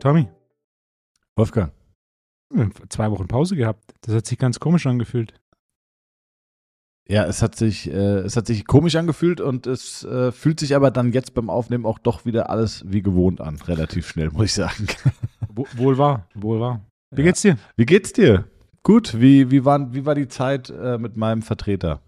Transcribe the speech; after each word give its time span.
Tommy, 0.00 0.28
Wolfgang. 1.36 1.72
wir 2.50 2.62
haben 2.64 2.72
zwei 2.88 3.10
Wochen 3.10 3.26
Pause 3.26 3.56
gehabt. 3.56 3.94
Das 4.02 4.14
hat 4.14 4.26
sich 4.26 4.38
ganz 4.38 4.60
komisch 4.60 4.86
angefühlt. 4.86 5.34
Ja, 7.08 7.24
es 7.24 7.42
hat 7.42 7.56
sich, 7.56 7.88
äh, 7.90 8.18
es 8.18 8.36
hat 8.36 8.46
sich 8.46 8.66
komisch 8.66 8.94
angefühlt 8.96 9.40
und 9.40 9.66
es 9.66 10.04
äh, 10.04 10.30
fühlt 10.30 10.60
sich 10.60 10.76
aber 10.76 10.90
dann 10.90 11.12
jetzt 11.12 11.34
beim 11.34 11.50
Aufnehmen 11.50 11.84
auch 11.86 11.98
doch 11.98 12.24
wieder 12.26 12.50
alles 12.50 12.84
wie 12.86 13.02
gewohnt 13.02 13.40
an, 13.40 13.56
relativ 13.56 14.08
schnell, 14.08 14.30
muss 14.30 14.44
ich 14.46 14.52
sagen. 14.54 14.86
Wo, 15.48 15.66
wohl 15.76 15.98
wahr, 15.98 16.28
wohl 16.34 16.60
wahr. 16.60 16.84
Wie 17.10 17.22
Ja. 17.22 17.26
geht's 17.26 17.42
dir? 17.42 17.56
Wie 17.76 17.86
geht's 17.86 18.12
dir? 18.12 18.44
Gut, 18.82 19.18
wie, 19.20 19.50
wie, 19.50 19.64
waren, 19.64 19.94
wie 19.94 20.06
war 20.06 20.14
die 20.14 20.28
Zeit 20.28 20.70
äh, 20.70 20.98
mit 20.98 21.16
meinem 21.16 21.42
Vertreter? 21.42 22.00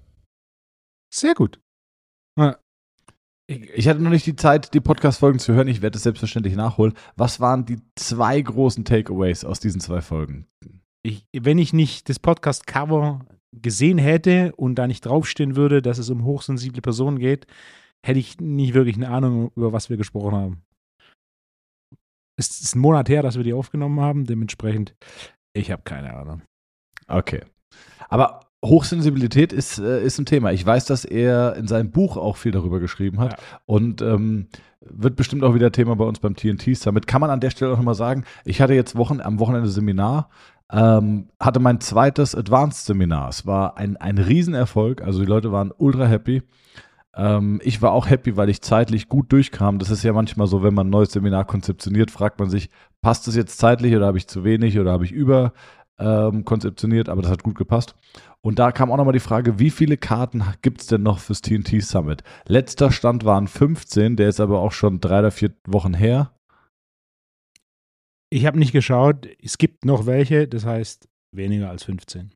Sehr 1.12 1.34
gut. 1.34 1.60
Ja. 2.38 2.58
Ich 3.48 3.88
hatte 3.88 4.00
noch 4.00 4.10
nicht 4.10 4.26
die 4.26 4.36
Zeit, 4.36 4.74
die 4.74 4.80
Podcast-Folgen 4.80 5.40
zu 5.40 5.52
hören. 5.52 5.66
Ich 5.66 5.82
werde 5.82 5.96
es 5.96 6.04
selbstverständlich 6.04 6.54
nachholen. 6.54 6.94
Was 7.16 7.40
waren 7.40 7.64
die 7.64 7.80
zwei 7.96 8.40
großen 8.40 8.84
Takeaways 8.84 9.44
aus 9.44 9.58
diesen 9.58 9.80
zwei 9.80 10.00
Folgen? 10.00 10.46
Ich, 11.02 11.26
wenn 11.32 11.58
ich 11.58 11.72
nicht 11.72 12.08
das 12.08 12.20
Podcast-Cover 12.20 13.26
gesehen 13.52 13.98
hätte 13.98 14.54
und 14.54 14.76
da 14.76 14.86
nicht 14.86 15.04
draufstehen 15.04 15.56
würde, 15.56 15.82
dass 15.82 15.98
es 15.98 16.10
um 16.10 16.24
hochsensible 16.24 16.80
Personen 16.80 17.18
geht, 17.18 17.46
hätte 18.06 18.20
ich 18.20 18.38
nicht 18.38 18.74
wirklich 18.74 18.96
eine 18.96 19.08
Ahnung, 19.08 19.50
über 19.56 19.72
was 19.72 19.90
wir 19.90 19.96
gesprochen 19.96 20.34
haben. 20.34 20.62
Es 22.38 22.60
ist 22.60 22.76
ein 22.76 22.80
Monat 22.80 23.08
her, 23.08 23.22
dass 23.22 23.36
wir 23.36 23.44
die 23.44 23.52
aufgenommen 23.52 24.00
haben, 24.00 24.24
dementsprechend, 24.26 24.94
ich 25.52 25.72
habe 25.72 25.82
keine 25.82 26.14
Ahnung. 26.14 26.42
Okay. 27.08 27.44
Aber 28.08 28.49
Hochsensibilität 28.64 29.52
ist, 29.52 29.78
äh, 29.78 30.02
ist 30.04 30.18
ein 30.18 30.26
Thema. 30.26 30.52
Ich 30.52 30.64
weiß, 30.64 30.84
dass 30.84 31.04
er 31.04 31.56
in 31.56 31.66
seinem 31.66 31.90
Buch 31.90 32.16
auch 32.16 32.36
viel 32.36 32.52
darüber 32.52 32.78
geschrieben 32.80 33.18
hat. 33.18 33.32
Ja. 33.32 33.38
Und 33.66 34.02
ähm, 34.02 34.48
wird 34.80 35.16
bestimmt 35.16 35.44
auch 35.44 35.54
wieder 35.54 35.72
Thema 35.72 35.96
bei 35.96 36.04
uns 36.04 36.20
beim 36.20 36.36
TNT 36.36 36.76
Summit. 36.76 37.06
Kann 37.06 37.20
man 37.20 37.30
an 37.30 37.40
der 37.40 37.50
Stelle 37.50 37.72
auch 37.72 37.76
nochmal 37.76 37.94
sagen, 37.94 38.24
ich 38.44 38.60
hatte 38.60 38.74
jetzt 38.74 38.96
Wochen, 38.96 39.20
am 39.20 39.38
Wochenende 39.38 39.68
Seminar, 39.68 40.28
ähm, 40.72 41.28
hatte 41.38 41.60
mein 41.60 41.80
zweites 41.80 42.34
Advanced-Seminar. 42.34 43.28
Es 43.28 43.46
war 43.46 43.76
ein, 43.76 43.96
ein 43.96 44.18
Riesenerfolg. 44.18 45.02
Also 45.02 45.20
die 45.20 45.26
Leute 45.26 45.52
waren 45.52 45.72
ultra 45.76 46.06
happy. 46.06 46.42
Ähm, 47.14 47.60
ich 47.64 47.82
war 47.82 47.92
auch 47.92 48.08
happy, 48.08 48.36
weil 48.36 48.48
ich 48.48 48.62
zeitlich 48.62 49.08
gut 49.08 49.32
durchkam. 49.32 49.78
Das 49.78 49.90
ist 49.90 50.02
ja 50.02 50.12
manchmal 50.12 50.46
so, 50.46 50.62
wenn 50.62 50.74
man 50.74 50.86
ein 50.86 50.90
neues 50.90 51.12
Seminar 51.12 51.44
konzeptioniert, 51.44 52.10
fragt 52.10 52.38
man 52.38 52.50
sich, 52.50 52.70
passt 53.02 53.26
es 53.26 53.34
jetzt 53.34 53.58
zeitlich 53.58 53.96
oder 53.96 54.06
habe 54.06 54.18
ich 54.18 54.28
zu 54.28 54.44
wenig 54.44 54.78
oder 54.78 54.92
habe 54.92 55.04
ich 55.04 55.12
über 55.12 55.52
ähm, 56.00 56.44
konzeptioniert, 56.44 57.08
aber 57.08 57.22
das 57.22 57.30
hat 57.30 57.42
gut 57.42 57.56
gepasst. 57.56 57.94
Und 58.40 58.58
da 58.58 58.72
kam 58.72 58.90
auch 58.90 58.96
nochmal 58.96 59.12
die 59.12 59.20
Frage, 59.20 59.58
wie 59.58 59.70
viele 59.70 59.96
Karten 59.96 60.42
gibt 60.62 60.80
es 60.80 60.86
denn 60.86 61.02
noch 61.02 61.18
fürs 61.18 61.42
TNT 61.42 61.82
Summit? 61.82 62.22
Letzter 62.46 62.90
Stand 62.90 63.24
waren 63.24 63.46
15, 63.46 64.16
der 64.16 64.28
ist 64.28 64.40
aber 64.40 64.60
auch 64.60 64.72
schon 64.72 65.00
drei 65.00 65.20
oder 65.20 65.30
vier 65.30 65.52
Wochen 65.66 65.94
her. 65.94 66.32
Ich 68.30 68.46
habe 68.46 68.58
nicht 68.58 68.72
geschaut, 68.72 69.28
es 69.42 69.58
gibt 69.58 69.84
noch 69.84 70.06
welche, 70.06 70.48
das 70.48 70.64
heißt 70.64 71.08
weniger 71.32 71.68
als 71.68 71.84
15. 71.84 72.32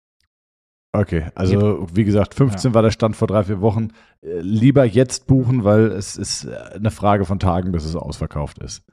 Okay, 0.92 1.26
also 1.34 1.88
wie 1.92 2.04
gesagt, 2.04 2.34
15 2.34 2.72
war 2.72 2.82
der 2.82 2.92
Stand 2.92 3.16
vor 3.16 3.26
drei, 3.26 3.42
vier 3.42 3.60
Wochen. 3.60 3.88
Äh, 4.22 4.40
lieber 4.40 4.84
jetzt 4.84 5.26
buchen, 5.26 5.64
weil 5.64 5.86
es 5.86 6.16
ist 6.16 6.44
äh, 6.44 6.54
eine 6.74 6.92
Frage 6.92 7.24
von 7.24 7.40
Tagen, 7.40 7.72
bis 7.72 7.84
es 7.84 7.96
ausverkauft 7.96 8.58
ist. 8.58 8.84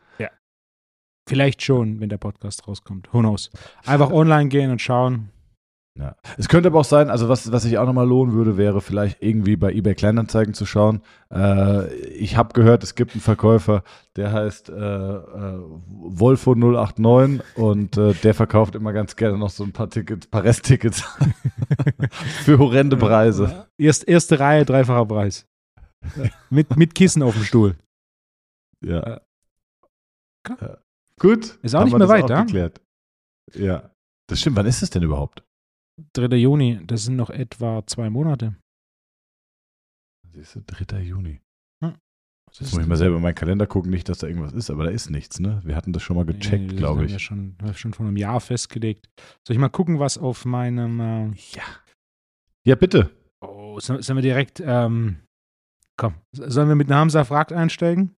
Vielleicht 1.28 1.62
schon, 1.62 2.00
wenn 2.00 2.10
der 2.10 2.18
Podcast 2.18 2.68
rauskommt. 2.68 3.14
Who 3.14 3.20
knows? 3.20 3.50
Einfach 3.86 4.12
online 4.12 4.50
gehen 4.50 4.72
und 4.72 4.82
schauen. 4.82 5.30
Ja. 6.00 6.16
Es 6.38 6.48
könnte 6.48 6.68
aber 6.68 6.80
auch 6.80 6.86
sein, 6.86 7.10
also 7.10 7.28
was, 7.28 7.52
was 7.52 7.64
sich 7.64 7.78
auch 7.78 7.86
nochmal 7.86 8.08
lohnen 8.08 8.34
würde, 8.34 8.56
wäre 8.56 8.80
vielleicht 8.80 9.22
irgendwie 9.22 9.58
bei 9.58 9.74
eBay 9.74 9.94
Kleinanzeigen 9.94 10.54
zu 10.54 10.66
schauen. 10.66 11.02
Äh, 11.30 11.94
ich 11.96 12.38
habe 12.38 12.54
gehört, 12.54 12.84
es 12.84 12.96
gibt 12.96 13.12
einen 13.12 13.22
Verkäufer, 13.22 13.84
der 14.16 14.32
heißt 14.32 14.70
äh, 14.70 14.74
äh, 14.74 15.60
Wolfo 15.90 16.56
089 16.56 17.42
und 17.58 17.98
äh, 17.98 18.14
der 18.14 18.34
verkauft 18.34 18.76
immer 18.76 18.94
ganz 18.94 19.18
gerne 19.18 19.38
noch 19.38 19.50
so 19.50 19.66
ein 19.66 19.74
paar 19.74 19.90
Tickets, 19.90 20.28
paar 20.28 20.46
Resttickets 20.46 21.04
für 22.46 22.58
horrende 22.58 22.96
Preise. 22.96 23.68
Erst, 23.78 24.08
erste 24.08 24.40
Reihe, 24.40 24.64
dreifacher 24.64 25.06
Preis. 25.06 25.46
mit, 26.50 26.78
mit 26.78 26.96
Kissen 26.96 27.22
auf 27.22 27.36
dem 27.36 27.44
Stuhl. 27.44 27.76
Ja. 28.84 29.20
Ja. 30.48 30.78
Gut. 31.22 31.59
Ist 31.62 31.76
auch 31.76 31.84
nicht 31.86 31.96
mehr 31.98 32.08
weit, 32.09 32.30
ja? 32.30 32.44
geklärt. 32.44 32.82
Ja. 33.54 33.92
Das 34.28 34.40
stimmt. 34.40 34.56
Wann 34.58 34.66
ist 34.66 34.82
es 34.82 34.90
denn 34.90 35.04
überhaupt? 35.04 35.44
3. 36.14 36.36
Juni, 36.38 36.80
das 36.86 37.04
sind 37.04 37.16
noch 37.16 37.30
etwa 37.30 37.86
zwei 37.86 38.09
Monate. 38.09 38.56
Siehst 40.34 40.56
du, 40.56 40.62
3. 40.66 41.00
Juni. 41.02 41.42
Das 42.48 42.60
Jetzt 42.60 42.74
muss 42.74 42.81
ich 42.81 42.88
mal 42.88 42.98
selber 42.98 43.16
in 43.16 43.22
meinen 43.22 43.36
Kalender 43.36 43.66
gucken, 43.66 43.92
nicht, 43.92 44.10
dass 44.10 44.18
da 44.18 44.28
irgendwas 44.28 44.52
ist, 44.52 44.70
aber 44.70 44.84
da 44.84 44.90
ist 44.90 45.10
nichts, 45.10 45.40
ne? 45.40 45.62
Wir 45.64 45.74
hatten 45.76 45.94
das 45.94 46.04
schon 46.04 46.18
mal 46.18 46.26
gecheckt, 46.26 46.76
glaube 46.76 47.06
Ja 47.06 47.16
ich. 47.16 47.24
schon, 47.24 47.56
haben 47.60 47.68
wir 47.68 47.74
schon 47.76 47.94
vor 47.94 48.06
einem 48.06 48.18
Jahr 48.18 48.42
festgelegt. 48.42 49.08
Soll 49.48 49.56
ich 49.56 49.58
mal 49.58 49.70
gucken, 49.70 50.00
was 50.00 50.18
auf 50.18 50.44
meinem. 50.44 51.00
Äh, 51.00 51.28
Ja. 51.54 51.64
Ja, 52.66 52.76
bitte. 52.76 53.10
oh, 53.40 53.80
sollen 53.80 54.02
wir 54.04 54.22
direkt. 54.22 54.62
Ähm, 54.66 55.22
komm, 55.98 56.16
sollen 56.34 56.68
wir 56.68 56.76
mit 56.76 56.90
Hamza 56.92 57.24
fragt 57.24 57.54
einsteigen? 57.54 58.16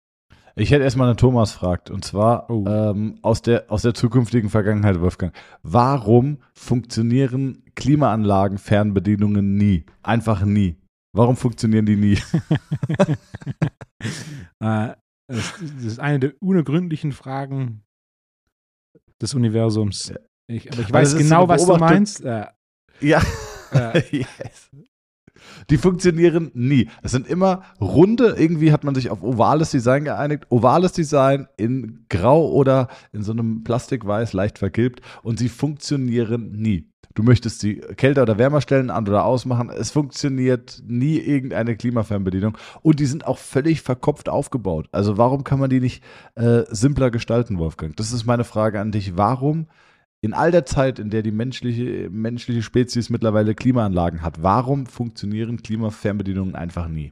Ich 0.55 0.71
hätte 0.71 0.85
erstmal 0.85 1.09
einen 1.09 1.17
Thomas 1.17 1.53
fragt, 1.53 1.91
und 1.91 2.05
zwar 2.05 2.51
Oh. 2.51 2.65
ähm, 2.67 3.19
aus, 3.23 3.43
der, 3.43 3.71
aus 3.71 3.83
der 3.83 3.95
zukünftigen 3.95 4.51
Vergangenheit, 4.51 5.01
Wolfgang. 5.01 5.35
Warum 5.63 6.39
funktionieren 6.55 7.65
Klimaanlagen, 7.75 8.59
Fernbedienungen 8.59 9.57
nie? 9.57 9.85
Einfach 10.03 10.45
nie. 10.45 10.77
Warum 11.15 11.37
funktionieren 11.37 11.87
die 11.87 11.97
nie? 11.97 12.19
äh, 14.61 14.95
das, 15.27 15.61
ist 15.85 16.01
eine 16.01 16.19
der 16.21 16.35
unergründlichen 16.43 17.12
Fragen 17.12 17.83
des 19.21 19.35
Universums. 19.35 20.09
Ja. 20.09 20.17
Ich, 20.49 20.73
aber 20.73 20.83
ich 20.83 20.93
weiß 20.93 21.17
genau, 21.17 21.49
was 21.49 21.65
du 21.67 21.77
meinst. 21.77 22.23
Äh, 22.25 22.47
ja. 23.01 23.23
äh, 23.73 24.03
yes. 24.11 24.71
Die 25.71 25.78
funktionieren 25.78 26.50
nie. 26.55 26.89
Es 27.03 27.12
sind 27.12 27.27
immer 27.27 27.62
runde, 27.81 28.34
irgendwie 28.39 28.73
hat 28.73 28.84
man 28.84 28.95
sich 28.95 29.11
auf 29.11 29.23
ovales 29.23 29.71
Design 29.71 30.05
geeinigt. 30.05 30.47
Ovales 30.50 30.93
Design 30.93 31.49
in 31.56 32.06
grau 32.09 32.50
oder 32.50 32.89
in 33.12 33.23
so 33.23 33.33
einem 33.33 33.65
Plastikweiß, 33.65 34.33
leicht 34.33 34.59
vergilbt. 34.59 35.00
Und 35.23 35.39
sie 35.39 35.49
funktionieren 35.49 36.53
nie. 36.53 36.89
Du 37.15 37.23
möchtest 37.23 37.61
sie 37.61 37.77
kälter 37.97 38.23
oder 38.23 38.39
wärmer 38.39 38.61
stellen, 38.61 38.91
an 38.91 39.06
oder 39.06 39.25
ausmachen. 39.25 39.71
Es 39.71 39.91
funktioniert 39.91 40.83
nie 40.87 41.19
irgendeine 41.19 41.77
Klimafernbedienung. 41.77 42.56
Und 42.81 43.00
die 43.00 43.06
sind 43.06 43.27
auch 43.27 43.39
völlig 43.39 43.83
verkopft 43.83 44.29
aufgebaut. 44.29 44.89
Also 44.93 45.19
warum 45.19 45.44
kann 45.44 45.61
man 45.61 45.69
die 45.69 45.81
nicht 45.81 46.03
äh, 46.37 46.62
simpler 46.71 47.11
gestalten, 47.11 47.59
Wolfgang? 47.59 47.94
Das 47.97 48.12
ist 48.12 48.25
meine 48.25 48.44
Frage 48.44 48.81
an 48.81 48.93
dich. 48.93 49.17
Warum 49.17 49.67
in 50.25 50.34
all 50.34 50.50
der 50.53 50.65
Zeit, 50.65 50.99
in 50.99 51.10
der 51.10 51.22
die 51.22 51.33
menschliche, 51.33 52.09
menschliche 52.10 52.62
Spezies 52.62 53.10
mittlerweile 53.10 53.55
Klimaanlagen 53.55 54.22
hat, 54.22 54.43
warum 54.43 54.87
funktionieren 54.87 55.62
Klimafernbedienungen 55.62 56.55
einfach 56.55 56.88
nie? 56.88 57.10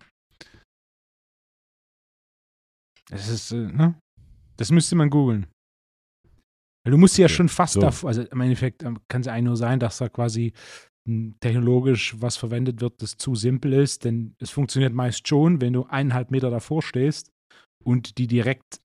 das 3.10 3.28
ist, 3.28 3.52
äh, 3.52 3.56
ne? 3.56 3.98
Das 4.56 4.70
müsste 4.70 4.94
man 4.94 5.10
googeln. 5.10 5.46
Du 6.88 6.96
musst 6.96 7.18
ja 7.18 7.26
Okay, 7.26 7.34
schon 7.34 7.48
fast 7.48 7.74
so. 7.74 7.80
davor, 7.80 8.08
also 8.08 8.22
im 8.22 8.40
Endeffekt 8.40 8.82
ähm, 8.82 8.98
kann 9.08 9.20
es 9.20 9.28
eigentlich 9.28 9.44
nur 9.44 9.56
sein, 9.56 9.80
dass 9.80 9.98
da 9.98 10.08
quasi 10.08 10.52
m, 11.06 11.34
technologisch 11.40 12.14
was 12.20 12.36
verwendet 12.36 12.80
wird, 12.80 13.02
das 13.02 13.16
zu 13.16 13.34
simpel 13.34 13.72
ist, 13.74 14.04
denn 14.04 14.34
es 14.38 14.50
funktioniert 14.50 14.94
meist 14.94 15.26
schon, 15.26 15.60
wenn 15.60 15.72
du 15.72 15.84
eineinhalb 15.84 16.30
Meter 16.30 16.50
davor 16.50 16.82
stehst 16.82 17.30
und 17.84 18.18
die 18.18 18.26
direkt 18.26 18.80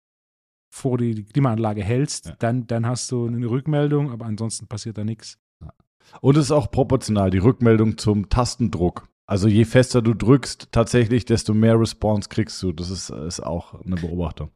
vor 0.74 0.98
die 0.98 1.22
Klimaanlage 1.24 1.84
hältst, 1.84 2.26
Ja. 2.26 2.34
dann, 2.40 2.66
dann 2.66 2.84
hast 2.84 3.10
du 3.12 3.26
eine 3.28 3.46
Rückmeldung, 3.48 4.10
aber 4.10 4.26
ansonsten 4.26 4.66
passiert 4.66 4.98
da 4.98 5.04
nichts. 5.04 5.38
Und 6.20 6.36
es 6.36 6.46
ist 6.46 6.50
auch 6.50 6.70
proportional, 6.70 7.30
die 7.30 7.38
Rückmeldung 7.38 7.96
zum 7.96 8.28
Tastendruck. 8.28 9.08
Also 9.26 9.46
je 9.48 9.64
fester 9.64 10.02
du 10.02 10.14
drückst, 10.14 10.68
tatsächlich, 10.72 11.25
desto 11.25 11.54
mehr 11.54 11.78
Response 11.78 12.28
kriegst 12.28 12.60
du. 12.62 12.72
Das 12.72 12.90
ist, 12.90 13.08
ist 13.10 13.40
auch 13.40 13.81
eine 13.84 13.94
Beobachtung. 13.94 14.50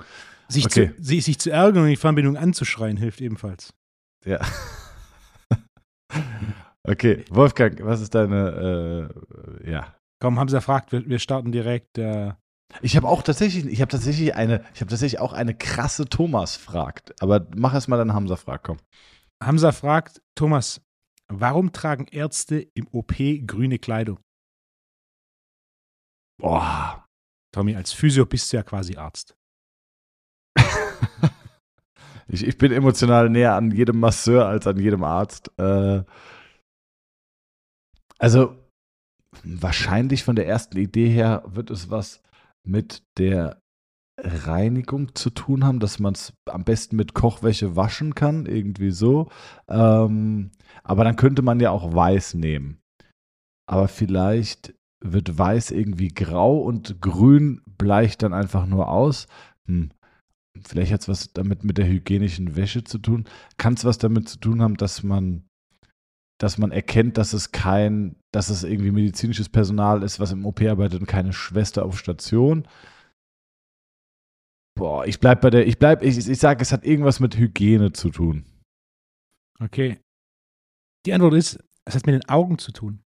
Sich, 0.49 0.67
Okay. 0.67 0.91
zu, 0.97 1.03
sich, 1.05 1.25
sich 1.25 1.39
zu 1.39 1.51
ärgern 1.51 1.85
und 1.85 1.89
die 1.91 1.97
Fernbedienung 1.97 2.37
anzuschreien, 2.37 2.97
hilft 2.97 3.21
ebenfalls. 3.21 3.73
Ja. 4.25 4.41
Okay, 6.85 7.25
Wolfgang, 7.31 7.79
was 7.85 8.01
ist 8.01 8.15
deine, 8.15 9.11
äh, 9.63 9.71
ja. 9.71 9.95
Komm, 10.21 10.39
haben 10.41 10.49
sie 10.49 10.57
erfragt, 10.57 10.91
wir, 10.91 11.07
wir 11.07 11.19
starten 11.19 11.53
direkt. 11.53 11.99
Äh, 11.99 12.33
Ich 12.83 12.97
habe 12.97 13.09
auch 13.09 13.23
tatsächlich, 13.23 13.67
ich 13.67 13.81
habe 13.81 13.91
tatsächlich 13.91 14.35
eine, 14.35 14.65
ich 14.75 14.81
habe 14.81 14.91
tatsächlich 14.91 15.21
auch 15.21 15.33
eine 15.33 15.55
krasse 15.55 16.05
Thomas 16.05 16.57
fragt. 16.57 17.21
Aber 17.23 17.47
mach 17.57 17.75
erst 17.75 17.89
mal 17.89 17.97
deine 17.97 18.15
Hamza 18.15 18.37
fragt, 18.37 18.65
komm. 18.65 18.79
Hamza 19.43 19.73
fragt, 19.73 20.21
Thomas, 20.35 20.81
warum 21.29 21.73
tragen 21.73 22.07
Ärzte 22.07 22.61
im 22.75 22.87
OP 22.93 23.15
grüne 23.47 23.79
Kleidung? 23.79 24.19
Boah, 26.41 27.05
Tommy, 27.53 27.75
als 27.75 27.93
Physio 27.93 28.27
bist 28.27 28.53
du 28.53 28.59
ja 28.59 28.63
quasi 28.63 28.97
Arzt. 28.97 29.37
Ich, 32.31 32.47
ich 32.47 32.59
bin 32.59 32.73
emotional 32.73 33.31
näher 33.31 33.55
an 33.55 33.71
jedem 33.71 34.01
Masseur 34.01 34.47
als 34.47 34.67
an 34.67 34.79
jedem 34.79 35.03
Arzt. 35.03 35.51
Äh, 35.59 36.03
also, 38.19 38.55
wahrscheinlich 39.45 40.25
von 40.25 40.37
der 40.37 40.47
ersten 40.47 40.77
Idee 40.77 41.09
her 41.09 41.43
wird 41.47 41.71
es 41.71 41.89
was 41.89 42.23
mit 42.69 43.03
der 43.17 43.61
Reinigung 44.21 45.15
zu 45.15 45.31
tun 45.31 45.65
haben, 45.65 45.79
dass 45.81 45.99
man 45.99 46.15
es 46.15 46.33
am 46.47 46.65
besten 46.65 46.97
mit 46.97 47.15
Kochwäsche 47.15 47.77
waschen 47.77 48.15
kann, 48.15 48.47
irgendwie 48.47 48.91
so. 48.91 49.29
Ähm, 49.69 50.51
aber 50.83 51.05
dann 51.05 51.17
könnte 51.17 51.43
man 51.43 51.61
ja 51.61 51.71
auch 51.71 51.95
weiß 51.95 52.35
nehmen. 52.35 52.81
Aber 53.67 53.87
vielleicht 53.87 54.75
wird 55.01 55.39
weiß 55.39 55.71
irgendwie 55.71 56.09
grau 56.09 56.59
und 56.59 57.01
grün 57.01 57.63
bleicht 57.67 58.23
dann 58.23 58.33
einfach 58.33 58.67
nur 58.67 58.89
aus. 58.89 59.29
Hm. 59.67 59.91
Vielleicht 60.67 60.93
hat 60.93 61.03
es 61.03 61.09
was 61.09 61.33
damit 61.33 61.63
mit 61.63 61.79
der 61.79 61.87
hygienischen 61.87 62.57
Wäsche 62.57 62.83
zu 62.83 62.99
tun. 62.99 63.25
Kann 63.59 63.75
es 63.75 63.85
was 63.85 63.99
damit 63.99 64.29
zu 64.29 64.39
tun 64.39 64.61
haben, 64.61 64.77
dass 64.77 65.05
man, 65.05 65.45
dass 66.39 66.59
man 66.59 66.73
erkennt, 66.73 67.17
dass 67.17 67.33
es 67.33 67.53
kein, 67.53 68.17
dass 68.33 68.51
es 68.51 68.63
irgendwie 68.63 68.91
medizinisches 68.91 69.49
Personal 69.49 70.03
ist, 70.03 70.21
was 70.21 70.33
im 70.33 70.45
OP 70.45 70.61
arbeitet 70.63 71.01
und 71.01 71.07
keine 71.07 71.33
Schwester 71.33 71.85
auf 71.85 71.99
Station? 71.99 72.67
Boah, 74.77 75.07
ich 75.07 75.19
bleib 75.19 75.41
bei 75.41 75.51
der, 75.51 75.67
ich 75.67 75.79
bleib, 75.79 76.03
ich, 76.03 76.17
ich 76.17 76.39
sage, 76.39 76.63
es 76.63 76.73
hat 76.73 76.85
irgendwas 76.85 77.21
mit 77.21 77.37
Hygiene 77.37 77.93
zu 77.93 78.11
tun. 78.11 78.45
Okay. 79.61 79.99
Die 81.05 81.13
Antwort 81.13 81.35
ist, 81.35 81.59
es 81.85 81.95
hat 81.95 82.07
mit 82.07 82.15
den 82.15 82.29
Augen 82.29 82.59
zu 82.59 82.71
tun. 82.71 83.03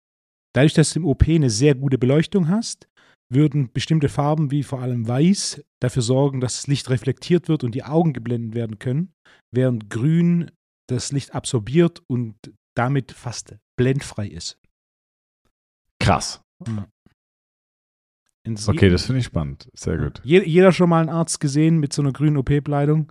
Dadurch, 0.55 0.75
dass 0.75 0.93
du 0.93 1.01
im 1.01 1.07
OP 1.07 1.29
eine 1.29 1.51
sehr 1.51 1.75
gute 1.75 1.99
Beleuchtung 1.99 2.49
hast, 2.49 2.89
würden 3.29 3.73
bestimmte 3.73 4.09
Farben 4.09 4.51
wie 4.51 4.63
vor 4.63 4.81
allem 4.81 5.09
Weiß 5.09 5.63
dafür 5.83 6.03
sorgen, 6.03 6.41
dass 6.41 6.57
das 6.57 6.67
Licht 6.67 6.89
reflektiert 6.91 7.49
wird 7.49 7.65
und 7.65 7.75
die 7.75 7.83
Augen 7.83 8.13
geblendet 8.13 8.55
werden 8.55 8.79
können, 8.79 9.13
während 9.53 9.91
Grün 9.91 10.51
das 10.89 11.11
Licht 11.11 11.35
absorbiert 11.35 12.03
und 12.09 12.37
damit 12.77 13.13
fast 13.13 13.57
blendfrei 13.77 14.29
ist. 14.29 14.59
Krass. 16.07 16.41
Ja. 16.67 16.87
Okay, 18.69 18.91
das 18.91 19.05
finde 19.05 19.19
ich 19.19 19.27
spannend. 19.27 19.69
Sehr 19.75 19.99
gut. 19.99 20.21
Jeder 20.23 20.71
schon 20.71 20.89
mal 20.89 21.01
einen 21.01 21.09
Arzt 21.09 21.41
gesehen 21.41 21.79
mit 21.79 21.93
so 21.93 22.01
einer 22.01 22.13
grünen 22.13 22.37
OP-Kleidung? 22.37 23.11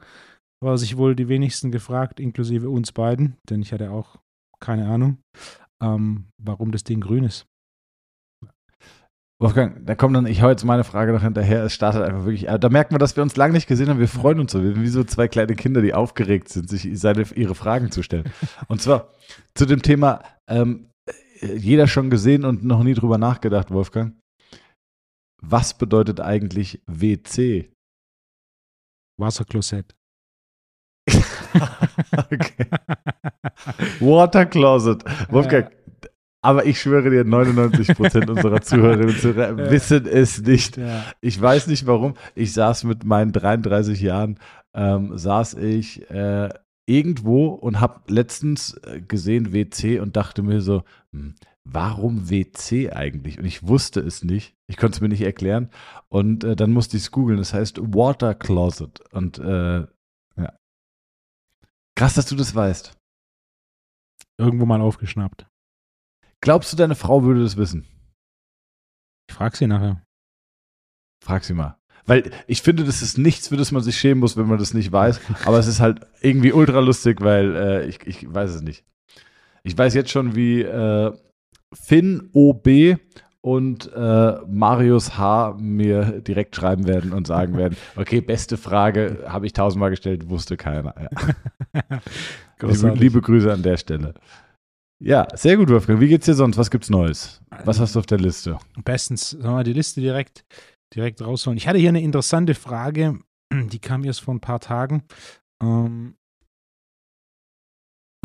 War 0.63 0.77
sich 0.77 0.95
wohl 0.95 1.13
die 1.13 1.27
wenigsten 1.27 1.71
gefragt, 1.71 2.21
inklusive 2.21 2.69
uns 2.69 2.93
beiden, 2.93 3.35
denn 3.49 3.61
ich 3.61 3.73
hatte 3.73 3.91
auch 3.91 4.19
keine 4.61 4.87
Ahnung, 4.87 5.17
ähm, 5.81 6.27
warum 6.37 6.71
das 6.71 6.85
Ding 6.85 7.01
grün 7.01 7.25
ist. 7.25 7.45
Wolfgang, 9.41 9.85
da 9.85 9.95
kommt 9.95 10.15
dann, 10.15 10.25
ich 10.25 10.41
hau 10.41 10.49
jetzt 10.49 10.63
meine 10.63 10.85
Frage 10.85 11.11
noch 11.11 11.21
hinterher, 11.21 11.65
es 11.65 11.73
startet 11.73 12.03
einfach 12.03 12.23
wirklich, 12.23 12.47
äh, 12.47 12.57
da 12.57 12.69
merkt 12.69 12.91
man, 12.91 12.99
dass 12.99 13.17
wir 13.17 13.21
uns 13.21 13.35
lange 13.35 13.53
nicht 13.53 13.67
gesehen 13.67 13.89
haben, 13.89 13.99
wir 13.99 14.07
freuen 14.07 14.39
uns 14.39 14.53
so, 14.53 14.63
wir 14.63 14.71
sind 14.73 14.81
wie 14.81 14.87
so 14.87 15.03
zwei 15.03 15.27
kleine 15.27 15.55
Kinder, 15.55 15.81
die 15.81 15.93
aufgeregt 15.93 16.47
sind, 16.47 16.69
sich 16.69 16.89
seine, 16.97 17.23
ihre 17.35 17.53
Fragen 17.53 17.91
zu 17.91 18.01
stellen. 18.01 18.31
Und 18.69 18.81
zwar 18.81 19.09
zu 19.53 19.65
dem 19.65 19.81
Thema, 19.81 20.23
ähm, 20.47 20.87
jeder 21.41 21.87
schon 21.87 22.09
gesehen 22.09 22.45
und 22.45 22.63
noch 22.63 22.83
nie 22.83 22.93
drüber 22.93 23.17
nachgedacht, 23.17 23.71
Wolfgang. 23.71 24.15
Was 25.41 25.77
bedeutet 25.77 26.19
eigentlich 26.19 26.81
WC? 26.87 27.71
Wasserklosett. 29.17 29.95
okay. 32.31 32.67
Water 33.99 34.45
Closet. 34.45 35.03
Wolfgang, 35.29 35.71
aber 36.41 36.65
ich 36.65 36.79
schwöre 36.79 37.09
dir, 37.09 37.23
99% 37.23 38.29
unserer 38.29 38.61
Zuhörerinnen 38.61 39.09
und 39.09 39.19
Zuhörer 39.19 39.57
wissen 39.71 40.05
es 40.05 40.41
nicht. 40.41 40.79
Ich 41.21 41.41
weiß 41.41 41.67
nicht 41.67 41.87
warum. 41.87 42.15
Ich 42.35 42.53
saß 42.53 42.83
mit 42.83 43.03
meinen 43.03 43.31
33 43.31 44.01
Jahren, 44.01 44.39
ähm, 44.73 45.17
saß 45.17 45.55
ich 45.55 46.09
äh, 46.09 46.49
irgendwo 46.87 47.47
und 47.47 47.79
habe 47.79 48.01
letztens 48.11 48.75
äh, 48.83 49.01
gesehen 49.01 49.53
WC 49.53 49.99
und 49.99 50.15
dachte 50.15 50.43
mir 50.43 50.61
so, 50.61 50.83
hm, 51.11 51.35
warum 51.63 52.29
WC 52.29 52.91
eigentlich? 52.91 53.39
Und 53.39 53.45
ich 53.45 53.67
wusste 53.67 53.99
es 53.99 54.23
nicht. 54.23 54.55
Ich 54.67 54.77
konnte 54.77 54.97
es 54.97 55.01
mir 55.01 55.09
nicht 55.09 55.21
erklären. 55.21 55.69
Und 56.09 56.43
äh, 56.43 56.55
dann 56.55 56.71
musste 56.71 56.97
ich 56.97 57.03
es 57.03 57.11
googeln. 57.11 57.37
Das 57.37 57.53
heißt 57.53 57.79
Water 57.93 58.35
Closet. 58.35 59.01
Und 59.11 59.39
äh, 59.39 59.87
ja. 60.37 60.57
Krass, 61.95 62.13
dass 62.13 62.27
du 62.27 62.35
das 62.35 62.53
weißt. 62.53 62.95
Irgendwo 64.37 64.65
mal 64.65 64.81
aufgeschnappt. 64.81 65.47
Glaubst 66.41 66.71
du, 66.71 66.77
deine 66.77 66.95
Frau 66.95 67.23
würde 67.23 67.41
das 67.41 67.57
wissen? 67.57 67.87
Ich 69.27 69.35
frage 69.35 69.57
sie 69.57 69.67
nachher. 69.67 70.03
Frag 71.23 71.43
sie 71.43 71.53
mal. 71.53 71.79
Weil 72.05 72.31
ich 72.47 72.61
finde, 72.61 72.83
das 72.83 73.01
ist 73.01 73.17
nichts, 73.17 73.47
für 73.47 73.57
das 73.57 73.71
man 73.71 73.81
sich 73.81 73.97
schämen 73.97 74.19
muss, 74.19 74.37
wenn 74.37 74.47
man 74.47 74.59
das 74.59 74.73
nicht 74.73 74.91
weiß. 74.91 75.19
Aber 75.45 75.57
es 75.57 75.67
ist 75.67 75.79
halt 75.79 76.01
irgendwie 76.21 76.53
ultra 76.53 76.79
lustig, 76.79 77.21
weil 77.21 77.55
äh, 77.55 77.87
ich, 77.87 77.99
ich 78.05 78.33
weiß 78.33 78.51
es 78.51 78.61
nicht. 78.61 78.83
Ich 79.63 79.77
weiß 79.77 79.93
jetzt 79.95 80.11
schon, 80.11 80.35
wie 80.35 80.61
äh, 80.61 81.11
Finn 81.73 82.29
OB 82.33 82.97
und 83.41 83.91
äh, 83.93 84.33
Marius 84.47 85.17
H. 85.17 85.57
mir 85.59 86.21
direkt 86.21 86.55
schreiben 86.55 86.87
werden 86.87 87.13
und 87.13 87.27
sagen 87.27 87.57
werden, 87.57 87.77
okay, 87.95 88.21
beste 88.21 88.57
Frage, 88.57 89.23
habe 89.27 89.45
ich 89.45 89.53
tausendmal 89.53 89.89
gestellt, 89.89 90.29
wusste 90.29 90.57
keiner. 90.57 90.95
Ja. 91.73 91.99
liebe, 92.61 92.89
liebe, 92.95 93.21
Grüße 93.21 93.51
an 93.51 93.63
der 93.63 93.77
Stelle. 93.77 94.13
Ja, 94.99 95.27
sehr 95.35 95.57
gut, 95.57 95.69
Wolfgang. 95.69 95.99
Wie 95.99 96.07
geht's 96.07 96.25
dir 96.25 96.33
sonst? 96.33 96.57
Was 96.57 96.71
gibt's 96.71 96.89
Neues? 96.89 97.41
Was 97.65 97.79
hast 97.79 97.95
du 97.95 97.99
auf 97.99 98.05
der 98.05 98.17
Liste? 98.17 98.57
Bestens. 98.83 99.31
Sollen 99.31 99.57
wir 99.57 99.63
die 99.63 99.73
Liste 99.73 100.01
direkt, 100.01 100.45
direkt 100.95 101.21
rausholen? 101.21 101.57
Ich 101.57 101.67
hatte 101.67 101.79
hier 101.79 101.89
eine 101.89 102.01
interessante 102.01 102.55
Frage, 102.55 103.19
die 103.53 103.79
kam 103.79 104.03
erst 104.03 104.21
vor 104.21 104.33
ein 104.33 104.41
paar 104.41 104.59
Tagen. 104.59 105.03
Ähm, 105.61 106.15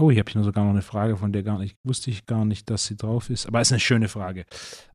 Oh, 0.00 0.10
hier 0.10 0.20
habe 0.20 0.30
ich 0.30 0.34
noch 0.34 0.44
sogar 0.44 0.64
noch 0.64 0.70
eine 0.70 0.80
Frage, 0.80 1.18
von 1.18 1.30
der 1.30 1.42
gar 1.42 1.58
nicht, 1.58 1.76
wusste 1.84 2.10
ich 2.10 2.24
gar 2.24 2.46
nicht, 2.46 2.70
dass 2.70 2.86
sie 2.86 2.96
drauf 2.96 3.28
ist. 3.28 3.46
Aber 3.46 3.60
es 3.60 3.68
ist 3.68 3.72
eine 3.72 3.80
schöne 3.80 4.08
Frage. 4.08 4.46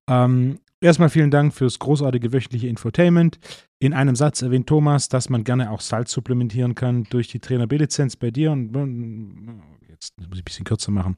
Ähm, 0.09 0.59
erstmal 0.81 1.09
vielen 1.09 1.29
Dank 1.29 1.53
fürs 1.53 1.77
großartige 1.77 2.33
wöchentliche 2.33 2.67
Infotainment. 2.67 3.37
In 3.77 3.93
einem 3.93 4.15
Satz 4.15 4.41
erwähnt 4.41 4.65
Thomas, 4.65 5.07
dass 5.07 5.29
man 5.29 5.43
gerne 5.43 5.69
auch 5.69 5.81
Salz 5.81 6.11
supplementieren 6.11 6.73
kann 6.73 7.03
durch 7.03 7.27
die 7.27 7.39
Trainer 7.39 7.67
B-Lizenz 7.67 8.15
bei 8.15 8.31
dir. 8.31 8.51
Und 8.51 8.73
jetzt 9.87 10.17
muss 10.17 10.29
ich 10.33 10.41
ein 10.41 10.43
bisschen 10.43 10.65
kürzer 10.65 10.91
machen. 10.91 11.17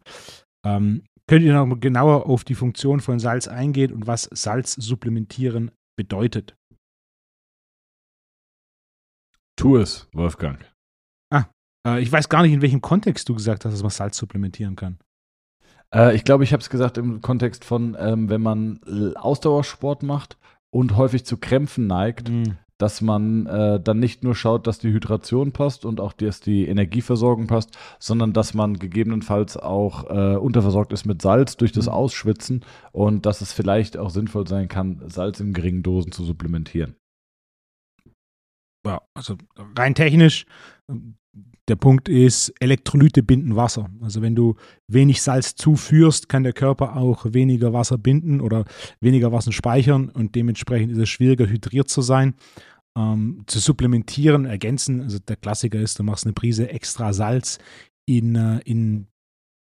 Ähm, 0.66 1.04
könnt 1.26 1.46
ihr 1.46 1.54
noch 1.54 1.80
genauer 1.80 2.26
auf 2.26 2.44
die 2.44 2.56
Funktion 2.56 3.00
von 3.00 3.20
Salz 3.20 3.48
eingehen 3.48 3.94
und 3.94 4.06
was 4.06 4.28
Salz 4.34 4.74
supplementieren 4.74 5.72
bedeutet? 5.98 6.56
Tu 9.58 9.78
es, 9.78 10.08
Wolfgang. 10.14 10.64
Äh, 11.88 12.02
ich 12.02 12.12
weiß 12.12 12.30
gar 12.30 12.42
nicht, 12.42 12.54
in 12.54 12.62
welchem 12.62 12.82
Kontext 12.82 13.30
du 13.30 13.34
gesagt 13.34 13.66
hast, 13.66 13.74
dass 13.74 13.82
man 13.82 13.92
Salz 13.92 14.18
supplementieren 14.18 14.76
kann. 14.76 15.00
Äh, 15.94 16.16
ich 16.16 16.24
glaube, 16.24 16.44
ich 16.44 16.54
habe 16.54 16.62
es 16.62 16.70
gesagt 16.70 16.98
im 16.98 17.22
Kontext 17.22 17.64
von, 17.64 17.96
ähm, 18.00 18.30
wenn 18.30 18.42
man 18.42 18.80
Ausdauersport 19.16 20.04
macht 20.04 20.38
und 20.70 20.98
häufig 20.98 21.26
zu 21.26 21.38
Krämpfen 21.38 21.88
neigt, 21.88 22.30
mhm. 22.30 22.58
Dass 22.78 23.02
man 23.02 23.46
äh, 23.48 23.80
dann 23.80 24.00
nicht 24.00 24.24
nur 24.24 24.36
schaut, 24.36 24.68
dass 24.68 24.80
die 24.80 24.92
Hydration 24.92 25.52
passt 25.52 25.86
und 25.86 26.00
auch, 26.00 26.14
dass 26.14 26.40
die 26.42 26.68
Energieversorgung 26.68 27.48
passt, 27.48 27.78
sondern 28.00 28.34
dass 28.34 28.54
man 28.54 28.78
gegebenenfalls 28.78 29.58
auch 29.58 30.10
äh, 30.10 30.36
unterversorgt 30.38 30.94
ist 30.94 31.06
mit 31.06 31.22
Salz 31.22 31.58
durch 31.58 31.72
das 31.72 31.88
mhm. 31.88 31.94
Ausschwitzen 31.94 32.66
und 32.92 33.26
dass 33.26 33.42
es 33.42 33.54
vielleicht 33.54 33.98
auch 33.98 34.10
sinnvoll 34.10 34.48
sein 34.48 34.68
kann, 34.68 35.02
Salz 35.08 35.40
in 35.40 35.54
geringen 35.54 35.84
Dosen 35.84 36.12
zu 36.12 36.24
supplementieren. 36.24 36.96
Ja, 38.86 39.02
also 39.16 39.36
rein 39.76 39.96
technisch 39.96 40.46
der 41.68 41.76
Punkt 41.76 42.08
ist, 42.08 42.54
Elektrolyte 42.60 43.24
binden 43.24 43.56
Wasser. 43.56 43.90
Also 44.02 44.22
wenn 44.22 44.36
du 44.36 44.56
wenig 44.88 45.22
Salz 45.22 45.56
zuführst, 45.56 46.30
kann 46.30 46.44
der 46.44 46.54
Körper 46.54 46.96
auch 46.96 47.26
weniger 47.34 47.74
Wasser 47.74 47.98
binden 47.98 48.40
oder 48.40 48.66
weniger 49.02 49.32
Wasser 49.32 49.52
speichern 49.52 50.10
und 50.10 50.36
dementsprechend 50.36 50.92
ist 50.94 50.98
es 51.00 51.10
schwieriger, 51.10 51.48
hydriert 51.48 51.90
zu 51.90 52.02
sein. 52.02 52.36
Ähm, 52.98 53.44
zu 53.48 53.60
supplementieren, 53.60 54.46
ergänzen, 54.46 55.02
also 55.02 55.20
der 55.20 55.36
Klassiker 55.36 55.80
ist, 55.80 56.00
du 56.00 56.04
machst 56.04 56.26
eine 56.26 56.34
Prise 56.34 56.70
extra 56.70 57.14
Salz 57.14 57.60
in, 58.06 58.36
äh, 58.36 58.60
in 58.64 59.08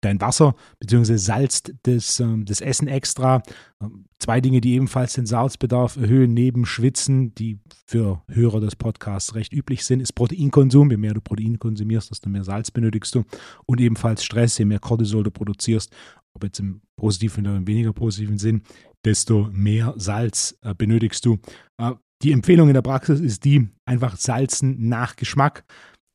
dein 0.01 0.19
Wasser 0.19 0.55
bzw. 0.79 1.15
salzt 1.17 1.73
das, 1.83 2.19
ähm, 2.19 2.45
das 2.45 2.61
Essen 2.61 2.87
extra. 2.87 3.41
Ähm, 3.81 4.05
zwei 4.19 4.41
Dinge, 4.41 4.61
die 4.61 4.73
ebenfalls 4.73 5.13
den 5.13 5.25
Salzbedarf 5.25 5.95
erhöhen, 5.97 6.33
neben 6.33 6.65
Schwitzen, 6.65 7.33
die 7.35 7.59
für 7.85 8.23
Hörer 8.27 8.59
des 8.59 8.75
Podcasts 8.75 9.35
recht 9.35 9.53
üblich 9.53 9.85
sind, 9.85 9.99
ist 9.99 10.13
Proteinkonsum. 10.13 10.91
Je 10.91 10.97
mehr 10.97 11.13
du 11.13 11.21
Protein 11.21 11.59
konsumierst, 11.59 12.11
desto 12.11 12.29
mehr 12.29 12.43
Salz 12.43 12.71
benötigst 12.71 13.15
du. 13.15 13.23
Und 13.65 13.79
ebenfalls 13.79 14.23
Stress, 14.23 14.57
je 14.57 14.65
mehr 14.65 14.79
Cortisol 14.79 15.23
du 15.23 15.31
produzierst, 15.31 15.91
ob 16.33 16.43
jetzt 16.43 16.59
im 16.59 16.81
positiven 16.97 17.45
oder 17.47 17.57
im 17.57 17.67
weniger 17.67 17.93
positiven 17.93 18.37
Sinn, 18.37 18.63
desto 19.05 19.49
mehr 19.51 19.93
Salz 19.97 20.57
äh, 20.61 20.73
benötigst 20.73 21.25
du. 21.25 21.39
Äh, 21.77 21.91
die 22.21 22.31
Empfehlung 22.31 22.67
in 22.67 22.75
der 22.75 22.83
Praxis 22.83 23.19
ist 23.19 23.45
die, 23.45 23.67
einfach 23.85 24.15
salzen 24.15 24.87
nach 24.87 25.15
Geschmack. 25.15 25.65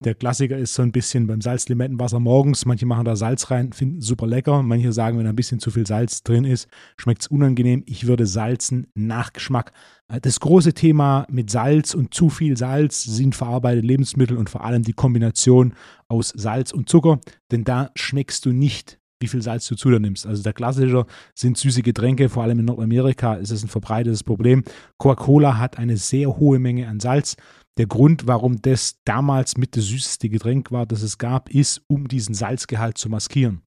Der 0.05 0.15
Klassiker 0.15 0.59
ist 0.59 0.75
so 0.75 0.83
ein 0.83 0.93
bisschen 0.93 1.27
beim 1.27 1.41
Salzlimettenwasser 1.41 2.21
morgens. 2.21 2.67
Manche 2.67 2.85
machen 2.85 3.07
da 3.07 3.17
Salz 3.17 3.51
rein, 3.51 3.73
finden 3.73 4.03
super 4.03 4.27
lecker. 4.27 4.63
Manche 4.63 4.93
sagen, 4.93 5.19
wenn 5.19 5.27
ein 5.27 5.37
bisschen 5.37 5.59
zu 5.59 5.71
viel 5.71 5.87
Salz 5.87 6.23
drin 6.23 6.45
ist, 6.45 6.69
schmeckt 6.99 7.23
es 7.23 7.29
unangenehm. 7.29 7.83
Ich 7.87 8.07
würde 8.07 8.27
salzen 8.27 8.89
nach 8.95 9.33
Geschmack. 9.33 9.73
Äh, 10.09 10.21
das 10.21 10.39
große 10.41 10.75
Thema 10.75 11.27
mit 11.31 11.49
Salz 11.49 11.95
und 11.95 12.13
zu 12.13 12.29
viel 12.29 12.59
Salz 12.59 13.05
sind 13.05 13.35
verarbeitete 13.35 13.87
Lebensmittel 13.87 14.37
und 14.37 14.51
vor 14.51 14.65
allem 14.65 14.83
die 14.83 14.93
Kombination 14.93 15.73
aus 16.09 16.29
Salz 16.37 16.73
und 16.73 16.91
Zucker. 16.91 17.19
Denn 17.51 17.65
da 17.65 17.91
schmeckst 17.95 18.45
du 18.45 18.53
nicht 18.53 18.99
wie 19.19 19.29
viel 19.29 19.41
Salz 19.41 19.67
du 19.67 19.77
zu 19.77 19.89
dir 19.91 19.99
nimmst. 19.99 20.27
Also 20.27 20.43
der 20.43 20.53
Klassiker 20.53 21.07
sind 21.35 21.57
süße 21.57 21.81
Getränke, 21.81 22.29
vor 22.29 22.43
allem 22.43 22.59
in 22.59 22.67
Nordamerika 22.67 23.37
ist 23.37 23.51
es 23.51 23.63
ein 23.63 23.69
verbreitetes 23.69 24.23
Problem. 24.23 24.63
Coca-Cola 24.99 25.59
hat 25.59 25.79
eine 25.79 25.97
sehr 25.97 26.37
hohe 26.37 26.59
Menge 26.59 26.87
an 26.87 27.01
Salz. 27.01 27.37
Der 27.79 27.87
Grund, 27.87 28.27
warum 28.27 28.63
das 28.63 29.01
damals 29.05 29.57
mit 29.57 29.77
das 29.77 29.85
süßeste 29.85 30.29
Getränk 30.29 30.73
war, 30.73 30.87
das 30.87 31.03
es 31.03 31.19
gab, 31.19 31.51
ist, 31.51 31.83
um 31.89 32.09
diesen 32.09 32.35
Salzgehalt 32.35 32.97
zu 32.97 33.09
maskieren. 33.09 33.63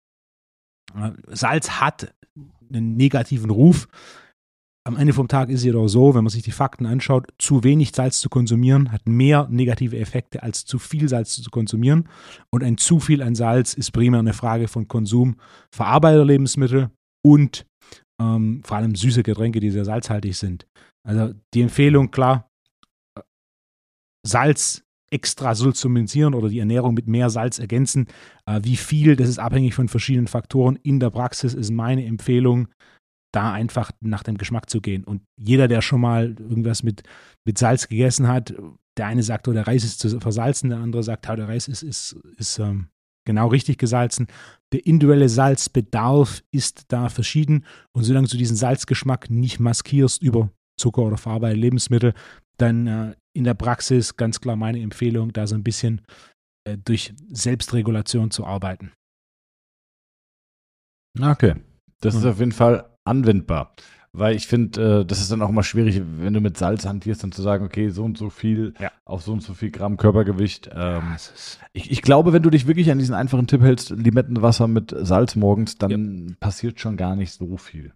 Äh, 0.95 1.11
Salz 1.27 1.69
hat 1.81 2.13
einen 2.69 2.95
negativen 2.95 3.49
Ruf. 3.49 3.87
Am 4.85 4.95
Ende 4.95 5.11
vom 5.11 5.27
Tag 5.27 5.49
ist 5.49 5.59
es 5.59 5.65
jedoch 5.65 5.89
so, 5.89 6.15
wenn 6.15 6.23
man 6.23 6.31
sich 6.31 6.43
die 6.43 6.51
Fakten 6.51 6.85
anschaut, 6.85 7.27
zu 7.37 7.65
wenig 7.65 7.91
Salz 7.93 8.21
zu 8.21 8.29
konsumieren 8.29 8.93
hat 8.93 9.05
mehr 9.05 9.47
negative 9.51 9.97
Effekte 9.97 10.43
als 10.43 10.63
zu 10.63 10.79
viel 10.79 11.09
Salz 11.09 11.41
zu 11.41 11.49
konsumieren. 11.49 12.07
Und 12.49 12.63
ein 12.63 12.77
zu 12.77 13.01
viel 13.01 13.21
an 13.21 13.35
Salz 13.35 13.73
ist 13.73 13.91
primär 13.91 14.21
eine 14.21 14.33
Frage 14.33 14.69
von 14.69 14.87
Konsum 14.87 15.35
verarbeiteter 15.71 16.23
Lebensmittel 16.23 16.89
und 17.25 17.65
ähm, 18.21 18.61
vor 18.63 18.77
allem 18.77 18.95
süße 18.95 19.23
Getränke, 19.23 19.59
die 19.59 19.71
sehr 19.71 19.83
salzhaltig 19.83 20.37
sind. 20.37 20.65
Also 21.05 21.33
die 21.53 21.61
Empfehlung, 21.61 22.09
klar, 22.11 22.49
Salz 24.27 24.83
extra 25.09 25.55
supplementieren 25.55 26.33
oder 26.33 26.49
die 26.49 26.59
Ernährung 26.59 26.93
mit 26.93 27.07
mehr 27.07 27.29
Salz 27.29 27.59
ergänzen. 27.59 28.07
Äh, 28.45 28.61
wie 28.63 28.75
viel, 28.75 29.15
das 29.15 29.29
ist 29.29 29.39
abhängig 29.39 29.73
von 29.73 29.87
verschiedenen 29.87 30.27
Faktoren. 30.27 30.77
In 30.83 30.99
der 30.99 31.09
Praxis 31.09 31.53
ist 31.53 31.71
meine 31.71 32.05
Empfehlung, 32.05 32.67
da 33.33 33.53
einfach 33.53 33.91
nach 34.01 34.23
dem 34.23 34.37
Geschmack 34.37 34.69
zu 34.69 34.81
gehen. 34.81 35.03
Und 35.03 35.21
jeder, 35.37 35.67
der 35.67 35.81
schon 35.81 36.01
mal 36.01 36.35
irgendwas 36.39 36.83
mit, 36.83 37.03
mit 37.45 37.57
Salz 37.57 37.87
gegessen 37.87 38.27
hat, 38.27 38.53
der 38.97 39.07
eine 39.07 39.23
sagt, 39.23 39.47
oh, 39.47 39.53
der 39.53 39.67
Reis 39.67 39.83
ist 39.83 39.99
zu 39.99 40.19
versalzen, 40.19 40.69
der 40.69 40.79
andere 40.79 41.03
sagt, 41.03 41.29
oh, 41.29 41.35
der 41.35 41.47
Reis 41.47 41.67
ist, 41.67 41.83
ist, 41.83 42.17
ist 42.37 42.59
ähm, 42.59 42.87
genau 43.25 43.47
richtig 43.47 43.77
gesalzen. 43.77 44.27
Der 44.73 44.85
individuelle 44.85 45.29
Salzbedarf 45.29 46.41
ist 46.51 46.85
da 46.87 47.09
verschieden. 47.09 47.65
Und 47.93 48.03
solange 48.03 48.27
du 48.27 48.37
diesen 48.37 48.57
Salzgeschmack 48.57 49.29
nicht 49.29 49.59
maskierst 49.59 50.21
über 50.21 50.49
Zucker 50.79 51.03
oder 51.03 51.17
verarbeitete 51.17 51.61
Lebensmittel, 51.61 52.13
dann 52.57 52.87
äh, 52.87 53.15
in 53.37 53.43
der 53.43 53.53
Praxis 53.53 54.17
ganz 54.17 54.41
klar 54.41 54.55
meine 54.55 54.81
Empfehlung, 54.81 55.31
da 55.31 55.45
so 55.45 55.55
ein 55.55 55.63
bisschen 55.63 56.01
äh, 56.67 56.77
durch 56.77 57.13
Selbstregulation 57.29 58.31
zu 58.31 58.45
arbeiten. 58.45 58.91
Okay, 61.19 61.55
das 62.01 62.15
mhm. 62.15 62.19
ist 62.19 62.25
auf 62.25 62.39
jeden 62.39 62.51
Fall 62.51 62.89
anwendbar. 63.05 63.75
Weil 64.13 64.35
ich 64.35 64.47
finde, 64.47 65.01
äh, 65.01 65.05
das 65.05 65.21
ist 65.21 65.31
dann 65.31 65.43
auch 65.43 65.51
mal 65.51 65.61
schwierig, 65.61 66.01
wenn 66.03 66.33
du 66.33 66.41
mit 66.41 66.57
Salz 66.57 66.85
hantierst, 66.85 67.23
dann 67.23 67.31
zu 67.31 67.43
sagen, 67.43 67.63
okay, 67.63 67.89
so 67.89 68.03
und 68.03 68.17
so 68.17 68.31
viel 68.31 68.73
ja. 68.79 68.91
auf 69.05 69.21
so 69.21 69.33
und 69.33 69.43
so 69.43 69.53
viel 69.53 69.69
Gramm 69.69 69.97
Körpergewicht. 69.97 70.71
Ähm, 70.73 70.73
ja, 70.75 71.17
ich, 71.73 71.91
ich, 71.91 72.01
glaube, 72.01 72.33
wenn 72.33 72.41
du 72.41 72.49
dich 72.49 72.65
wirklich 72.65 72.89
an 72.89 72.97
diesen 72.97 73.13
einfachen 73.13 73.45
Tipp 73.45 73.61
hältst, 73.61 73.91
Limettenwasser 73.91 74.67
mit 74.67 74.95
Salz 74.97 75.35
morgens, 75.35 75.77
dann 75.77 76.29
ja. 76.29 76.35
passiert 76.39 76.79
schon 76.79 76.97
gar 76.97 77.15
nicht 77.15 77.31
so 77.31 77.57
viel. 77.57 77.93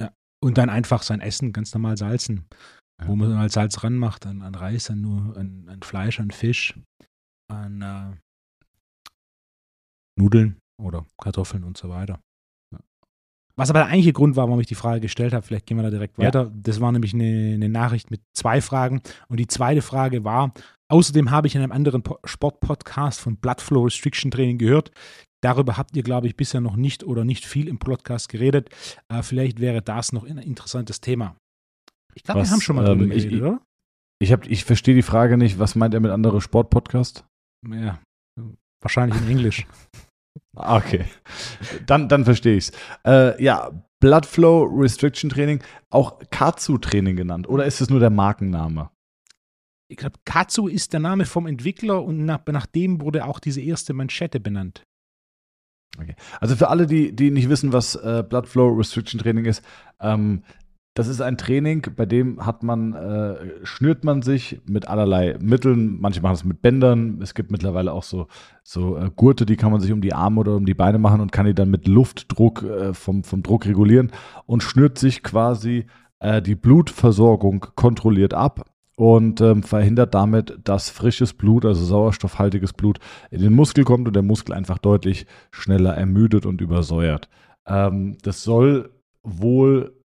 Ja, 0.00 0.12
und 0.40 0.58
dann 0.58 0.70
einfach 0.70 1.02
sein 1.02 1.20
Essen 1.20 1.52
ganz 1.52 1.74
normal 1.74 1.96
salzen 1.96 2.44
wo 3.06 3.16
man 3.16 3.38
halt 3.38 3.52
Salz 3.52 3.82
ranmacht, 3.84 4.26
an, 4.26 4.42
an 4.42 4.54
Reis, 4.54 4.90
an, 4.90 5.00
nur, 5.00 5.36
an, 5.36 5.68
an 5.68 5.82
Fleisch, 5.82 6.20
an 6.20 6.30
Fisch, 6.30 6.78
an 7.48 7.82
äh, 7.82 8.16
Nudeln 10.18 10.58
oder 10.80 11.06
Kartoffeln 11.20 11.64
und 11.64 11.76
so 11.76 11.88
weiter. 11.88 12.20
Was 13.56 13.70
aber 13.70 13.80
der 13.80 13.88
eigentliche 13.88 14.12
Grund 14.12 14.36
war, 14.36 14.46
warum 14.46 14.60
ich 14.60 14.68
die 14.68 14.76
Frage 14.76 15.00
gestellt 15.00 15.32
habe, 15.32 15.44
vielleicht 15.44 15.66
gehen 15.66 15.76
wir 15.76 15.82
da 15.82 15.90
direkt 15.90 16.16
weiter. 16.16 16.44
Ja. 16.44 16.52
Das 16.54 16.80
war 16.80 16.92
nämlich 16.92 17.12
eine, 17.12 17.54
eine, 17.54 17.68
Nachricht 17.68 18.08
mit 18.08 18.20
zwei 18.32 18.60
Fragen. 18.60 19.00
Und 19.26 19.40
die 19.40 19.48
zweite 19.48 19.82
Frage 19.82 20.22
war, 20.22 20.52
außerdem 20.88 21.32
habe 21.32 21.48
ich 21.48 21.56
in 21.56 21.62
einem 21.62 21.72
anderen 21.72 22.04
Sportpodcast 22.24 23.18
von 23.18 23.36
Bloodflow 23.36 23.82
Restriction 23.82 24.30
Training 24.30 24.58
gehört. 24.58 24.92
Darüber 25.42 25.76
habt 25.76 25.96
ihr, 25.96 26.04
glaube 26.04 26.28
ich, 26.28 26.36
bisher 26.36 26.60
noch 26.60 26.76
nicht 26.76 27.02
oder 27.02 27.24
nicht 27.24 27.44
viel 27.44 27.66
im 27.66 27.80
Podcast 27.80 28.28
geredet. 28.28 28.70
Äh, 29.08 29.22
vielleicht 29.22 29.58
wäre 29.58 29.82
das 29.82 30.12
noch 30.12 30.24
ein 30.24 30.38
interessantes 30.38 31.00
Thema. 31.00 31.34
Ich 32.18 32.24
glaube, 32.24 32.42
wir 32.42 32.50
haben 32.50 32.60
schon 32.60 32.74
mal 32.74 32.84
drüber 32.84 33.04
ähm, 33.04 33.10
geredet, 33.10 33.32
ich, 33.32 33.40
oder? 33.40 33.60
Ich, 34.18 34.32
hab, 34.32 34.44
ich 34.44 34.64
verstehe 34.64 34.96
die 34.96 35.02
Frage 35.02 35.36
nicht. 35.36 35.60
Was 35.60 35.76
meint 35.76 35.94
er 35.94 36.00
mit 36.00 36.10
anderem 36.10 36.40
Sportpodcast? 36.40 37.24
Ja, 37.64 38.00
wahrscheinlich 38.82 39.20
in 39.22 39.28
Englisch. 39.28 39.66
Okay, 40.54 41.04
dann, 41.86 42.08
dann 42.08 42.24
verstehe 42.24 42.56
ich 42.56 42.68
es. 42.68 42.72
Äh, 43.04 43.42
ja, 43.42 43.70
Blood 44.00 44.26
Flow 44.26 44.64
Restriction 44.64 45.30
Training, 45.30 45.62
auch 45.90 46.20
Katsu 46.30 46.78
Training 46.78 47.16
genannt. 47.16 47.48
Oder 47.48 47.64
ist 47.64 47.80
es 47.80 47.90
nur 47.90 48.00
der 48.00 48.10
Markenname? 48.10 48.90
Ich 49.88 49.96
glaube, 49.96 50.18
Katsu 50.24 50.68
ist 50.68 50.92
der 50.92 51.00
Name 51.00 51.26
vom 51.26 51.46
Entwickler 51.46 52.02
und 52.04 52.24
nach, 52.24 52.40
nach 52.46 52.66
dem 52.66 53.00
wurde 53.00 53.24
auch 53.24 53.40
diese 53.40 53.60
erste 53.60 53.94
Manschette 53.94 54.40
benannt. 54.40 54.84
Okay. 55.96 56.14
Also 56.40 56.56
für 56.56 56.68
alle, 56.68 56.86
die, 56.86 57.14
die 57.14 57.30
nicht 57.30 57.48
wissen, 57.48 57.72
was 57.72 57.94
äh, 57.96 58.24
Blood 58.28 58.48
Flow 58.48 58.68
Restriction 58.68 59.20
Training 59.20 59.44
ist, 59.44 59.62
ähm, 60.00 60.42
das 60.98 61.06
ist 61.06 61.20
ein 61.20 61.38
Training, 61.38 61.86
bei 61.94 62.06
dem 62.06 62.44
hat 62.44 62.64
man, 62.64 62.92
äh, 62.92 63.36
schnürt 63.62 64.02
man 64.02 64.20
sich 64.22 64.60
mit 64.66 64.88
allerlei 64.88 65.36
Mitteln. 65.40 66.00
Manche 66.00 66.20
machen 66.20 66.34
es 66.34 66.44
mit 66.44 66.60
Bändern. 66.60 67.20
Es 67.22 67.34
gibt 67.34 67.52
mittlerweile 67.52 67.92
auch 67.92 68.02
so, 68.02 68.26
so 68.64 68.96
äh, 68.96 69.08
Gurte, 69.14 69.46
die 69.46 69.54
kann 69.54 69.70
man 69.70 69.80
sich 69.80 69.92
um 69.92 70.00
die 70.00 70.12
Arme 70.12 70.40
oder 70.40 70.56
um 70.56 70.66
die 70.66 70.74
Beine 70.74 70.98
machen 70.98 71.20
und 71.20 71.30
kann 71.30 71.46
die 71.46 71.54
dann 71.54 71.70
mit 71.70 71.86
Luftdruck 71.86 72.64
äh, 72.64 72.94
vom, 72.94 73.22
vom 73.22 73.44
Druck 73.44 73.66
regulieren 73.66 74.10
und 74.46 74.64
schnürt 74.64 74.98
sich 74.98 75.22
quasi 75.22 75.86
äh, 76.18 76.42
die 76.42 76.56
Blutversorgung 76.56 77.66
kontrolliert 77.76 78.34
ab 78.34 78.68
und 78.96 79.40
ähm, 79.40 79.62
verhindert 79.62 80.14
damit, 80.14 80.58
dass 80.64 80.90
frisches 80.90 81.32
Blut, 81.32 81.64
also 81.64 81.84
sauerstoffhaltiges 81.84 82.72
Blut, 82.72 82.98
in 83.30 83.40
den 83.40 83.52
Muskel 83.52 83.84
kommt 83.84 84.08
und 84.08 84.14
der 84.14 84.24
Muskel 84.24 84.52
einfach 84.52 84.78
deutlich 84.78 85.26
schneller 85.52 85.94
ermüdet 85.94 86.44
und 86.44 86.60
übersäuert. 86.60 87.28
Ähm, 87.68 88.18
das 88.24 88.42
soll 88.42 88.90
wohl 89.22 89.97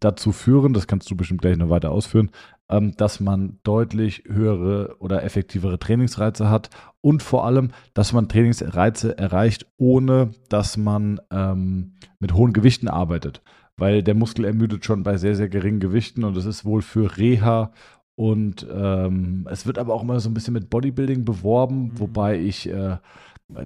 dazu 0.00 0.32
führen, 0.32 0.72
das 0.72 0.86
kannst 0.86 1.10
du 1.10 1.16
bestimmt 1.16 1.42
gleich 1.42 1.56
noch 1.56 1.70
weiter 1.70 1.90
ausführen, 1.90 2.30
ähm, 2.70 2.94
dass 2.96 3.20
man 3.20 3.58
deutlich 3.62 4.24
höhere 4.26 4.96
oder 4.98 5.22
effektivere 5.22 5.78
Trainingsreize 5.78 6.50
hat 6.50 6.70
und 7.00 7.22
vor 7.22 7.46
allem, 7.46 7.70
dass 7.94 8.12
man 8.12 8.28
Trainingsreize 8.28 9.16
erreicht, 9.16 9.66
ohne 9.76 10.32
dass 10.48 10.76
man 10.76 11.20
ähm, 11.30 11.94
mit 12.18 12.34
hohen 12.34 12.52
Gewichten 12.52 12.88
arbeitet. 12.88 13.42
Weil 13.76 14.02
der 14.02 14.14
Muskel 14.14 14.44
ermüdet 14.44 14.84
schon 14.84 15.04
bei 15.04 15.16
sehr, 15.16 15.36
sehr 15.36 15.48
geringen 15.48 15.80
Gewichten 15.80 16.24
und 16.24 16.36
es 16.36 16.46
ist 16.46 16.64
wohl 16.64 16.82
für 16.82 17.16
Reha 17.16 17.72
und 18.18 18.66
ähm, 18.68 19.46
es 19.48 19.64
wird 19.66 19.78
aber 19.78 19.94
auch 19.94 20.02
immer 20.02 20.18
so 20.18 20.28
ein 20.28 20.34
bisschen 20.34 20.54
mit 20.54 20.70
Bodybuilding 20.70 21.24
beworben, 21.24 21.84
mhm. 21.84 22.00
wobei 22.00 22.38
ich, 22.40 22.68
äh, 22.68 22.96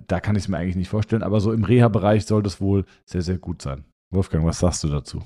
da 0.07 0.21
kann 0.21 0.37
ich 0.37 0.43
es 0.43 0.49
mir 0.49 0.59
eigentlich 0.59 0.77
nicht 0.77 0.91
vorstellen, 0.91 1.23
aber 1.23 1.41
so 1.41 1.53
im 1.53 1.65
Reha-Bereich 1.65 2.27
soll 2.27 2.43
das 2.43 2.61
wohl 2.61 2.85
sehr, 3.07 3.23
sehr 3.23 3.39
gut 3.39 3.62
sein. 3.62 3.85
Wolfgang, 4.12 4.45
was 4.45 4.59
sagst 4.59 4.85
du 4.85 4.89
dazu? 4.89 5.23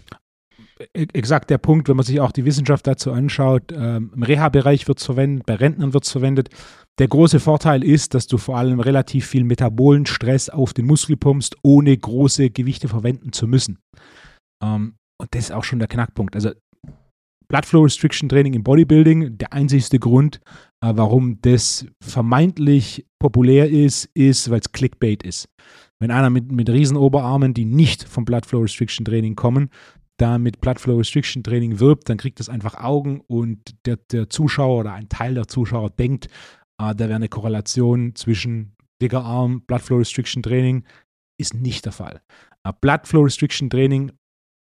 E-, 0.94 1.06
exakt 1.12 1.50
der 1.50 1.58
Punkt, 1.58 1.88
wenn 1.88 1.96
man 1.96 2.04
sich 2.04 2.20
auch 2.20 2.32
die 2.32 2.44
Wissenschaft 2.44 2.86
dazu 2.86 3.12
anschaut. 3.12 3.72
Ähm, 3.72 4.12
Im 4.14 4.22
Reha-Bereich 4.22 4.86
wird 4.88 4.98
es 4.98 5.06
verwendet, 5.06 5.46
bei 5.46 5.54
Rentnern 5.54 5.94
wird 5.94 6.04
es 6.04 6.12
verwendet. 6.12 6.50
Der 6.98 7.08
große 7.08 7.40
Vorteil 7.40 7.84
ist, 7.84 8.14
dass 8.14 8.26
du 8.26 8.38
vor 8.38 8.56
allem 8.56 8.80
relativ 8.80 9.26
viel 9.26 9.44
metabolen 9.44 10.06
Stress 10.06 10.48
auf 10.48 10.72
den 10.72 10.86
Muskel 10.86 11.16
pumpst, 11.16 11.56
ohne 11.62 11.96
große 11.96 12.50
Gewichte 12.50 12.88
verwenden 12.88 13.32
zu 13.32 13.46
müssen. 13.46 13.78
Ähm, 14.62 14.96
und 15.20 15.34
das 15.34 15.44
ist 15.44 15.52
auch 15.52 15.64
schon 15.64 15.78
der 15.78 15.88
Knackpunkt. 15.88 16.34
Also 16.34 16.50
Blood 17.48 17.66
Flow 17.66 17.82
Restriction 17.82 18.28
Training 18.28 18.54
im 18.54 18.64
Bodybuilding, 18.64 19.38
der 19.38 19.52
einzigste 19.52 19.98
Grund, 19.98 20.40
äh, 20.82 20.92
warum 20.94 21.40
das 21.42 21.86
vermeintlich 22.02 23.06
populär 23.20 23.70
ist, 23.70 24.06
ist, 24.14 24.50
weil 24.50 24.60
es 24.60 24.72
Clickbait 24.72 25.22
ist. 25.22 25.48
Wenn 26.00 26.10
einer 26.10 26.28
mit, 26.28 26.50
mit 26.52 26.68
Riesenoberarmen, 26.68 27.54
die 27.54 27.64
nicht 27.64 28.04
vom 28.04 28.24
Blood 28.24 28.46
Flow 28.46 28.60
Restriction 28.60 29.04
Training 29.04 29.36
kommen, 29.36 29.70
da 30.16 30.38
mit 30.38 30.60
Blood 30.60 30.80
Flow 30.80 30.96
Restriction 30.96 31.42
Training 31.42 31.78
wirbt, 31.78 32.08
dann 32.08 32.16
kriegt 32.16 32.40
das 32.40 32.48
einfach 32.48 32.74
Augen 32.74 33.20
und 33.20 33.74
der, 33.86 33.96
der 33.96 34.30
Zuschauer 34.30 34.80
oder 34.80 34.92
ein 34.92 35.08
Teil 35.08 35.34
der 35.34 35.48
Zuschauer 35.48 35.90
denkt, 35.90 36.26
äh, 36.78 36.94
da 36.94 37.00
wäre 37.00 37.14
eine 37.14 37.28
Korrelation 37.28 38.14
zwischen 38.14 38.76
dicker 39.00 39.24
Arm, 39.24 39.62
Blood 39.62 39.82
Flow 39.82 39.98
Restriction 39.98 40.42
Training. 40.42 40.84
Ist 41.38 41.54
nicht 41.54 41.84
der 41.84 41.92
Fall. 41.92 42.22
Äh, 42.64 42.72
Blood 42.80 43.06
Flow 43.06 43.22
Restriction 43.22 43.68
Training 43.68 44.12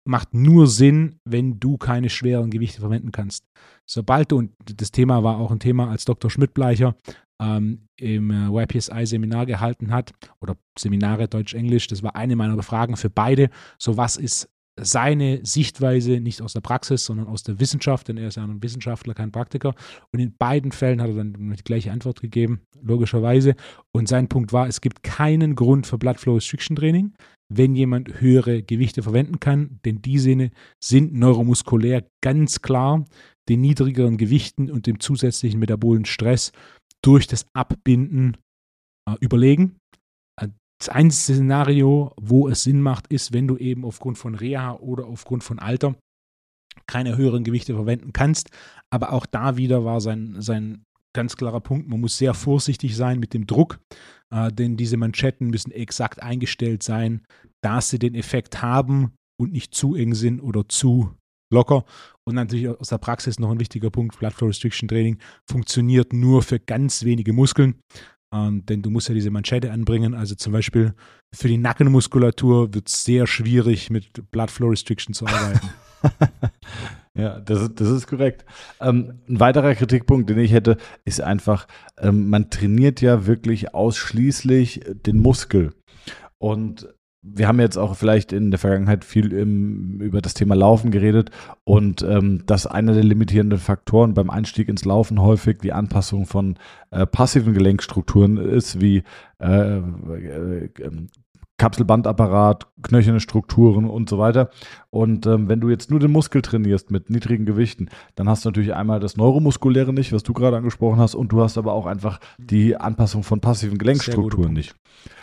macht 0.07 0.33
nur 0.33 0.67
Sinn, 0.67 1.19
wenn 1.25 1.60
du 1.60 1.77
keine 1.77 2.10
schweren 2.10 2.50
Gewichte 2.50 2.79
verwenden 2.79 3.12
kannst. 3.12 3.45
Sobald 3.86 4.31
du, 4.31 4.38
und 4.38 4.51
das 4.65 4.91
Thema 4.91 5.24
war 5.24 5.38
auch 5.38 5.51
ein 5.51 5.60
Thema, 5.60 5.89
als 5.89 6.05
Dr. 6.05 6.31
Schmidtbleicher 6.31 6.95
ähm, 7.41 7.88
im 7.98 8.31
äh, 8.31 8.63
YPSI-Seminar 8.63 9.45
gehalten 9.45 9.91
hat, 9.91 10.12
oder 10.39 10.57
Seminare 10.77 11.27
Deutsch-Englisch, 11.27 11.88
das 11.88 12.01
war 12.01 12.15
eine 12.15 12.36
meiner 12.36 12.62
Fragen 12.63 12.98
für 12.98 13.10
beide. 13.10 13.50
So, 13.77 13.98
was 13.98 14.17
ist 14.17 14.50
seine 14.80 15.40
Sichtweise 15.44 16.20
nicht 16.20 16.42
aus 16.42 16.54
der 16.54 16.62
Praxis, 16.62 17.06
sondern 17.06 17.28
aus 17.28 17.44
der 17.44 17.60
Wissenschaft, 17.60 18.08
denn 18.08 18.18
er 18.18 18.30
ist 18.30 18.36
ja 18.36 18.44
ein 18.44 18.63
Wissenschaftler, 18.63 19.13
kein 19.13 19.32
Praktiker. 19.32 19.74
Und 20.13 20.20
in 20.20 20.36
beiden 20.38 20.72
Fällen 20.72 21.01
hat 21.01 21.10
er 21.10 21.16
dann 21.16 21.34
die 21.34 21.63
gleiche 21.63 21.92
Antwort 21.92 22.22
gegeben, 22.22 22.62
logischerweise. 22.82 23.56
Und 23.92 24.08
sein 24.08 24.28
Punkt 24.28 24.54
war, 24.54 24.68
es 24.68 24.82
gibt 24.82 25.04
keinen 25.04 25.56
Grund 25.56 25.88
für 25.88 25.98
Blood 25.98 26.20
Flow 26.20 26.36
Restriction 26.36 26.75
Training, 26.75 27.13
wenn 27.50 27.75
jemand 27.75 28.22
höhere 28.22 28.63
Gewichte 28.63 29.04
verwenden 29.04 29.40
kann, 29.40 29.80
denn 29.84 30.01
diese 30.01 30.51
sind 30.82 31.13
neuromuskulär 31.13 32.08
ganz 32.22 32.62
klar 32.62 33.04
den 33.50 33.62
niedrigeren 33.62 34.18
Gewichten 34.18 34.72
und 34.72 34.88
dem 34.88 35.00
zusätzlichen 35.00 35.60
metabolen 35.60 36.06
Stress 36.06 36.51
durch 37.04 37.28
das 37.28 37.46
Abbinden 37.54 38.38
äh, 39.10 39.16
überlegen. 39.20 39.75
Einzige 40.90 41.36
Szenario, 41.36 42.14
wo 42.20 42.48
es 42.48 42.64
Sinn 42.64 42.82
macht, 42.82 43.08
ist, 43.08 43.34
wenn 43.34 43.48
du 43.48 43.58
eben 43.58 43.86
aufgrund 43.86 44.18
von 44.18 44.36
Reha 44.36 44.74
oder 44.76 45.06
aufgrund 45.06 45.44
von 45.44 45.60
Alter 45.60 45.96
keine 46.88 47.18
höheren 47.18 47.44
Gewichte 47.44 47.74
verwenden 47.74 48.14
kannst. 48.14 48.50
Aber 48.90 49.14
auch 49.14 49.26
da 49.26 49.58
wieder 49.58 49.86
war 49.86 50.02
sein, 50.02 50.36
sein 50.40 50.84
ganz 51.14 51.36
klarer 51.36 51.60
Punkt, 51.60 51.88
man 51.90 52.00
muss 52.00 52.18
sehr 52.18 52.34
vorsichtig 52.34 52.96
sein 52.96 53.20
mit 53.20 53.34
dem 53.34 53.46
Druck, 53.46 53.80
äh, 54.32 54.52
denn 54.52 54.78
diese 54.78 54.98
Manschetten 54.98 55.50
müssen 55.50 55.72
exakt 55.72 56.22
eingestellt 56.22 56.84
sein, 56.84 57.22
dass 57.62 57.90
sie 57.90 58.00
den 58.00 58.16
Effekt 58.16 58.62
haben 58.62 59.14
und 59.40 59.52
nicht 59.52 59.76
zu 59.76 59.96
eng 59.96 60.14
sind 60.14 60.40
oder 60.40 60.68
zu 60.68 61.12
locker. 61.52 61.84
Und 62.26 62.36
natürlich 62.36 62.70
aus 62.70 62.90
der 62.90 62.98
Praxis 62.98 63.40
noch 63.40 63.52
ein 63.52 63.60
wichtiger 63.60 63.90
Punkt, 63.90 64.18
Blood 64.18 64.34
Flow 64.34 64.48
Restriction 64.48 64.88
Training 64.88 65.18
funktioniert 65.50 66.14
nur 66.14 66.44
für 66.44 66.60
ganz 66.60 67.04
wenige 67.04 67.34
Muskeln. 67.34 67.76
Ähm, 68.34 68.66
denn 68.66 68.82
du 68.82 68.90
musst 68.90 69.10
ja 69.10 69.14
diese 69.14 69.32
Manschette 69.32 69.72
anbringen. 69.72 70.14
Also 70.14 70.36
zum 70.36 70.54
Beispiel 70.54 70.94
für 71.34 71.48
die 71.48 71.58
Nackenmuskulatur 71.58 72.74
wird 72.74 72.88
es 72.88 73.04
sehr 73.04 73.28
schwierig, 73.28 73.90
mit 73.90 74.32
Blood 74.32 74.52
Flow 74.52 74.70
Restriction 74.70 75.14
zu 75.14 75.28
arbeiten. 75.28 75.70
ja, 77.14 77.40
das 77.40 77.62
ist, 77.64 77.82
das 77.82 77.90
ist 77.90 78.08
korrekt. 78.08 78.46
Ähm, 78.80 79.20
ein 79.28 79.40
weiterer 79.40 79.76
Kritikpunkt, 79.76 80.30
den 80.30 80.40
ich 80.40 80.52
hätte, 80.52 80.78
ist 81.04 81.22
einfach, 81.22 81.68
ähm, 81.98 82.30
man 82.30 82.50
trainiert 82.50 83.02
ja 83.02 83.26
wirklich 83.26 83.74
ausschließlich 83.74 84.82
den 85.06 85.20
Muskel. 85.20 85.74
Und 86.38 86.88
wir 87.24 87.48
haben 87.48 87.60
jetzt 87.60 87.78
auch 87.78 87.96
vielleicht 87.96 88.34
in 88.34 88.50
der 88.50 88.60
Vergangenheit 88.60 89.06
viel 89.06 89.32
im, 89.32 90.01
über 90.01 90.22
das 90.22 90.34
Thema 90.34 90.56
Laufen 90.56 90.90
geredet 90.90 91.30
und 91.63 92.01
ähm, 92.01 92.44
dass 92.48 92.66
einer 92.66 92.94
der 92.94 93.04
limitierenden 93.04 93.60
Faktoren 93.60 94.16
beim 94.16 94.32
Einstieg 94.32 94.68
ins 94.70 94.86
Laufen 94.86 95.22
häufig 95.22 95.60
die 95.60 95.72
Anpassung 95.72 96.25
von 96.25 96.58
äh, 96.90 97.06
passiven 97.06 97.54
Gelenkstrukturen 97.54 98.38
ist, 98.38 98.82
wie 98.82 99.04
äh, 99.40 99.78
äh, 99.78 100.70
Kapselbandapparat, 101.62 102.65
knöcherne 102.82 103.20
Strukturen 103.20 103.88
und 103.88 104.10
so 104.10 104.18
weiter. 104.18 104.50
Und 104.89 105.27
ähm, 105.27 105.48
wenn 105.48 105.62
du 105.62 105.70
jetzt 105.70 105.91
nur 105.91 106.00
den 106.00 106.10
Muskel 106.10 106.41
trainierst 106.41 106.89
mit 106.89 107.12
niedrigen 107.12 107.46
Gewichten, 107.46 107.89
dann 108.15 108.27
hast 108.27 108.44
du 108.44 108.50
natürlich 108.50 108.74
einmal 108.74 109.00
das 109.00 109.15
Neuromuskuläre 109.15 109.94
nicht, 109.94 110.12
was 110.12 110.24
du 110.24 110.34
gerade 110.34 110.58
angesprochen 110.58 111.00
hast, 111.00 111.13
und 111.13 111.32
du 111.32 111.44
hast 111.44 111.60
aber 111.60 111.74
auch 111.74 111.86
einfach 111.86 112.20
die 112.39 112.75
Anpassung 112.77 113.22
von 113.22 113.41
passiven 113.41 113.77
Gelenkstrukturen 113.77 114.53
nicht. 114.53 114.74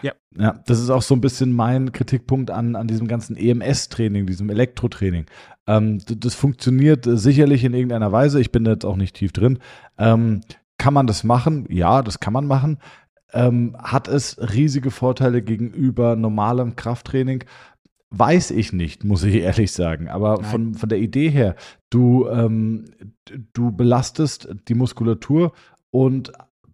Ja. 0.01 0.13
ja. 0.39 0.61
Das 0.65 0.79
ist 0.79 0.91
auch 0.91 1.03
so 1.03 1.17
ein 1.17 1.21
bisschen 1.21 1.53
mein 1.53 1.91
Kritikpunkt 1.91 2.53
an, 2.53 2.77
an 2.77 2.87
diesem 2.87 3.09
ganzen 3.09 3.37
EMS-Training, 3.37 4.27
diesem 4.27 4.49
Elektrotraining. 4.49 5.27
Ähm, 5.67 5.99
das 6.07 6.37
funktioniert 6.37 7.05
sicherlich 7.05 7.65
in 7.65 7.75
irgendeiner 7.75 8.13
Weise. 8.13 8.41
Ich 8.41 8.53
bin 8.53 8.63
da 8.63 8.71
jetzt 8.71 8.87
auch 8.87 8.97
nicht 8.97 9.17
tief 9.17 9.33
drin. 9.33 9.59
Ähm, 9.99 10.43
kann 10.79 10.95
man 10.95 11.09
das 11.09 11.25
machen? 11.25 11.67
Ja, 11.69 12.03
das 12.03 12.21
kann 12.21 12.33
man 12.33 12.47
machen 12.47 12.79
ähm, 13.33 13.77
hat 13.79 14.09
es 14.09 14.39
riesige 14.55 14.91
Vorteile 14.91 15.43
gegenüber 15.43 16.17
normalem 16.17 16.77
Krafttraining? 16.77 17.45
Weiß 18.11 18.51
ich 18.51 18.73
nicht, 18.73 19.05
muss 19.05 19.23
ich 19.23 19.35
ehrlich 19.43 19.73
sagen. 19.73 20.09
Aber 20.09 20.43
von, 20.43 20.75
von 20.75 20.89
der 20.89 20.99
Idee 20.99 21.29
her, 21.29 21.57
du, 21.91 22.29
ähm, 22.29 22.87
du 23.53 23.73
belastest 23.73 24.49
die 24.69 24.75
Muskulatur 24.75 25.53
und 25.91 26.33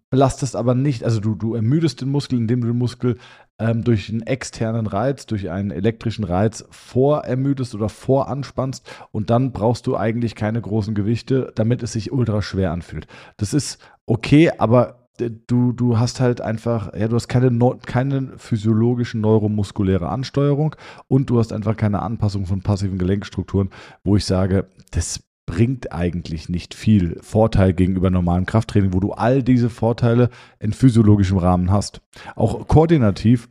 belastest 0.09 0.55
aber 0.55 0.75
nicht, 0.75 1.03
also 1.03 1.19
du, 1.19 1.35
du 1.35 1.55
ermüdest 1.55 2.01
den 2.01 2.09
Muskel, 2.09 2.39
indem 2.39 2.61
du 2.61 2.67
den 2.67 2.77
Muskel 2.77 3.17
ähm, 3.59 3.83
durch 3.83 4.09
einen 4.09 4.21
externen 4.21 4.87
Reiz, 4.87 5.25
durch 5.25 5.49
einen 5.49 5.71
elektrischen 5.71 6.23
Reiz 6.23 6.65
vorermüdest 6.69 7.75
oder 7.75 7.89
voranspannst 7.89 8.89
und 9.11 9.29
dann 9.29 9.51
brauchst 9.51 9.87
du 9.87 9.97
eigentlich 9.97 10.35
keine 10.35 10.61
großen 10.61 10.93
Gewichte, 10.93 11.51
damit 11.55 11.83
es 11.83 11.93
sich 11.93 12.11
ultra 12.11 12.41
schwer 12.41 12.71
anfühlt. 12.71 13.07
Das 13.37 13.53
ist 13.53 13.79
okay, 14.05 14.51
aber 14.57 15.04
du, 15.19 15.71
du 15.71 15.97
hast 15.97 16.19
halt 16.19 16.41
einfach, 16.41 16.93
ja, 16.93 17.07
du 17.07 17.15
hast 17.15 17.27
keine, 17.27 17.77
keine 17.85 18.33
physiologische 18.37 19.17
neuromuskuläre 19.17 20.09
Ansteuerung 20.09 20.75
und 21.07 21.29
du 21.29 21.39
hast 21.39 21.53
einfach 21.53 21.77
keine 21.77 22.01
Anpassung 22.01 22.45
von 22.45 22.61
passiven 22.61 22.97
Gelenkstrukturen, 22.97 23.69
wo 24.03 24.15
ich 24.15 24.25
sage, 24.25 24.67
das 24.91 25.21
bringt 25.45 25.91
eigentlich 25.91 26.49
nicht 26.49 26.73
viel 26.73 27.19
Vorteil 27.21 27.73
gegenüber 27.73 28.09
normalem 28.09 28.45
Krafttraining, 28.45 28.93
wo 28.93 28.99
du 28.99 29.11
all 29.11 29.43
diese 29.43 29.69
Vorteile 29.69 30.29
in 30.59 30.73
physiologischem 30.73 31.37
Rahmen 31.37 31.71
hast. 31.71 32.01
Auch 32.35 32.67
koordinativ 32.67 33.47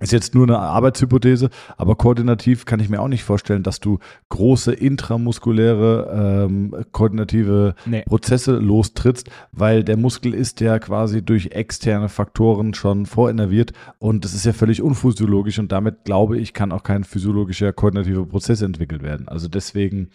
ist 0.00 0.12
jetzt 0.12 0.34
nur 0.34 0.44
eine 0.44 0.58
Arbeitshypothese, 0.58 1.50
aber 1.76 1.94
koordinativ 1.94 2.64
kann 2.64 2.80
ich 2.80 2.88
mir 2.88 3.00
auch 3.00 3.08
nicht 3.08 3.24
vorstellen, 3.24 3.62
dass 3.62 3.80
du 3.80 3.98
große 4.30 4.72
intramuskuläre 4.72 6.46
ähm, 6.48 6.74
koordinative 6.92 7.74
nee. 7.86 8.02
Prozesse 8.02 8.56
lostrittst, 8.56 9.30
weil 9.52 9.84
der 9.84 9.96
Muskel 9.96 10.34
ist 10.34 10.60
ja 10.60 10.78
quasi 10.78 11.22
durch 11.22 11.48
externe 11.52 12.08
Faktoren 12.08 12.74
schon 12.74 13.06
vorinnerviert 13.06 13.72
und 13.98 14.24
das 14.24 14.34
ist 14.34 14.46
ja 14.46 14.52
völlig 14.52 14.82
unphysiologisch 14.82 15.58
und 15.58 15.70
damit 15.70 16.04
glaube 16.04 16.38
ich, 16.38 16.54
kann 16.54 16.72
auch 16.72 16.82
kein 16.82 17.04
physiologischer 17.04 17.72
koordinativer 17.72 18.26
Prozess 18.26 18.62
entwickelt 18.62 19.02
werden. 19.02 19.28
Also 19.28 19.48
deswegen 19.48 20.10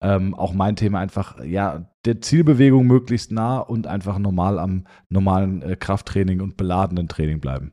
ähm, 0.00 0.34
auch 0.34 0.52
mein 0.52 0.76
Thema 0.76 1.00
einfach, 1.00 1.42
ja, 1.42 1.90
der 2.04 2.20
Zielbewegung 2.20 2.86
möglichst 2.86 3.32
nah 3.32 3.58
und 3.58 3.86
einfach 3.86 4.18
normal 4.18 4.58
am 4.58 4.86
normalen 5.08 5.62
äh, 5.62 5.76
Krafttraining 5.76 6.40
und 6.40 6.56
beladenen 6.56 7.08
Training 7.08 7.40
bleiben. 7.40 7.72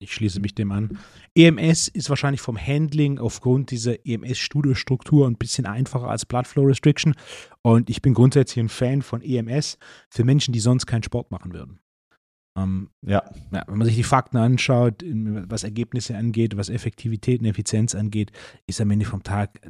Ich 0.00 0.12
schließe 0.14 0.40
mich 0.40 0.54
dem 0.54 0.70
an. 0.70 0.98
EMS 1.34 1.88
ist 1.88 2.08
wahrscheinlich 2.08 2.40
vom 2.40 2.56
Handling 2.56 3.18
aufgrund 3.18 3.72
dieser 3.72 4.06
EMS-Studiostruktur 4.06 5.26
ein 5.26 5.36
bisschen 5.36 5.66
einfacher 5.66 6.08
als 6.08 6.24
Blood 6.24 6.46
Flow 6.46 6.64
Restriction. 6.64 7.14
Und 7.62 7.90
ich 7.90 8.00
bin 8.00 8.14
grundsätzlich 8.14 8.64
ein 8.64 8.68
Fan 8.68 9.02
von 9.02 9.22
EMS 9.22 9.76
für 10.08 10.22
Menschen, 10.22 10.52
die 10.52 10.60
sonst 10.60 10.86
keinen 10.86 11.02
Sport 11.02 11.32
machen 11.32 11.52
würden. 11.52 11.80
Ähm, 12.56 12.90
ja. 13.04 13.24
ja. 13.52 13.64
Wenn 13.66 13.78
man 13.78 13.86
sich 13.86 13.96
die 13.96 14.04
Fakten 14.04 14.36
anschaut, 14.36 15.02
was 15.04 15.64
Ergebnisse 15.64 16.16
angeht, 16.16 16.56
was 16.56 16.68
Effektivität 16.68 17.40
und 17.40 17.46
Effizienz 17.46 17.96
angeht, 17.96 18.30
ist 18.68 18.80
am 18.80 18.90
Ende 18.92 19.04
vom 19.04 19.24
Tag 19.24 19.60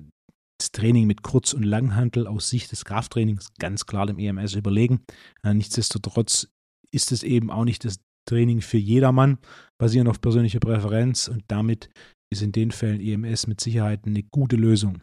das 0.58 0.72
Training 0.72 1.06
mit 1.06 1.22
Kurz- 1.22 1.54
und 1.54 1.62
Langhantel 1.62 2.26
aus 2.26 2.50
Sicht 2.50 2.72
des 2.72 2.84
Krafttrainings 2.84 3.54
ganz 3.58 3.86
klar 3.86 4.06
dem 4.06 4.18
EMS 4.18 4.54
überlegen. 4.54 5.00
Äh, 5.42 5.54
nichtsdestotrotz 5.54 6.48
ist 6.90 7.12
es 7.12 7.22
eben 7.22 7.50
auch 7.50 7.64
nicht 7.64 7.84
das 7.84 8.00
Training 8.28 8.60
für 8.60 8.78
jedermann, 8.78 9.38
basierend 9.78 10.10
auf 10.10 10.20
persönlicher 10.20 10.60
Präferenz 10.60 11.28
und 11.28 11.44
damit 11.48 11.90
ist 12.30 12.42
in 12.42 12.52
den 12.52 12.70
Fällen 12.70 13.00
EMS 13.00 13.46
mit 13.46 13.60
Sicherheit 13.60 14.06
eine 14.06 14.22
gute 14.22 14.56
Lösung. 14.56 15.02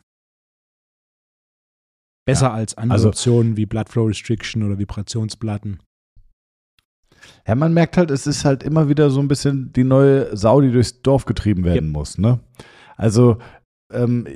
Besser 2.27 2.47
ja, 2.47 2.53
als 2.53 2.75
andere 2.75 2.95
also, 2.95 3.09
Optionen 3.09 3.57
wie 3.57 3.65
Blood 3.65 3.89
Flow 3.89 4.05
Restriction 4.05 4.63
oder 4.63 4.79
Vibrationsplatten. 4.79 5.79
Ja, 7.47 7.55
man 7.55 7.73
merkt 7.73 7.97
halt, 7.97 8.11
es 8.11 8.27
ist 8.27 8.45
halt 8.45 8.63
immer 8.63 8.89
wieder 8.89 9.09
so 9.09 9.19
ein 9.19 9.27
bisschen 9.27 9.71
die 9.73 9.83
neue 9.83 10.35
Sau, 10.35 10.61
die 10.61 10.71
durchs 10.71 11.01
Dorf 11.01 11.25
getrieben 11.25 11.63
werden 11.63 11.88
ja. 11.88 11.91
muss. 11.91 12.17
Ne? 12.17 12.39
Also 12.97 13.38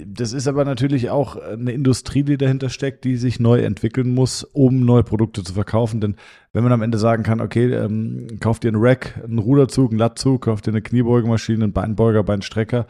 das 0.06 0.34
ist 0.34 0.48
aber 0.48 0.64
natürlich 0.64 1.10
auch 1.10 1.36
eine 1.36 1.72
Industrie, 1.72 2.24
die 2.24 2.38
dahinter 2.38 2.70
steckt, 2.70 3.04
die 3.04 3.18
sich 3.18 3.40
neu 3.40 3.62
entwickeln 3.62 4.14
muss, 4.14 4.44
um 4.44 4.86
neue 4.86 5.04
Produkte 5.04 5.44
zu 5.44 5.54
verkaufen. 5.54 6.02
Denn 6.02 6.16
wenn 6.54 6.64
man 6.64 6.72
am 6.72 6.84
Ende 6.84 7.00
sagen 7.00 7.24
kann, 7.24 7.42
okay, 7.42 7.74
ähm, 7.74 8.40
kauft 8.40 8.64
ihr 8.64 8.70
einen 8.70 8.82
Rack, 8.82 9.20
einen 9.24 9.40
Ruderzug, 9.40 9.92
einen 9.92 10.00
Lattzug, 10.00 10.44
kauft 10.44 10.68
ihr 10.68 10.74
eine 10.74 10.84
Kniebeugemaschine, 10.84 11.64
einen 11.64 11.74
Beinbeuger, 11.74 12.24
Beinstrecker, 12.24 12.86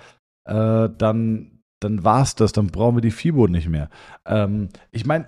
äh, 0.45 0.89
dann, 0.97 1.61
dann 1.79 2.05
es 2.05 2.35
das, 2.35 2.51
dann 2.51 2.67
brauchen 2.67 2.97
wir 2.97 3.01
die 3.01 3.11
FIBO 3.11 3.47
nicht 3.47 3.69
mehr. 3.69 3.89
Ähm, 4.25 4.67
ich 4.91 5.05
meine, 5.05 5.27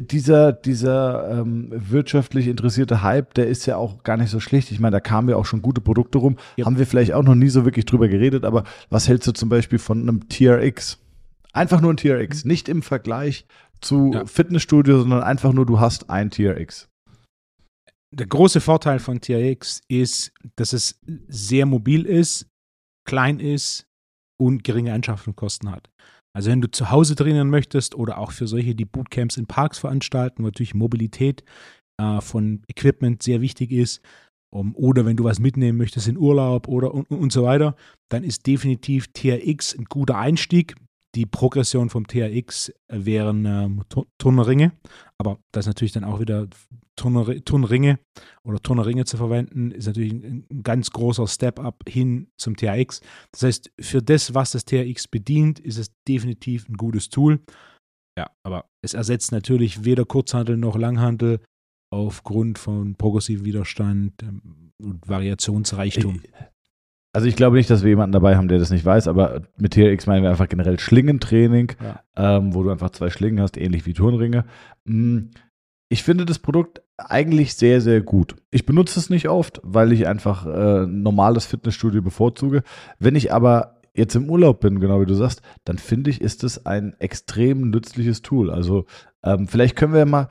dieser, 0.00 0.52
dieser 0.52 1.40
ähm, 1.40 1.68
wirtschaftlich 1.70 2.48
interessierte 2.48 3.02
Hype, 3.02 3.34
der 3.34 3.46
ist 3.46 3.66
ja 3.66 3.76
auch 3.76 4.02
gar 4.02 4.16
nicht 4.16 4.30
so 4.30 4.40
schlecht. 4.40 4.70
Ich 4.70 4.80
meine, 4.80 4.92
da 4.92 5.00
kamen 5.00 5.28
ja 5.28 5.36
auch 5.36 5.44
schon 5.44 5.62
gute 5.62 5.80
Produkte 5.80 6.18
rum. 6.18 6.36
Ja. 6.56 6.66
Haben 6.66 6.78
wir 6.78 6.86
vielleicht 6.86 7.12
auch 7.12 7.22
noch 7.22 7.34
nie 7.34 7.48
so 7.48 7.64
wirklich 7.64 7.84
drüber 7.84 8.08
geredet, 8.08 8.44
aber 8.44 8.64
was 8.90 9.08
hältst 9.08 9.28
du 9.28 9.32
zum 9.32 9.48
Beispiel 9.48 9.78
von 9.78 10.00
einem 10.00 10.28
TRX? 10.28 10.98
Einfach 11.52 11.80
nur 11.80 11.92
ein 11.92 11.96
TRX, 11.96 12.44
mhm. 12.44 12.48
nicht 12.50 12.68
im 12.68 12.82
Vergleich 12.82 13.46
zu 13.80 14.12
ja. 14.14 14.24
Fitnessstudio, 14.26 15.00
sondern 15.00 15.22
einfach 15.22 15.52
nur, 15.52 15.66
du 15.66 15.80
hast 15.80 16.08
ein 16.08 16.30
TRX. 16.30 16.88
Der 18.14 18.26
große 18.26 18.60
Vorteil 18.60 18.98
von 18.98 19.20
TRX 19.20 19.80
ist, 19.88 20.32
dass 20.56 20.72
es 20.72 21.00
sehr 21.28 21.66
mobil 21.66 22.04
ist, 22.04 22.46
klein 23.04 23.40
ist 23.40 23.86
und 24.38 24.64
geringe 24.64 24.92
Anschaffungskosten 24.92 25.70
hat. 25.70 25.88
Also 26.34 26.50
wenn 26.50 26.60
du 26.60 26.70
zu 26.70 26.90
Hause 26.90 27.14
trainieren 27.14 27.50
möchtest 27.50 27.94
oder 27.94 28.18
auch 28.18 28.32
für 28.32 28.46
solche, 28.46 28.74
die 28.74 28.84
Bootcamps 28.84 29.36
in 29.36 29.46
Parks 29.46 29.78
veranstalten, 29.78 30.42
wo 30.42 30.46
natürlich 30.46 30.74
Mobilität 30.74 31.44
äh, 32.00 32.20
von 32.20 32.62
Equipment 32.68 33.22
sehr 33.22 33.40
wichtig 33.40 33.70
ist, 33.72 34.00
um, 34.54 34.74
oder 34.76 35.06
wenn 35.06 35.16
du 35.16 35.24
was 35.24 35.40
mitnehmen 35.40 35.78
möchtest 35.78 36.08
in 36.08 36.18
Urlaub 36.18 36.68
oder 36.68 36.92
und, 36.92 37.10
und 37.10 37.32
so 37.32 37.44
weiter, 37.44 37.74
dann 38.10 38.22
ist 38.22 38.46
definitiv 38.46 39.08
TRX 39.12 39.74
ein 39.78 39.86
guter 39.86 40.18
Einstieg. 40.18 40.76
Die 41.14 41.26
Progression 41.26 41.90
vom 41.90 42.06
TRX 42.06 42.72
wären 42.88 43.44
ähm, 43.44 43.82
Turnringe, 44.18 44.72
aber 45.18 45.38
das 45.52 45.64
ist 45.64 45.68
natürlich 45.68 45.92
dann 45.92 46.04
auch 46.04 46.20
wieder 46.20 46.48
Turner, 46.96 47.26
Turnringe 47.44 47.98
oder 48.44 48.60
Turnerringe 48.60 49.04
zu 49.04 49.16
verwenden, 49.16 49.70
ist 49.70 49.86
natürlich 49.86 50.12
ein, 50.12 50.44
ein 50.50 50.62
ganz 50.62 50.90
großer 50.90 51.26
Step-up 51.26 51.82
hin 51.88 52.28
zum 52.36 52.56
TRX. 52.56 53.00
Das 53.32 53.42
heißt, 53.42 53.72
für 53.80 54.02
das, 54.02 54.34
was 54.34 54.52
das 54.52 54.64
TRX 54.64 55.08
bedient, 55.08 55.58
ist 55.60 55.78
es 55.78 55.92
definitiv 56.08 56.68
ein 56.68 56.76
gutes 56.76 57.08
Tool. 57.08 57.40
Ja, 58.18 58.30
aber 58.44 58.66
es 58.84 58.92
ersetzt 58.94 59.32
natürlich 59.32 59.84
weder 59.84 60.04
Kurzhandel 60.04 60.56
noch 60.58 60.76
Langhandel 60.76 61.40
aufgrund 61.90 62.58
von 62.58 62.94
progressivem 62.94 63.44
Widerstand 63.44 64.22
ähm, 64.22 64.72
und 64.82 65.08
Variationsreichtum. 65.08 66.22
Also 67.14 67.26
ich 67.26 67.36
glaube 67.36 67.56
nicht, 67.56 67.68
dass 67.68 67.82
wir 67.82 67.90
jemanden 67.90 68.12
dabei 68.12 68.36
haben, 68.36 68.48
der 68.48 68.58
das 68.58 68.70
nicht 68.70 68.84
weiß, 68.86 69.06
aber 69.06 69.42
mit 69.58 69.74
TRX 69.74 70.06
meinen 70.06 70.22
wir 70.22 70.30
einfach 70.30 70.48
generell 70.48 70.78
Schlingentraining, 70.78 71.72
Ja. 71.82 72.02
ähm, 72.16 72.54
wo 72.54 72.62
du 72.62 72.70
einfach 72.70 72.90
zwei 72.90 73.10
Schlingen 73.10 73.40
hast, 73.40 73.58
ähnlich 73.58 73.84
wie 73.84 73.92
Turnringe. 73.92 74.46
Ich 75.92 76.04
finde 76.04 76.24
das 76.24 76.38
Produkt 76.38 76.80
eigentlich 76.96 77.52
sehr, 77.52 77.82
sehr 77.82 78.00
gut. 78.00 78.34
Ich 78.50 78.64
benutze 78.64 78.98
es 78.98 79.10
nicht 79.10 79.28
oft, 79.28 79.60
weil 79.62 79.92
ich 79.92 80.06
einfach 80.06 80.46
äh, 80.46 80.86
normales 80.86 81.44
Fitnessstudio 81.44 82.00
bevorzuge. 82.00 82.62
Wenn 82.98 83.14
ich 83.14 83.30
aber 83.30 83.76
jetzt 83.92 84.14
im 84.14 84.30
Urlaub 84.30 84.60
bin, 84.60 84.80
genau 84.80 85.02
wie 85.02 85.06
du 85.06 85.12
sagst, 85.12 85.42
dann 85.64 85.76
finde 85.76 86.08
ich, 86.08 86.22
ist 86.22 86.44
es 86.44 86.64
ein 86.64 86.94
extrem 86.98 87.68
nützliches 87.68 88.22
Tool. 88.22 88.50
Also 88.50 88.86
ähm, 89.22 89.46
vielleicht 89.46 89.76
können 89.76 89.92
wir 89.92 90.06
mal, 90.06 90.30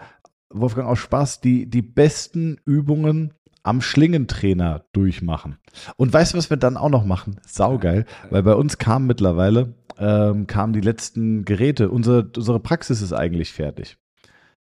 Wolfgang, 0.50 0.88
aus 0.88 0.98
Spaß, 0.98 1.42
die, 1.42 1.70
die 1.70 1.84
besten 1.84 2.58
Übungen 2.66 3.36
am 3.62 3.82
Schlingentrainer 3.82 4.86
durchmachen. 4.94 5.60
Und 5.96 6.12
weißt 6.12 6.34
du, 6.34 6.40
was 6.40 6.50
wir 6.50 6.58
dann 6.58 6.76
auch 6.76 6.90
noch 6.90 7.06
machen? 7.06 7.40
Saugeil, 7.46 8.06
weil 8.32 8.42
bei 8.42 8.56
uns 8.56 8.80
kamen 8.80 9.06
mittlerweile, 9.06 9.76
ähm, 10.00 10.48
kamen 10.48 10.74
die 10.74 10.82
letzten 10.82 11.46
Geräte. 11.46 11.92
Unsere, 11.92 12.32
unsere 12.36 12.60
Praxis 12.60 13.04
ist 13.04 13.14
eigentlich 13.14 13.54
fertig. 13.54 14.00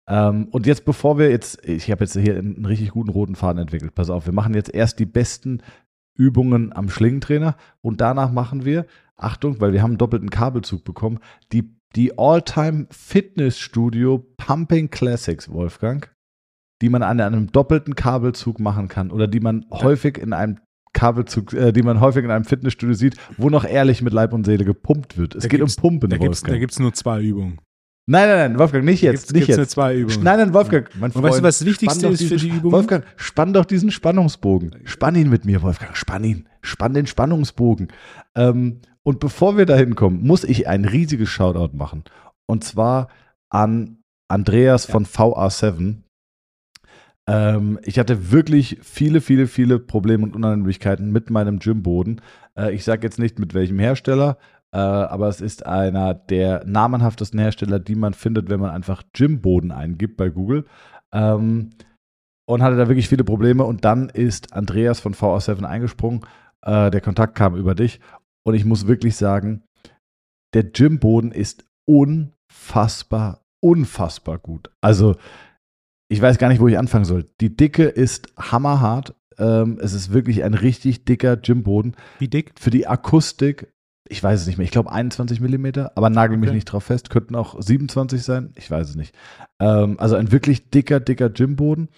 Ähm, 0.08 0.48
und 0.52 0.68
jetzt, 0.68 0.86
bevor 0.86 1.18
wir 1.18 1.30
jetzt, 1.30 1.64
ich 1.68 1.90
habe 1.92 2.04
jetzt 2.04 2.18
hier 2.18 2.38
einen 2.38 2.66
richtig 2.66 2.92
guten 2.92 3.10
roten 3.10 3.36
Faden 3.36 3.62
entwickelt. 3.62 3.96
Pass 3.96 4.10
auf, 4.10 4.26
wir 4.26 4.34
machen 4.34 4.54
jetzt 4.54 4.74
erst 4.74 5.00
die 5.00 5.06
besten 5.06 5.62
Übungen 6.18 6.74
am 6.74 6.90
Schlingentrainer 6.90 7.56
und 7.82 8.02
danach 8.02 8.32
machen 8.32 8.66
wir, 8.66 8.86
Achtung, 9.18 9.60
weil 9.60 9.74
wir 9.74 9.82
haben 9.82 9.92
einen 9.92 9.98
doppelten 9.98 10.30
Kabelzug 10.30 10.84
bekommen, 10.84 11.20
die, 11.52 11.76
die 11.96 12.18
All-Time 12.18 12.88
Fitnessstudio 12.92 14.26
Pumping 14.38 14.90
Classics, 14.90 15.50
Wolfgang, 15.50 16.14
die 16.82 16.90
man 16.90 17.04
an 17.04 17.20
einem 17.20 17.52
doppelten 17.52 17.96
Kabelzug 17.96 18.60
machen 18.60 18.88
kann 18.88 19.12
oder 19.12 19.28
die 19.28 19.40
man 19.40 19.66
häufig 19.72 20.18
in 20.18 20.34
einem 20.34 20.60
Kabelzug, 20.94 21.54
äh, 21.54 21.74
die 21.74 21.84
man 21.84 22.00
häufig 22.00 22.24
in 22.24 22.32
einem 22.32 22.46
Fitnessstudio 22.46 22.96
sieht, 22.96 23.18
wo 23.38 23.50
noch 23.50 23.66
ehrlich 23.66 24.02
mit 24.02 24.14
Leib 24.14 24.34
und 24.34 24.46
Seele 24.46 24.64
gepumpt 24.64 25.18
wird. 25.18 25.36
Es 25.36 25.44
Da 25.44 25.50
geht 25.50 25.62
um 25.62 25.70
Pumpen, 25.76 26.10
Da 26.54 26.58
gibt 26.58 26.72
es 26.72 26.80
nur 26.80 26.94
zwei 26.94 27.22
Übungen. 27.22 27.60
Nein, 28.08 28.28
nein, 28.30 28.52
nein, 28.52 28.60
Wolfgang, 28.60 28.86
nicht 28.86 29.02
jetzt, 29.02 29.22
gibt's- 29.28 29.34
nicht 29.34 29.46
gibt's 29.48 29.58
jetzt. 29.58 29.72
zwei 29.72 29.96
Übungen. 29.96 30.24
Nein, 30.24 30.40
nein, 30.40 30.54
Wolfgang, 30.54 30.90
mein 30.96 31.12
Und 31.12 31.14
Freund. 31.14 31.26
weißt 31.26 31.40
du, 31.40 31.44
was 31.44 31.60
das 31.60 31.66
Wichtigste 31.68 32.08
ist 32.08 32.24
für 32.28 32.38
die 32.38 32.50
Übung? 32.50 32.72
Wolfgang, 32.72 33.04
spann 33.16 33.54
doch 33.54 33.66
diesen 33.66 33.92
Spannungsbogen. 33.92 34.76
Spann 34.86 35.16
ihn 35.16 35.30
mit 35.30 35.46
mir, 35.46 35.62
Wolfgang. 35.62 35.96
Spann 35.96 36.24
ihn. 36.24 36.48
Spann 36.62 36.94
den 36.94 37.08
Spannungsbogen. 37.08 37.88
Ähm, 38.36 38.82
und 39.04 39.20
bevor 39.20 39.58
wir 39.58 39.66
da 39.66 39.76
hinkommen, 39.76 40.26
muss 40.26 40.44
ich 40.44 40.68
ein 40.68 40.86
riesiges 40.86 41.30
Shoutout 41.30 41.76
machen. 41.78 42.04
Und 42.48 42.64
zwar 42.64 43.08
an 43.50 43.98
Andreas 44.28 44.86
von 44.86 45.06
VA7. 45.06 46.02
Ähm, 47.28 47.80
ich 47.84 47.98
hatte 47.98 48.32
wirklich 48.32 48.78
viele, 48.82 49.20
viele, 49.22 49.48
viele 49.48 49.80
Probleme 49.80 50.24
und 50.24 50.36
Unannehmlichkeiten 50.36 51.12
mit 51.12 51.30
meinem 51.30 51.60
Gymboden. 51.60 52.22
Äh, 52.58 52.74
ich 52.76 52.84
sage 52.84 53.02
jetzt 53.04 53.18
nicht 53.20 53.40
mit 53.40 53.54
welchem 53.54 53.80
Hersteller, 53.80 54.38
aber 54.78 55.28
es 55.28 55.42
ist 55.42 55.66
einer 55.66 56.14
der 56.14 56.64
namenhaftesten 56.66 57.40
Hersteller, 57.40 57.80
die 57.80 57.96
man 57.96 58.14
findet, 58.14 58.50
wenn 58.50 58.60
man 58.60 58.72
einfach 58.72 59.04
Gymboden 59.14 59.72
eingibt 59.72 60.18
bei 60.18 60.30
Google. 60.30 60.66
Ähm, 61.14 61.72
und 62.48 62.62
hatte 62.62 62.76
da 62.76 62.88
wirklich 62.88 63.10
viele 63.10 63.24
Probleme. 63.24 63.64
Und 63.64 63.86
dann 63.86 64.10
ist 64.10 64.54
Andreas 64.54 65.00
von 65.00 65.14
VA7 65.14 65.64
eingesprungen. 65.64 66.22
Äh, 66.62 66.92
der 66.92 67.02
Kontakt 67.02 67.36
kam 67.36 67.56
über 67.56 67.76
dich. 67.76 68.00
Und 68.44 68.54
ich 68.54 68.66
muss 68.66 68.88
wirklich 68.88 69.16
sagen, 69.16 69.64
der 70.54 70.64
Gymboden 70.64 71.32
ist 71.32 71.66
unfassbar, 71.88 73.42
unfassbar 73.62 74.38
gut. 74.38 74.70
Also, 74.82 75.16
ich 76.08 76.22
weiß 76.22 76.38
gar 76.38 76.50
nicht, 76.50 76.60
wo 76.60 76.68
ich 76.68 76.78
anfangen 76.78 77.06
soll. 77.06 77.26
Die 77.42 77.56
Dicke 77.56 77.86
ist 77.86 78.32
hammerhart. 78.38 79.16
Ähm, 79.38 79.80
es 79.82 79.94
ist 79.94 80.14
wirklich 80.14 80.44
ein 80.44 80.54
richtig 80.54 81.06
dicker 81.06 81.36
Gymboden. 81.36 81.96
Wie 82.20 82.28
dick? 82.28 82.54
Für 82.60 82.70
die 82.70 82.88
Akustik, 82.88 83.74
ich 84.08 84.24
weiß 84.24 84.42
es 84.42 84.48
nicht 84.48 84.58
mehr, 84.58 84.66
ich 84.66 84.72
glaube 84.72 84.92
21 84.92 85.40
Millimeter, 85.42 85.92
aber 85.96 86.10
nagel 86.10 86.38
mich 86.38 86.50
Okay. 86.50 86.56
nicht 86.56 86.66
drauf 86.66 86.84
fest, 86.86 87.10
könnten 87.10 87.36
auch 87.36 87.60
27 87.62 88.24
sein, 88.24 88.52
ich 88.56 88.70
weiß 88.70 88.90
es 88.90 88.96
nicht. 88.96 89.16
Ähm, 89.60 90.00
also 90.00 90.16
ein 90.16 90.32
wirklich 90.32 90.70
dicker, 90.70 91.00
dicker 91.00 91.30
Gymboden. 91.30 91.90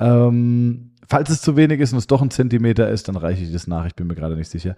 Ähm, 0.00 0.92
falls 1.08 1.30
es 1.30 1.42
zu 1.42 1.56
wenig 1.56 1.80
ist 1.80 1.92
und 1.92 1.98
es 1.98 2.06
doch 2.06 2.22
ein 2.22 2.30
Zentimeter 2.30 2.88
ist, 2.88 3.08
dann 3.08 3.16
reiche 3.16 3.42
ich 3.42 3.52
das 3.52 3.66
nach, 3.66 3.86
ich 3.86 3.94
bin 3.96 4.06
mir 4.06 4.14
gerade 4.14 4.36
nicht 4.36 4.50
sicher. 4.50 4.76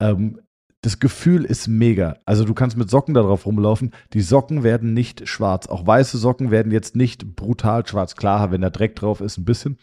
Ähm, 0.00 0.40
das 0.82 0.98
Gefühl 1.00 1.46
ist 1.46 1.66
mega. 1.66 2.18
Also 2.26 2.44
du 2.44 2.52
kannst 2.52 2.76
mit 2.76 2.90
Socken 2.90 3.14
da 3.14 3.22
drauf 3.22 3.46
rumlaufen. 3.46 3.92
Die 4.12 4.20
Socken 4.20 4.62
werden 4.62 4.92
nicht 4.92 5.26
schwarz. 5.26 5.66
Auch 5.66 5.86
weiße 5.86 6.18
Socken 6.18 6.50
werden 6.50 6.72
jetzt 6.72 6.94
nicht 6.94 7.36
brutal 7.36 7.86
schwarz. 7.86 8.16
Klar, 8.16 8.50
wenn 8.50 8.60
da 8.60 8.68
Dreck 8.68 8.94
drauf 8.94 9.22
ist, 9.22 9.38
ein 9.38 9.46
bisschen. 9.46 9.78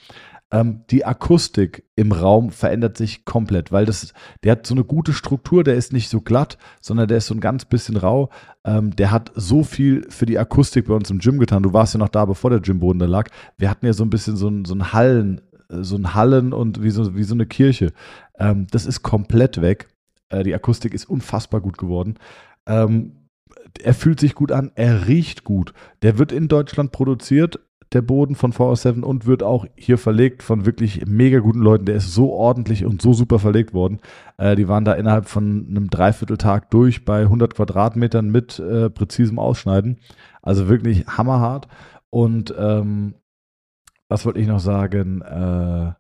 Ähm, 0.52 0.84
die 0.90 1.06
Akustik 1.06 1.86
im 1.96 2.12
Raum 2.12 2.52
verändert 2.52 2.98
sich 2.98 3.24
komplett, 3.24 3.72
weil 3.72 3.86
das, 3.86 4.14
der 4.44 4.54
hat 4.54 4.68
so 4.68 4.76
eine 4.76 4.84
gute 4.84 5.14
Struktur, 5.14 5.64
der 5.64 5.76
ist 5.76 5.94
nicht 5.94 6.10
so 6.10 6.20
glatt, 6.20 6.58
sondern 6.82 7.08
der 7.08 7.18
ist 7.18 7.28
so 7.28 7.34
ein 7.34 7.40
ganz 7.40 7.66
bisschen 7.66 7.96
rau. 7.96 8.30
Ähm, 8.66 8.96
der 8.96 9.12
hat 9.12 9.32
so 9.36 9.64
viel 9.64 10.06
für 10.10 10.26
die 10.26 10.38
Akustik 10.38 10.88
bei 10.88 10.94
uns 10.94 11.10
im 11.10 11.20
Gym 11.20 11.40
getan. 11.40 11.64
Du 11.64 11.74
warst 11.74 11.94
ja 11.94 12.00
noch 12.00 12.10
da, 12.10 12.26
bevor 12.26 12.50
der 12.50 12.60
Gymboden 12.60 13.00
da 13.00 13.06
lag. 13.06 13.30
Wir 13.58 13.70
hatten 13.70 13.86
ja 13.86 13.94
so 13.94 14.04
ein 14.04 14.10
bisschen 14.10 14.36
so 14.36 14.50
ein, 14.50 14.66
so 14.66 14.76
ein 14.76 14.92
Hallen, 14.92 15.42
äh, 15.70 15.84
so 15.84 15.96
ein 15.96 16.14
Hallen 16.14 16.52
und 16.52 16.84
wie 16.84 16.92
so, 16.92 17.16
wie 17.16 17.24
so 17.24 17.34
eine 17.34 17.46
Kirche. 17.46 17.94
Ähm, 18.38 18.68
das 18.72 18.86
ist 18.86 19.04
komplett 19.04 19.62
weg. 19.62 19.88
Äh, 20.30 20.44
die 20.44 20.54
Akustik 20.54 20.94
ist 20.94 21.06
unfassbar 21.06 21.62
gut 21.62 21.78
geworden. 21.78 22.16
Ähm, 22.66 23.30
er 23.82 23.94
fühlt 23.94 24.20
sich 24.20 24.36
gut 24.36 24.52
an, 24.52 24.72
er 24.76 25.08
riecht 25.08 25.44
gut. 25.44 25.74
Der 26.02 26.18
wird 26.18 26.32
in 26.32 26.48
Deutschland 26.48 26.92
produziert, 26.92 27.60
der 27.94 28.02
Boden 28.02 28.36
von 28.36 28.54
VS7 28.54 29.02
und 29.02 29.26
wird 29.26 29.44
auch 29.44 29.66
hier 29.76 29.98
verlegt 29.98 30.44
von 30.44 30.66
wirklich 30.66 31.06
mega 31.08 31.40
guten 31.40 31.60
Leuten. 31.60 31.86
Der 31.86 31.96
ist 31.96 32.14
so 32.14 32.32
ordentlich 32.32 32.86
und 32.86 33.02
so 33.02 33.14
super 33.14 33.38
verlegt 33.38 33.74
worden. 33.74 34.00
Äh, 34.38 34.56
die 34.56 34.68
waren 34.68 34.86
da 34.86 34.94
innerhalb 34.94 35.28
von 35.28 35.68
einem 35.70 35.90
Dreivierteltag 35.90 36.70
durch 36.72 37.04
bei 37.04 37.22
100 37.22 37.56
Quadratmetern 37.56 38.30
mit 38.32 38.60
äh, 38.60 38.90
präzisem 38.90 39.40
Ausschneiden. 39.40 40.00
Also 40.42 40.70
wirklich 40.70 41.06
hammerhart. 41.08 41.68
Und 42.10 42.54
ähm, 42.58 43.16
was 44.08 44.26
wollte 44.26 44.40
ich 44.40 44.48
noch 44.48 44.60
sagen? 44.60 45.22
Äh, 45.22 45.92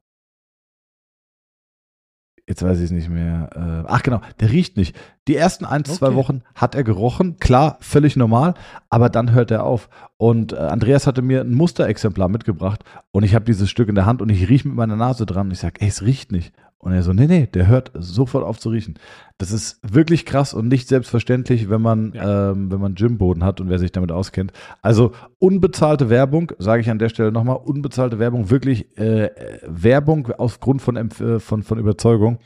Jetzt 2.51 2.63
weiß 2.63 2.79
ich 2.79 2.83
es 2.83 2.91
nicht 2.91 3.07
mehr. 3.09 3.49
Äh, 3.55 3.87
ach 3.87 4.03
genau, 4.03 4.19
der 4.41 4.51
riecht 4.51 4.75
nicht. 4.75 4.93
Die 5.29 5.37
ersten 5.37 5.63
ein, 5.63 5.85
zwei 5.85 6.07
Okay. 6.07 6.15
Wochen 6.17 6.41
hat 6.53 6.75
er 6.75 6.83
gerochen. 6.83 7.37
Klar, 7.37 7.77
völlig 7.79 8.17
normal, 8.17 8.55
aber 8.89 9.07
dann 9.07 9.31
hört 9.31 9.51
er 9.51 9.63
auf. 9.63 9.87
Und 10.17 10.51
äh, 10.51 10.57
Andreas 10.57 11.07
hatte 11.07 11.21
mir 11.21 11.39
ein 11.39 11.53
Musterexemplar 11.53 12.27
mitgebracht 12.27 12.83
und 13.11 13.23
ich 13.23 13.35
habe 13.35 13.45
dieses 13.45 13.69
Stück 13.69 13.87
in 13.87 13.95
der 13.95 14.05
Hand 14.05 14.21
und 14.21 14.27
ich 14.27 14.49
rieche 14.49 14.67
mit 14.67 14.75
meiner 14.75 14.97
Nase 14.97 15.25
dran 15.25 15.47
und 15.47 15.53
ich 15.53 15.59
sage, 15.59 15.79
ey, 15.79 15.87
es 15.87 16.01
riecht 16.01 16.33
nicht. 16.33 16.53
Und 16.81 16.93
er 16.93 17.03
so, 17.03 17.13
nee, 17.13 17.27
nee, 17.27 17.45
der 17.45 17.67
hört 17.67 17.91
sofort 17.93 18.43
auf 18.43 18.59
zu 18.59 18.69
riechen. 18.69 18.95
Das 19.37 19.51
ist 19.51 19.79
wirklich 19.83 20.25
krass 20.25 20.55
und 20.55 20.67
nicht 20.67 20.87
selbstverständlich, 20.87 21.69
wenn 21.69 21.81
man, 21.81 22.13
ähm, 22.15 22.71
wenn 22.71 22.81
man 22.81 22.95
Gymboden 22.95 23.43
hat 23.43 23.61
und 23.61 23.69
wer 23.69 23.77
sich 23.77 23.91
damit 23.91 24.11
auskennt. 24.11 24.51
Also 24.81 25.11
unbezahlte 25.37 26.09
Werbung, 26.09 26.51
sage 26.57 26.81
ich 26.81 26.89
an 26.89 26.97
der 26.97 27.09
Stelle 27.09 27.31
nochmal, 27.31 27.57
unbezahlte 27.57 28.17
Werbung, 28.17 28.49
wirklich 28.49 28.97
äh, 28.97 29.25
äh, 29.25 29.59
Werbung 29.67 30.31
aufgrund 30.31 30.81
von, 30.81 30.97
äh, 30.97 31.39
von, 31.39 31.61
von 31.61 31.77
Überzeugung. 31.77 32.39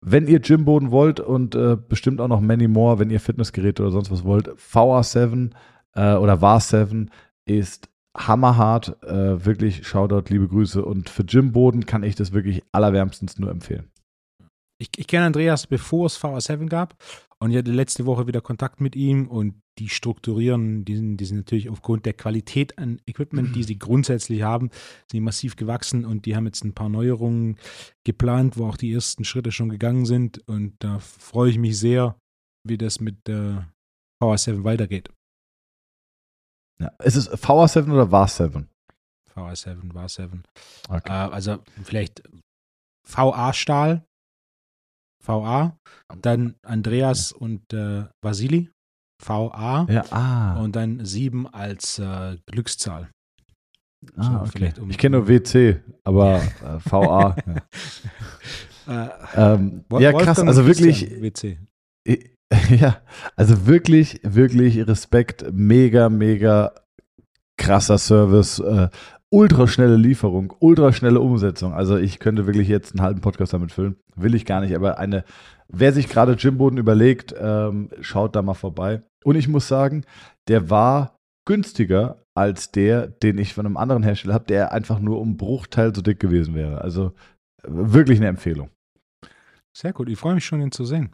Wenn 0.00 0.26
ihr 0.26 0.40
Gymboden 0.40 0.90
wollt 0.90 1.20
und 1.20 1.54
äh, 1.54 1.76
bestimmt 1.76 2.20
auch 2.20 2.28
noch 2.28 2.40
many 2.40 2.66
more, 2.66 2.98
wenn 2.98 3.10
ihr 3.10 3.20
Fitnessgeräte 3.20 3.82
oder 3.82 3.92
sonst 3.92 4.10
was 4.10 4.24
wollt, 4.24 4.48
VR7 4.56 5.52
äh, 5.94 6.14
oder 6.14 6.34
VAR7 6.34 7.10
ist 7.44 7.88
hammerhart. 8.16 9.02
Äh, 9.02 9.44
wirklich 9.44 9.86
Shoutout, 9.86 10.32
liebe 10.32 10.48
Grüße. 10.48 10.84
Und 10.84 11.10
für 11.10 11.24
Gymboden 11.24 11.86
kann 11.86 12.02
ich 12.02 12.14
das 12.14 12.32
wirklich 12.32 12.62
allerwärmstens 12.72 13.38
nur 13.38 13.50
empfehlen. 13.50 13.90
Ich, 14.78 14.90
ich 14.96 15.06
kenne 15.06 15.26
Andreas, 15.26 15.66
bevor 15.66 16.06
es 16.06 16.20
VR7 16.20 16.68
gab. 16.68 16.96
Und 17.38 17.50
ich 17.50 17.58
hatte 17.58 17.70
letzte 17.70 18.06
Woche 18.06 18.26
wieder 18.26 18.40
Kontakt 18.40 18.80
mit 18.80 18.96
ihm 18.96 19.28
und 19.28 19.60
die 19.78 19.90
strukturieren, 19.90 20.86
die 20.86 20.96
sind, 20.96 21.18
die 21.18 21.26
sind 21.26 21.36
natürlich 21.36 21.68
aufgrund 21.68 22.06
der 22.06 22.14
Qualität 22.14 22.78
an 22.78 22.98
Equipment, 23.06 23.54
die 23.54 23.62
sie 23.62 23.78
grundsätzlich 23.78 24.42
haben, 24.42 24.70
sind 25.10 25.22
massiv 25.22 25.56
gewachsen 25.56 26.06
und 26.06 26.24
die 26.24 26.34
haben 26.34 26.46
jetzt 26.46 26.64
ein 26.64 26.72
paar 26.72 26.88
Neuerungen 26.88 27.58
geplant, 28.04 28.56
wo 28.56 28.66
auch 28.66 28.78
die 28.78 28.92
ersten 28.92 29.24
Schritte 29.24 29.52
schon 29.52 29.68
gegangen 29.68 30.06
sind. 30.06 30.46
Und 30.48 30.76
da 30.78 30.98
freue 30.98 31.50
ich 31.50 31.58
mich 31.58 31.78
sehr, 31.78 32.16
wie 32.66 32.78
das 32.78 33.00
mit 33.00 33.26
der 33.26 33.70
VR7 34.22 34.64
weitergeht. 34.64 35.10
Ja. 36.78 36.88
Ist 37.02 37.16
es 37.16 37.30
VR7 37.30 37.90
oder 37.92 38.04
VAR7? 38.04 38.66
VR7, 39.34 39.92
VR7. 39.92 40.42
Okay. 40.88 41.08
Äh, 41.08 41.12
also 41.32 41.58
vielleicht 41.82 42.22
VA-Stahl, 43.08 44.04
VA, 45.24 45.76
dann 46.20 46.54
Andreas 46.62 47.32
und 47.32 47.72
äh, 47.72 48.04
Vasili, 48.22 48.70
VA 49.24 49.86
Ja, 49.88 50.04
ah. 50.10 50.60
und 50.60 50.76
dann 50.76 51.04
7 51.04 51.46
als 51.48 51.98
äh, 51.98 52.36
Glückszahl. 52.46 53.10
ah 54.16 54.22
so, 54.22 54.30
okay. 54.40 54.50
vielleicht 54.52 54.78
um- 54.78 54.90
ich 54.90 54.98
kenne 54.98 55.18
nur 55.18 55.28
WC, 55.28 55.80
aber 56.04 56.40
äh, 56.62 56.78
VA. 56.84 57.36
ja. 57.46 59.06
Äh, 59.06 59.08
Ähm, 59.34 59.84
ja, 59.98 60.12
krass. 60.12 60.38
Also 60.38 60.64
wirklich, 60.66 61.10
WC. 61.20 61.58
Ja, 62.70 62.98
also 63.36 63.66
wirklich, 63.66 64.20
wirklich 64.22 64.86
Respekt. 64.86 65.46
Mega, 65.52 66.08
mega 66.08 66.72
krasser 67.56 67.98
Service. 67.98 68.58
Äh, 68.58 68.88
ultraschnelle 69.30 69.96
Lieferung, 69.96 70.54
ultraschnelle 70.60 71.20
Umsetzung. 71.20 71.74
Also 71.74 71.96
ich 71.96 72.18
könnte 72.18 72.46
wirklich 72.46 72.68
jetzt 72.68 72.92
einen 72.94 73.02
halben 73.02 73.20
Podcast 73.20 73.52
damit 73.52 73.72
füllen. 73.72 73.96
Will 74.14 74.34
ich 74.34 74.46
gar 74.46 74.60
nicht, 74.60 74.74
aber 74.74 74.98
eine, 74.98 75.24
wer 75.68 75.92
sich 75.92 76.08
gerade 76.08 76.36
Gymboden 76.36 76.78
überlegt, 76.78 77.34
ähm, 77.38 77.90
schaut 78.00 78.36
da 78.36 78.42
mal 78.42 78.54
vorbei. 78.54 79.02
Und 79.24 79.36
ich 79.36 79.48
muss 79.48 79.68
sagen, 79.68 80.04
der 80.48 80.70
war 80.70 81.18
günstiger 81.46 82.22
als 82.34 82.70
der, 82.70 83.08
den 83.08 83.38
ich 83.38 83.54
von 83.54 83.66
einem 83.66 83.76
anderen 83.76 84.02
Hersteller 84.02 84.34
habe, 84.34 84.46
der 84.46 84.72
einfach 84.72 85.00
nur 85.00 85.20
um 85.20 85.36
Bruchteil 85.36 85.94
so 85.94 86.02
dick 86.02 86.20
gewesen 86.20 86.54
wäre. 86.54 86.80
Also 86.82 87.12
wirklich 87.62 88.18
eine 88.18 88.28
Empfehlung. 88.28 88.70
Sehr 89.76 89.92
gut, 89.92 90.08
ich 90.08 90.18
freue 90.18 90.34
mich 90.34 90.44
schon, 90.44 90.60
ihn 90.60 90.72
zu 90.72 90.84
sehen. 90.84 91.10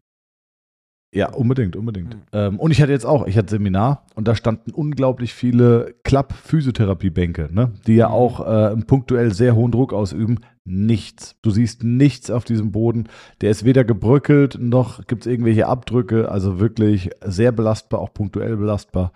Ja, 1.14 1.30
unbedingt, 1.30 1.76
unbedingt. 1.76 2.14
Mhm. 2.14 2.22
Ähm, 2.32 2.58
und 2.58 2.70
ich 2.70 2.80
hatte 2.80 2.92
jetzt 2.92 3.04
auch, 3.04 3.26
ich 3.26 3.36
hatte 3.36 3.50
Seminar 3.50 4.06
und 4.14 4.28
da 4.28 4.34
standen 4.34 4.70
unglaublich 4.70 5.34
viele 5.34 5.94
Klapp-Physiotherapiebänke, 6.04 7.50
ne, 7.52 7.72
die 7.86 7.96
ja 7.96 8.08
mhm. 8.08 8.14
auch 8.14 8.46
äh, 8.46 8.76
punktuell 8.76 9.34
sehr 9.34 9.54
hohen 9.54 9.72
Druck 9.72 9.92
ausüben. 9.92 10.40
Nichts. 10.64 11.36
Du 11.42 11.50
siehst 11.50 11.84
nichts 11.84 12.30
auf 12.30 12.44
diesem 12.44 12.72
Boden. 12.72 13.08
Der 13.42 13.50
ist 13.50 13.64
weder 13.64 13.84
gebröckelt, 13.84 14.58
noch 14.58 15.06
gibt 15.06 15.26
es 15.26 15.30
irgendwelche 15.30 15.66
Abdrücke. 15.66 16.30
Also 16.30 16.60
wirklich 16.60 17.10
sehr 17.22 17.52
belastbar, 17.52 18.00
auch 18.00 18.14
punktuell 18.14 18.56
belastbar. 18.56 19.12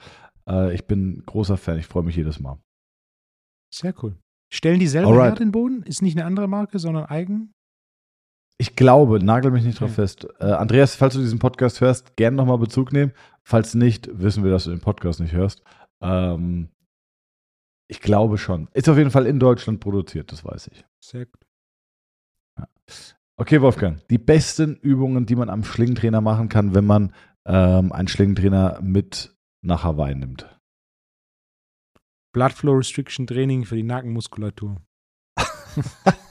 Äh, 0.46 0.74
ich 0.74 0.86
bin 0.86 1.22
großer 1.24 1.56
Fan, 1.56 1.78
ich 1.78 1.86
freue 1.86 2.02
mich 2.02 2.16
jedes 2.16 2.40
Mal. 2.40 2.58
Sehr 3.72 3.94
cool. 4.02 4.16
Stellen 4.52 4.80
die 4.80 4.86
selber 4.86 5.10
Alright. 5.10 5.30
her 5.30 5.36
den 5.36 5.52
Boden? 5.52 5.82
Ist 5.82 6.02
nicht 6.02 6.16
eine 6.16 6.26
andere 6.26 6.46
Marke, 6.46 6.78
sondern 6.78 7.06
eigen? 7.06 7.52
Ich 8.58 8.74
glaube, 8.74 9.22
nagel 9.22 9.50
mich 9.50 9.64
nicht 9.64 9.80
drauf 9.80 9.90
okay. 9.90 10.02
fest. 10.02 10.26
Äh, 10.40 10.46
Andreas, 10.46 10.96
falls 10.96 11.14
du 11.14 11.20
diesen 11.20 11.38
Podcast 11.38 11.80
hörst, 11.80 12.16
gerne 12.16 12.36
nochmal 12.36 12.58
Bezug 12.58 12.92
nehmen. 12.92 13.12
Falls 13.42 13.74
nicht, 13.74 14.08
wissen 14.12 14.44
wir, 14.44 14.50
dass 14.50 14.64
du 14.64 14.70
den 14.70 14.80
Podcast 14.80 15.20
nicht 15.20 15.32
hörst. 15.32 15.62
Ähm, 16.00 16.70
ich 17.88 18.00
glaube 18.00 18.38
schon. 18.38 18.68
Ist 18.72 18.88
auf 18.88 18.96
jeden 18.96 19.10
Fall 19.10 19.26
in 19.26 19.38
Deutschland 19.38 19.80
produziert, 19.80 20.32
das 20.32 20.44
weiß 20.44 20.68
ich. 20.68 20.84
Sehr 21.00 21.26
gut. 21.26 21.46
Ja. 22.58 22.66
Okay, 23.36 23.60
Wolfgang. 23.60 24.06
Die 24.08 24.18
besten 24.18 24.76
Übungen, 24.76 25.26
die 25.26 25.36
man 25.36 25.50
am 25.50 25.62
Schlingentrainer 25.62 26.22
machen 26.22 26.48
kann, 26.48 26.74
wenn 26.74 26.86
man 26.86 27.12
ähm, 27.44 27.92
einen 27.92 28.08
Schlingentrainer 28.08 28.80
mit 28.80 29.36
nach 29.62 29.84
Hawaii 29.84 30.14
nimmt. 30.14 30.48
Blood 32.32 32.52
Flow 32.52 32.74
Restriction 32.74 33.26
Training 33.26 33.64
für 33.64 33.76
die 33.76 33.82
Nackenmuskulatur. 33.82 34.76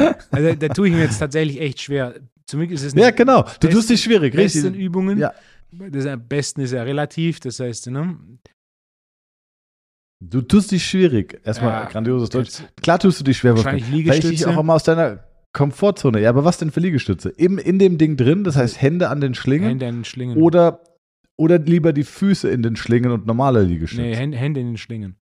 also 0.30 0.54
da 0.54 0.68
tue 0.68 0.88
ich 0.88 0.94
mir 0.94 1.02
jetzt 1.02 1.18
tatsächlich 1.18 1.60
echt 1.60 1.80
schwer. 1.80 2.14
Zumindest 2.46 2.84
ist 2.84 2.96
es 2.96 3.00
Ja, 3.00 3.10
genau. 3.10 3.44
Du 3.60 3.68
tust 3.68 3.90
dich 3.90 4.02
schwierig, 4.02 4.36
richtig. 4.36 4.62
Besten 4.62 4.74
Übungen. 4.74 5.18
Ja. 5.18 5.32
Das 5.72 6.06
am 6.06 6.26
besten 6.26 6.62
ist 6.62 6.72
ja 6.72 6.82
relativ, 6.82 7.38
das 7.40 7.60
heißt, 7.60 7.88
ne? 7.88 8.18
Du 10.22 10.42
tust 10.42 10.72
dich 10.72 10.84
schwierig. 10.84 11.40
Erstmal 11.44 11.84
ja, 11.84 11.88
grandioses 11.88 12.28
Deutsch. 12.28 12.62
Klar 12.82 12.98
tust 12.98 13.20
du 13.20 13.24
dich 13.24 13.38
schwer. 13.38 13.56
Wahrscheinlich 13.56 13.88
Liegestütze. 13.88 14.28
Weil 14.28 14.32
ich 14.32 14.38
dich 14.40 14.46
auch 14.46 14.60
immer 14.60 14.74
aus 14.74 14.82
deiner 14.82 15.24
Komfortzone. 15.52 16.20
Ja, 16.20 16.28
aber 16.28 16.44
was 16.44 16.58
denn 16.58 16.70
für 16.70 16.80
Liegestütze? 16.80 17.32
Eben 17.38 17.58
in 17.58 17.78
dem 17.78 17.96
Ding 17.96 18.16
drin, 18.16 18.44
das 18.44 18.56
heißt 18.56 18.80
Hände 18.80 19.08
an 19.08 19.20
den 19.20 19.34
Schlingen. 19.34 19.68
Hände 19.68 19.86
an 19.86 19.98
den 19.98 20.04
Schlingen. 20.04 20.36
Oder, 20.36 20.82
oder 21.36 21.58
lieber 21.58 21.92
die 21.92 22.04
Füße 22.04 22.50
in 22.50 22.62
den 22.62 22.76
Schlingen 22.76 23.12
und 23.12 23.26
normale 23.26 23.62
Liegestütze. 23.62 24.02
Nee, 24.02 24.14
Hände 24.14 24.60
in 24.60 24.66
den 24.66 24.76
Schlingen. 24.76 25.16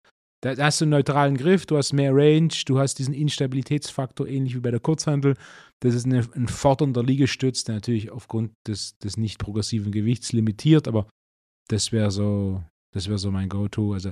Da 0.55 0.65
hast 0.65 0.81
du 0.81 0.85
einen 0.85 0.91
neutralen 0.91 1.37
Griff, 1.37 1.65
du 1.65 1.77
hast 1.77 1.93
mehr 1.93 2.11
Range, 2.13 2.53
du 2.65 2.79
hast 2.79 2.95
diesen 2.99 3.13
Instabilitätsfaktor, 3.13 4.27
ähnlich 4.27 4.55
wie 4.55 4.59
bei 4.59 4.71
der 4.71 4.79
Kurzhandel. 4.79 5.35
Das 5.81 5.93
ist 5.93 6.05
eine, 6.05 6.27
ein 6.35 6.47
fordernder 6.47 7.03
Liegestütz, 7.03 7.63
der 7.63 7.75
natürlich 7.75 8.11
aufgrund 8.11 8.51
des, 8.67 8.97
des 8.99 9.17
nicht 9.17 9.39
progressiven 9.39 9.91
Gewichts 9.91 10.31
limitiert, 10.33 10.87
aber 10.87 11.07
das 11.69 11.91
wäre 11.91 12.11
so, 12.11 12.63
das 12.93 13.07
wäre 13.07 13.17
so 13.17 13.31
mein 13.31 13.49
Go-To. 13.49 13.93
Also 13.93 14.11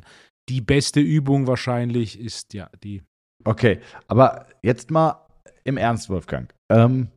die 0.50 0.62
beste 0.62 1.00
Übung 1.00 1.48
wahrscheinlich 1.48 2.20
ist 2.20 2.54
ja 2.54 2.70
die. 2.84 3.02
Okay, 3.44 3.80
aber 4.08 4.48
jetzt 4.62 4.92
mal 4.92 5.26
im 5.64 5.78
Ernst, 5.78 6.10
Wolfgang. 6.10 6.54
Ähm, 6.72 7.10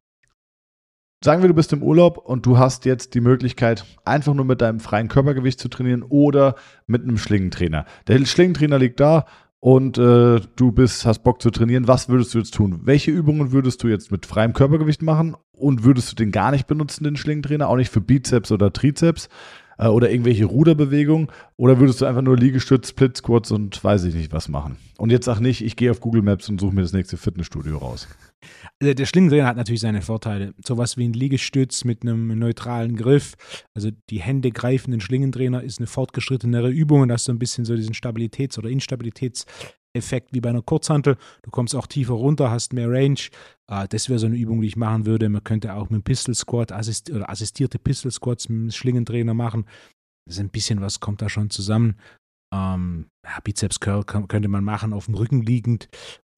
Sagen 1.24 1.42
wir, 1.42 1.48
du 1.48 1.54
bist 1.54 1.72
im 1.72 1.83
Urlaub 1.83 2.16
und 2.16 2.46
du 2.46 2.59
hast 2.59 2.85
jetzt 2.85 3.14
die 3.14 3.20
Möglichkeit, 3.20 3.85
einfach 4.04 4.35
nur 4.35 4.44
mit 4.44 4.61
deinem 4.61 4.78
freien 4.78 5.09
Körpergewicht 5.09 5.59
zu 5.59 5.68
trainieren 5.68 6.04
oder 6.04 6.54
mit 6.87 7.02
einem 7.02 7.18
Schlingentrainer. 7.18 7.87
Der 8.07 8.24
Schlingentrainer 8.24 8.78
liegt 8.78 9.00
da 9.00 9.26
und 9.59 9.98
äh, 9.98 10.40
du 10.54 10.70
bist, 10.70 11.04
hast 11.07 11.24
Bock 11.24 11.42
zu 11.42 11.50
trainieren. 11.50 11.88
Was 11.88 12.09
würdest 12.09 12.35
du 12.35 12.38
jetzt 12.38 12.54
tun? 12.54 12.83
Welche 12.85 13.11
Übungen 13.11 13.50
würdest 13.50 13.83
du 13.83 13.88
jetzt 13.88 14.12
mit 14.12 14.26
freiem 14.26 14.52
Körpergewicht 14.52 15.02
machen 15.02 15.37
und 15.50 15.83
würdest 15.83 16.12
du 16.12 16.14
den 16.14 16.31
gar 16.31 16.52
nicht 16.52 16.68
benutzen, 16.68 17.02
den 17.02 17.16
Schlingentrainer? 17.16 17.68
Auch 17.68 17.76
nicht 17.76 17.90
für 17.90 18.00
Bizeps 18.00 18.52
oder 18.52 18.72
Trizeps? 18.72 19.28
Äh, 19.78 19.86
oder 19.86 20.10
irgendwelche 20.10 20.44
Ruderbewegungen? 20.44 21.28
Oder 21.56 21.80
würdest 21.80 22.00
du 22.00 22.06
einfach 22.06 22.22
nur 22.22 22.36
Liegestütz, 22.36 22.90
Split 22.90 23.16
Squats 23.16 23.50
und 23.50 23.82
weiß 23.82 24.04
ich 24.04 24.14
nicht 24.14 24.32
was 24.32 24.48
machen? 24.48 24.76
Und 24.98 25.10
jetzt 25.10 25.24
sag 25.24 25.40
nicht, 25.40 25.64
ich 25.64 25.76
gehe 25.76 25.90
auf 25.90 26.00
Google 26.00 26.22
Maps 26.22 26.48
und 26.48 26.60
suche 26.60 26.74
mir 26.74 26.82
das 26.82 26.92
nächste 26.92 27.16
Fitnessstudio 27.16 27.78
raus. 27.78 28.08
Also 28.80 28.94
der 28.94 29.06
Schlingendreher 29.06 29.46
hat 29.46 29.56
natürlich 29.56 29.80
seine 29.80 30.02
Vorteile. 30.02 30.54
Sowas 30.64 30.96
wie 30.96 31.08
ein 31.08 31.12
Liegestütz 31.12 31.84
mit 31.84 32.02
einem 32.02 32.38
neutralen 32.38 32.96
Griff. 32.96 33.34
Also 33.74 33.90
die 34.10 34.20
Hände 34.20 34.50
greifenden 34.50 35.00
Schlingentrainer 35.00 35.62
ist 35.62 35.78
eine 35.78 35.86
fortgeschrittenere 35.86 36.70
Übung 36.70 37.02
und 37.02 37.12
hast 37.12 37.24
so 37.24 37.32
ein 37.32 37.38
bisschen 37.38 37.64
so 37.64 37.74
diesen 37.74 37.94
Stabilitäts- 37.94 38.58
oder 38.58 38.68
Instabilitäts- 38.68 39.46
Effekt 39.98 40.32
wie 40.32 40.40
bei 40.40 40.50
einer 40.50 40.62
Kurzhantel. 40.62 41.16
Du 41.42 41.50
kommst 41.50 41.74
auch 41.74 41.87
tiefer 41.87 42.14
runter, 42.14 42.50
hast 42.50 42.72
mehr 42.72 42.90
Range. 42.90 43.20
Äh, 43.70 43.88
das 43.88 44.08
wäre 44.08 44.18
so 44.18 44.26
eine 44.26 44.37
Übung, 44.37 44.61
die 44.61 44.68
ich 44.68 44.76
machen 44.76 45.06
würde. 45.06 45.28
Man 45.28 45.44
könnte 45.44 45.74
auch 45.74 45.90
mit 45.90 46.04
Pistol 46.04 46.34
Squat 46.34 46.72
assist 46.72 47.11
oder 47.11 47.28
assistierte 47.28 47.78
Pistol 47.78 48.11
Squats 48.11 48.48
mit 48.48 48.58
dem 48.58 48.70
Schlingentrainer 48.70 49.34
machen. 49.34 49.66
Das 50.26 50.37
ist 50.37 50.40
ein 50.40 50.50
bisschen 50.50 50.80
was, 50.80 51.00
kommt 51.00 51.22
da 51.22 51.28
schon 51.28 51.50
zusammen. 51.50 51.96
Ähm, 52.54 53.06
ja, 53.24 53.40
Bizeps 53.42 53.80
Curl 53.80 54.04
könnte 54.04 54.48
man 54.48 54.64
machen, 54.64 54.92
auf 54.92 55.06
dem 55.06 55.14
Rücken 55.14 55.42
liegend 55.42 55.88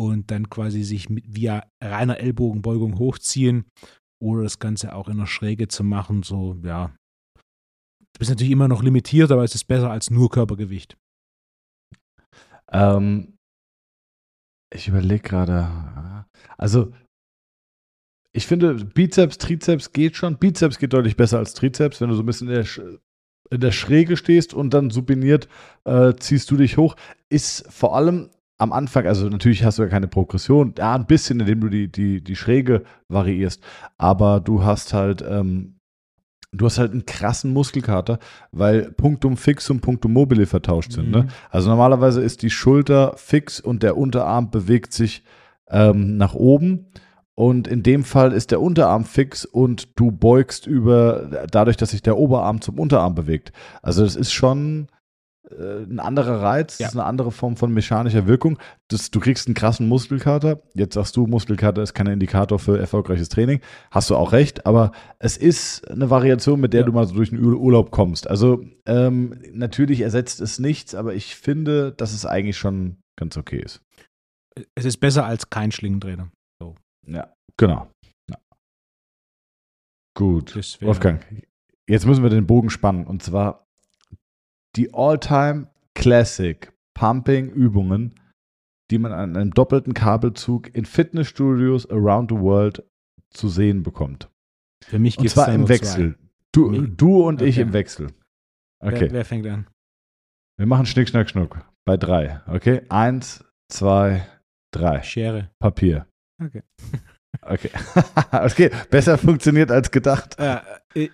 und 0.00 0.30
dann 0.30 0.50
quasi 0.50 0.82
sich 0.82 1.08
mit, 1.08 1.24
via 1.28 1.68
reiner 1.82 2.18
Ellbogenbeugung 2.18 2.98
hochziehen 2.98 3.66
oder 4.22 4.42
das 4.42 4.58
Ganze 4.58 4.94
auch 4.94 5.08
in 5.08 5.18
der 5.18 5.26
Schräge 5.26 5.68
zu 5.68 5.84
machen. 5.84 6.22
So, 6.22 6.56
ja. 6.64 6.92
Du 7.28 8.18
bist 8.18 8.30
natürlich 8.30 8.52
immer 8.52 8.68
noch 8.68 8.82
limitiert, 8.82 9.30
aber 9.30 9.44
es 9.44 9.54
ist 9.54 9.64
besser 9.64 9.90
als 9.90 10.10
nur 10.10 10.30
Körpergewicht. 10.30 10.96
Ähm, 12.72 13.36
ich 14.72 14.88
überlege 14.88 15.22
gerade. 15.22 16.26
Also, 16.56 16.92
ich 18.32 18.46
finde, 18.46 18.74
Bizeps, 18.74 19.38
Trizeps 19.38 19.92
geht 19.92 20.16
schon. 20.16 20.38
Bizeps 20.38 20.78
geht 20.78 20.92
deutlich 20.92 21.16
besser 21.16 21.38
als 21.38 21.54
Trizeps, 21.54 22.00
wenn 22.00 22.10
du 22.10 22.14
so 22.14 22.22
ein 22.22 22.26
bisschen 22.26 22.48
in 22.48 22.54
der, 22.54 22.66
in 23.50 23.60
der 23.60 23.72
Schräge 23.72 24.16
stehst 24.16 24.54
und 24.54 24.72
dann 24.72 24.90
supiniert 24.90 25.48
äh, 25.84 26.14
ziehst 26.14 26.50
du 26.50 26.56
dich 26.56 26.76
hoch. 26.76 26.96
Ist 27.28 27.66
vor 27.70 27.96
allem 27.96 28.30
am 28.58 28.72
Anfang, 28.72 29.06
also 29.06 29.28
natürlich 29.28 29.64
hast 29.64 29.78
du 29.78 29.82
ja 29.82 29.88
keine 29.88 30.06
Progression, 30.06 30.74
ja, 30.76 30.94
ein 30.94 31.06
bisschen, 31.06 31.40
indem 31.40 31.60
du 31.60 31.68
die, 31.68 31.90
die, 31.90 32.22
die 32.22 32.36
Schräge 32.36 32.84
variierst, 33.08 33.64
aber 33.96 34.38
du 34.38 34.62
hast 34.62 34.92
halt 34.92 35.24
ähm, 35.26 35.79
du 36.52 36.66
hast 36.66 36.78
halt 36.78 36.92
einen 36.92 37.06
krassen 37.06 37.52
Muskelkater, 37.52 38.18
weil 38.52 38.90
Punktum 38.92 39.36
fix 39.36 39.70
und 39.70 39.80
Punktum 39.80 40.12
mobile 40.12 40.46
vertauscht 40.46 40.92
sind. 40.92 41.10
Ne? 41.10 41.18
Mhm. 41.18 41.26
Ne? 41.26 41.32
Also 41.50 41.70
normalerweise 41.70 42.22
ist 42.22 42.42
die 42.42 42.50
Schulter 42.50 43.14
fix 43.16 43.60
und 43.60 43.82
der 43.82 43.96
Unterarm 43.96 44.50
bewegt 44.50 44.92
sich 44.92 45.22
ähm, 45.68 46.16
nach 46.16 46.34
oben. 46.34 46.86
Und 47.34 47.68
in 47.68 47.82
dem 47.82 48.04
Fall 48.04 48.32
ist 48.32 48.50
der 48.50 48.60
Unterarm 48.60 49.04
fix 49.04 49.46
und 49.46 49.98
du 49.98 50.10
beugst 50.10 50.66
über, 50.66 51.46
dadurch, 51.50 51.78
dass 51.78 51.90
sich 51.90 52.02
der 52.02 52.18
Oberarm 52.18 52.60
zum 52.60 52.78
Unterarm 52.78 53.14
bewegt. 53.14 53.52
Also 53.80 54.02
das 54.02 54.16
ist 54.16 54.32
schon, 54.32 54.88
ein 55.58 55.98
anderer 55.98 56.42
Reiz, 56.42 56.78
ja. 56.78 56.86
das 56.86 56.94
ist 56.94 56.98
eine 56.98 57.06
andere 57.06 57.32
Form 57.32 57.56
von 57.56 57.72
mechanischer 57.72 58.26
Wirkung. 58.26 58.58
Das, 58.88 59.10
du 59.10 59.20
kriegst 59.20 59.46
einen 59.46 59.54
krassen 59.54 59.88
Muskelkater. 59.88 60.62
Jetzt 60.74 60.94
sagst 60.94 61.16
du, 61.16 61.26
Muskelkater 61.26 61.82
ist 61.82 61.94
kein 61.94 62.06
Indikator 62.06 62.58
für 62.58 62.78
erfolgreiches 62.78 63.28
Training. 63.28 63.60
Hast 63.90 64.10
du 64.10 64.16
auch 64.16 64.32
recht, 64.32 64.66
aber 64.66 64.92
es 65.18 65.36
ist 65.36 65.90
eine 65.90 66.10
Variation, 66.10 66.60
mit 66.60 66.72
der 66.72 66.80
ja. 66.80 66.86
du 66.86 66.92
mal 66.92 67.06
so 67.06 67.14
durch 67.14 67.30
den 67.30 67.42
Urlaub 67.42 67.90
kommst. 67.90 68.28
Also 68.28 68.64
ähm, 68.86 69.40
natürlich 69.52 70.00
ersetzt 70.00 70.40
es 70.40 70.58
nichts, 70.58 70.94
aber 70.94 71.14
ich 71.14 71.36
finde, 71.36 71.92
dass 71.92 72.12
es 72.12 72.26
eigentlich 72.26 72.56
schon 72.56 72.98
ganz 73.18 73.36
okay 73.36 73.60
ist. 73.60 73.82
Es 74.74 74.84
ist 74.84 74.98
besser 74.98 75.24
als 75.24 75.50
kein 75.50 75.72
Schlingentrainer. 75.72 76.30
So. 76.60 76.74
Ja, 77.06 77.32
genau. 77.56 77.90
Ja. 78.30 78.38
Gut. 80.14 80.54
Wolfgang, 80.82 81.24
jetzt 81.88 82.06
müssen 82.06 82.22
wir 82.22 82.30
den 82.30 82.46
Bogen 82.46 82.70
spannen. 82.70 83.06
Und 83.06 83.22
zwar 83.22 83.66
die 84.76 84.92
All-Time 84.94 85.68
Classic 85.94 86.72
Pumping 86.94 87.50
Übungen, 87.50 88.14
die 88.90 88.98
man 88.98 89.12
an 89.12 89.36
einem 89.36 89.52
doppelten 89.52 89.94
Kabelzug 89.94 90.74
in 90.74 90.84
Fitnessstudios 90.84 91.88
around 91.90 92.30
the 92.30 92.38
world 92.38 92.84
zu 93.30 93.48
sehen 93.48 93.82
bekommt. 93.82 94.28
Für 94.84 94.98
mich 94.98 95.16
gibt 95.16 95.28
es 95.28 95.36
Und 95.36 95.44
zwar 95.44 95.54
im 95.54 95.68
Wechsel. 95.68 96.18
Du, 96.52 96.86
du 96.86 97.26
und 97.26 97.40
okay. 97.40 97.48
ich 97.48 97.58
im 97.58 97.72
Wechsel. 97.72 98.08
Okay. 98.80 99.02
Wer, 99.02 99.12
wer, 99.12 99.24
fängt 99.24 99.46
an? 99.46 99.68
Wir 100.56 100.66
machen 100.66 100.86
Schnick, 100.86 101.08
Schnack, 101.08 101.30
Schnuck. 101.30 101.64
Bei 101.84 101.96
drei. 101.96 102.40
Okay? 102.46 102.82
Eins, 102.88 103.44
zwei, 103.68 104.26
drei. 104.72 105.02
Schere. 105.02 105.50
Papier. 105.58 106.06
Okay. 106.42 106.62
Okay. 107.42 107.70
okay, 108.32 108.70
besser 108.90 109.16
funktioniert 109.18 109.70
als 109.70 109.90
gedacht. 109.90 110.36
Ja, 110.38 110.62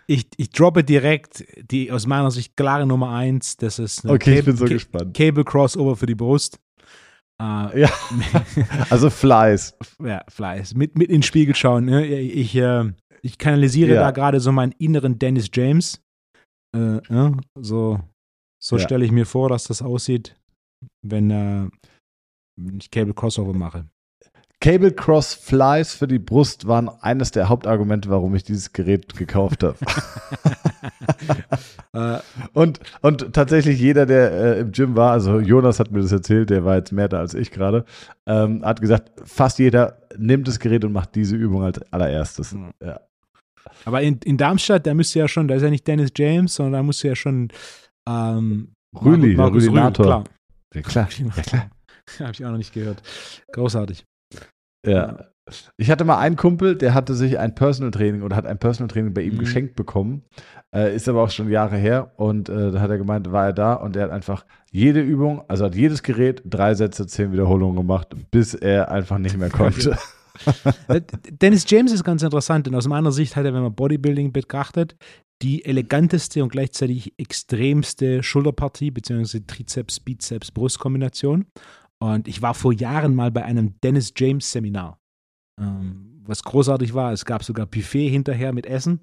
ich, 0.07 0.26
ich 0.37 0.50
droppe 0.50 0.83
direkt 0.83 1.44
die 1.70 1.92
aus 1.92 2.07
meiner 2.07 2.31
Sicht 2.31 2.57
klare 2.57 2.87
Nummer 2.87 3.11
eins. 3.11 3.57
Das 3.57 3.79
ist 3.79 4.05
okay, 4.05 4.38
ich 4.40 4.44
bin 4.44 4.57
so 4.57 4.64
gespannt. 4.64 5.14
Cable 5.16 5.44
Crossover 5.44 5.96
für 5.96 6.07
die 6.07 6.14
Brust. 6.14 6.59
Äh, 7.40 7.81
Ja. 7.83 7.90
Also 8.90 9.11
Flies. 9.11 9.74
ja, 10.02 10.24
Fleiß. 10.29 10.74
Mit, 10.74 10.96
mit 10.96 11.11
ins 11.11 11.26
Spiegel 11.26 11.55
schauen. 11.55 11.85
Ne? 11.85 12.07
Ich, 12.07 12.55
äh, 12.57 12.92
ich 13.22 13.37
kanalisiere 13.38 13.94
Ja. 13.94 14.00
da 14.00 14.11
gerade 14.11 14.40
so 14.40 14.52
meinen 14.52 14.72
inneren 14.79 15.18
Dennis 15.18 15.50
James. 15.52 16.00
Äh, 16.74 17.00
ja, 17.12 17.33
so 17.61 18.00
so 18.62 18.76
Ja. 18.79 18.83
stelle 18.83 19.05
ich 19.05 19.12
mir 19.12 19.26
vor, 19.26 19.50
dass 19.50 19.64
das 19.64 19.83
aussieht, 19.83 20.35
wenn, 21.07 21.31
äh, 21.31 21.68
wenn 22.59 22.79
ich 22.81 22.90
Cable 22.90 23.12
Crossover 23.14 23.52
mache. 23.52 23.87
Cable 24.60 24.92
Cross 24.92 25.34
Flies 25.34 25.94
für 25.94 26.08
die 26.08 26.18
Brust 26.18 26.66
waren 26.66 26.88
eines 26.88 27.30
der 27.30 27.48
Hauptargumente, 27.48 28.08
warum 28.08 28.34
ich 28.34 28.42
dieses 28.42 28.72
Gerät 28.72 29.14
gekauft 29.16 29.62
habe. 29.62 29.76
Äh, 31.92 32.18
Und, 32.52 32.80
und 33.00 33.32
tatsächlich 33.32 33.80
jeder, 33.80 34.04
der 34.06 34.30
äh, 34.32 34.60
im 34.60 34.72
Gym 34.72 34.96
war, 34.96 35.12
also 35.12 35.40
Jonas 35.40 35.80
hat 35.80 35.90
mir 35.90 36.00
das 36.00 36.12
erzählt, 36.12 36.50
der 36.50 36.64
war 36.64 36.76
jetzt 36.76 36.92
mehr 36.92 37.08
da 37.08 37.18
als 37.20 37.32
ich 37.34 37.50
gerade, 37.50 37.84
ähm, 38.26 38.62
hat 38.64 38.80
gesagt, 38.82 39.12
fast 39.24 39.58
jeder 39.58 39.98
nimmt 40.16 40.46
das 40.46 40.58
Gerät 40.60 40.84
und 40.84 40.92
macht 40.92 41.14
diese 41.14 41.36
Übung 41.36 41.62
als 41.62 41.80
allererstes. 41.92 42.52
Mhm. 42.52 42.70
Ja. 42.84 43.00
aber 43.86 44.02
in, 44.02 44.18
in 44.24 44.36
Darmstadt, 44.36 44.86
da 44.86 44.92
müsste 44.94 45.18
ja 45.20 45.28
schon, 45.28 45.48
da 45.48 45.54
ist 45.54 45.62
ja 45.62 45.70
nicht 45.70 45.86
Dennis 45.86 46.10
James, 46.16 46.54
sondern 46.54 46.72
da 46.74 46.82
muss 46.82 47.02
ja 47.02 47.16
schon 47.16 47.48
ähm, 48.06 48.72
Rüli, 49.02 49.28
der 49.30 49.36
Markus 49.38 49.62
Rühl, 49.62 49.70
Rülinator. 49.70 50.06
klar. 50.06 50.24
Ja, 50.74 50.82
klar. 50.82 51.08
Ja, 51.18 51.42
klar. 51.42 51.70
Habe 52.20 52.32
ich 52.32 52.44
auch 52.44 52.50
noch 52.50 52.58
nicht 52.58 52.74
gehört. 52.74 53.02
Großartig. 53.52 54.04
Ja. 54.84 55.26
Ich 55.76 55.92
hatte 55.92 56.04
mal 56.04 56.18
einen 56.18 56.34
Kumpel, 56.34 56.74
der 56.74 56.92
hatte 56.92 57.14
sich 57.14 57.38
ein 57.38 57.54
Personal 57.54 57.92
Training 57.92 58.22
oder 58.22 58.34
hat 58.34 58.46
ein 58.46 58.58
Personal 58.58 58.88
Training 58.88 59.14
bei 59.14 59.22
ihm 59.22 59.34
Mhm. 59.34 59.38
geschenkt 59.38 59.76
bekommen. 59.76 60.24
Äh, 60.74 60.96
ist 60.96 61.08
aber 61.08 61.22
auch 61.22 61.30
schon 61.30 61.48
Jahre 61.48 61.76
her. 61.76 62.12
Und 62.16 62.48
äh, 62.48 62.72
da 62.72 62.80
hat 62.80 62.90
er 62.90 62.98
gemeint, 62.98 63.30
war 63.30 63.46
er 63.46 63.52
da 63.52 63.74
und 63.74 63.94
er 63.94 64.02
hat 64.04 64.10
einfach 64.10 64.44
jede 64.72 65.00
Übung, 65.00 65.42
also 65.46 65.64
hat 65.66 65.76
jedes 65.76 66.02
Gerät 66.02 66.42
drei 66.44 66.74
Sätze, 66.74 67.06
zehn 67.06 67.30
Wiederholungen 67.30 67.76
gemacht, 67.76 68.08
bis 68.32 68.54
er 68.54 68.90
einfach 68.90 69.18
nicht 69.18 69.36
mehr 69.36 69.50
konnte. 69.50 69.96
Äh, 70.88 71.00
Dennis 71.30 71.64
James 71.68 71.92
ist 71.92 72.04
ganz 72.04 72.22
interessant, 72.22 72.66
denn 72.66 72.74
aus 72.74 72.86
meiner 72.88 73.10
Sicht 73.12 73.36
hat 73.36 73.44
er, 73.46 73.54
wenn 73.54 73.62
man 73.62 73.74
Bodybuilding 73.74 74.32
betrachtet, 74.32 74.96
die 75.42 75.64
eleganteste 75.64 76.42
und 76.42 76.50
gleichzeitig 76.50 77.14
extremste 77.18 78.22
Schulterpartie, 78.22 78.90
beziehungsweise 78.90 79.46
Trizeps, 79.46 80.00
Bizeps, 80.00 80.50
Brustkombination. 80.50 81.46
Und 82.02 82.28
ich 82.28 82.42
war 82.42 82.54
vor 82.54 82.72
Jahren 82.72 83.14
mal 83.14 83.30
bei 83.30 83.44
einem 83.44 83.80
Dennis 83.82 84.12
James 84.16 84.50
Seminar, 84.50 84.98
ähm, 85.61 86.22
was 86.24 86.42
großartig 86.42 86.94
war. 86.94 87.12
Es 87.12 87.24
gab 87.24 87.42
sogar 87.42 87.66
Buffet 87.66 88.09
hinterher 88.09 88.52
mit 88.52 88.66
Essen 88.66 89.00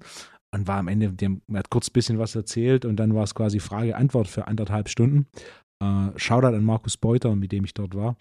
und 0.54 0.68
war 0.68 0.78
am 0.78 0.88
Ende, 0.88 1.12
die 1.12 1.24
haben, 1.24 1.42
er 1.48 1.58
hat 1.58 1.70
kurz 1.70 1.88
ein 1.88 1.92
bisschen 1.92 2.18
was 2.18 2.34
erzählt 2.34 2.84
und 2.84 2.96
dann 2.96 3.14
war 3.14 3.24
es 3.24 3.34
quasi 3.34 3.58
Frage-Antwort 3.58 4.28
für 4.28 4.46
anderthalb 4.46 4.88
Stunden. 4.88 5.26
Äh, 5.82 6.10
Shoutout 6.16 6.54
an 6.54 6.64
Markus 6.64 6.96
Beuter, 6.96 7.34
mit 7.34 7.52
dem 7.52 7.64
ich 7.64 7.74
dort 7.74 7.94
war. 7.94 8.16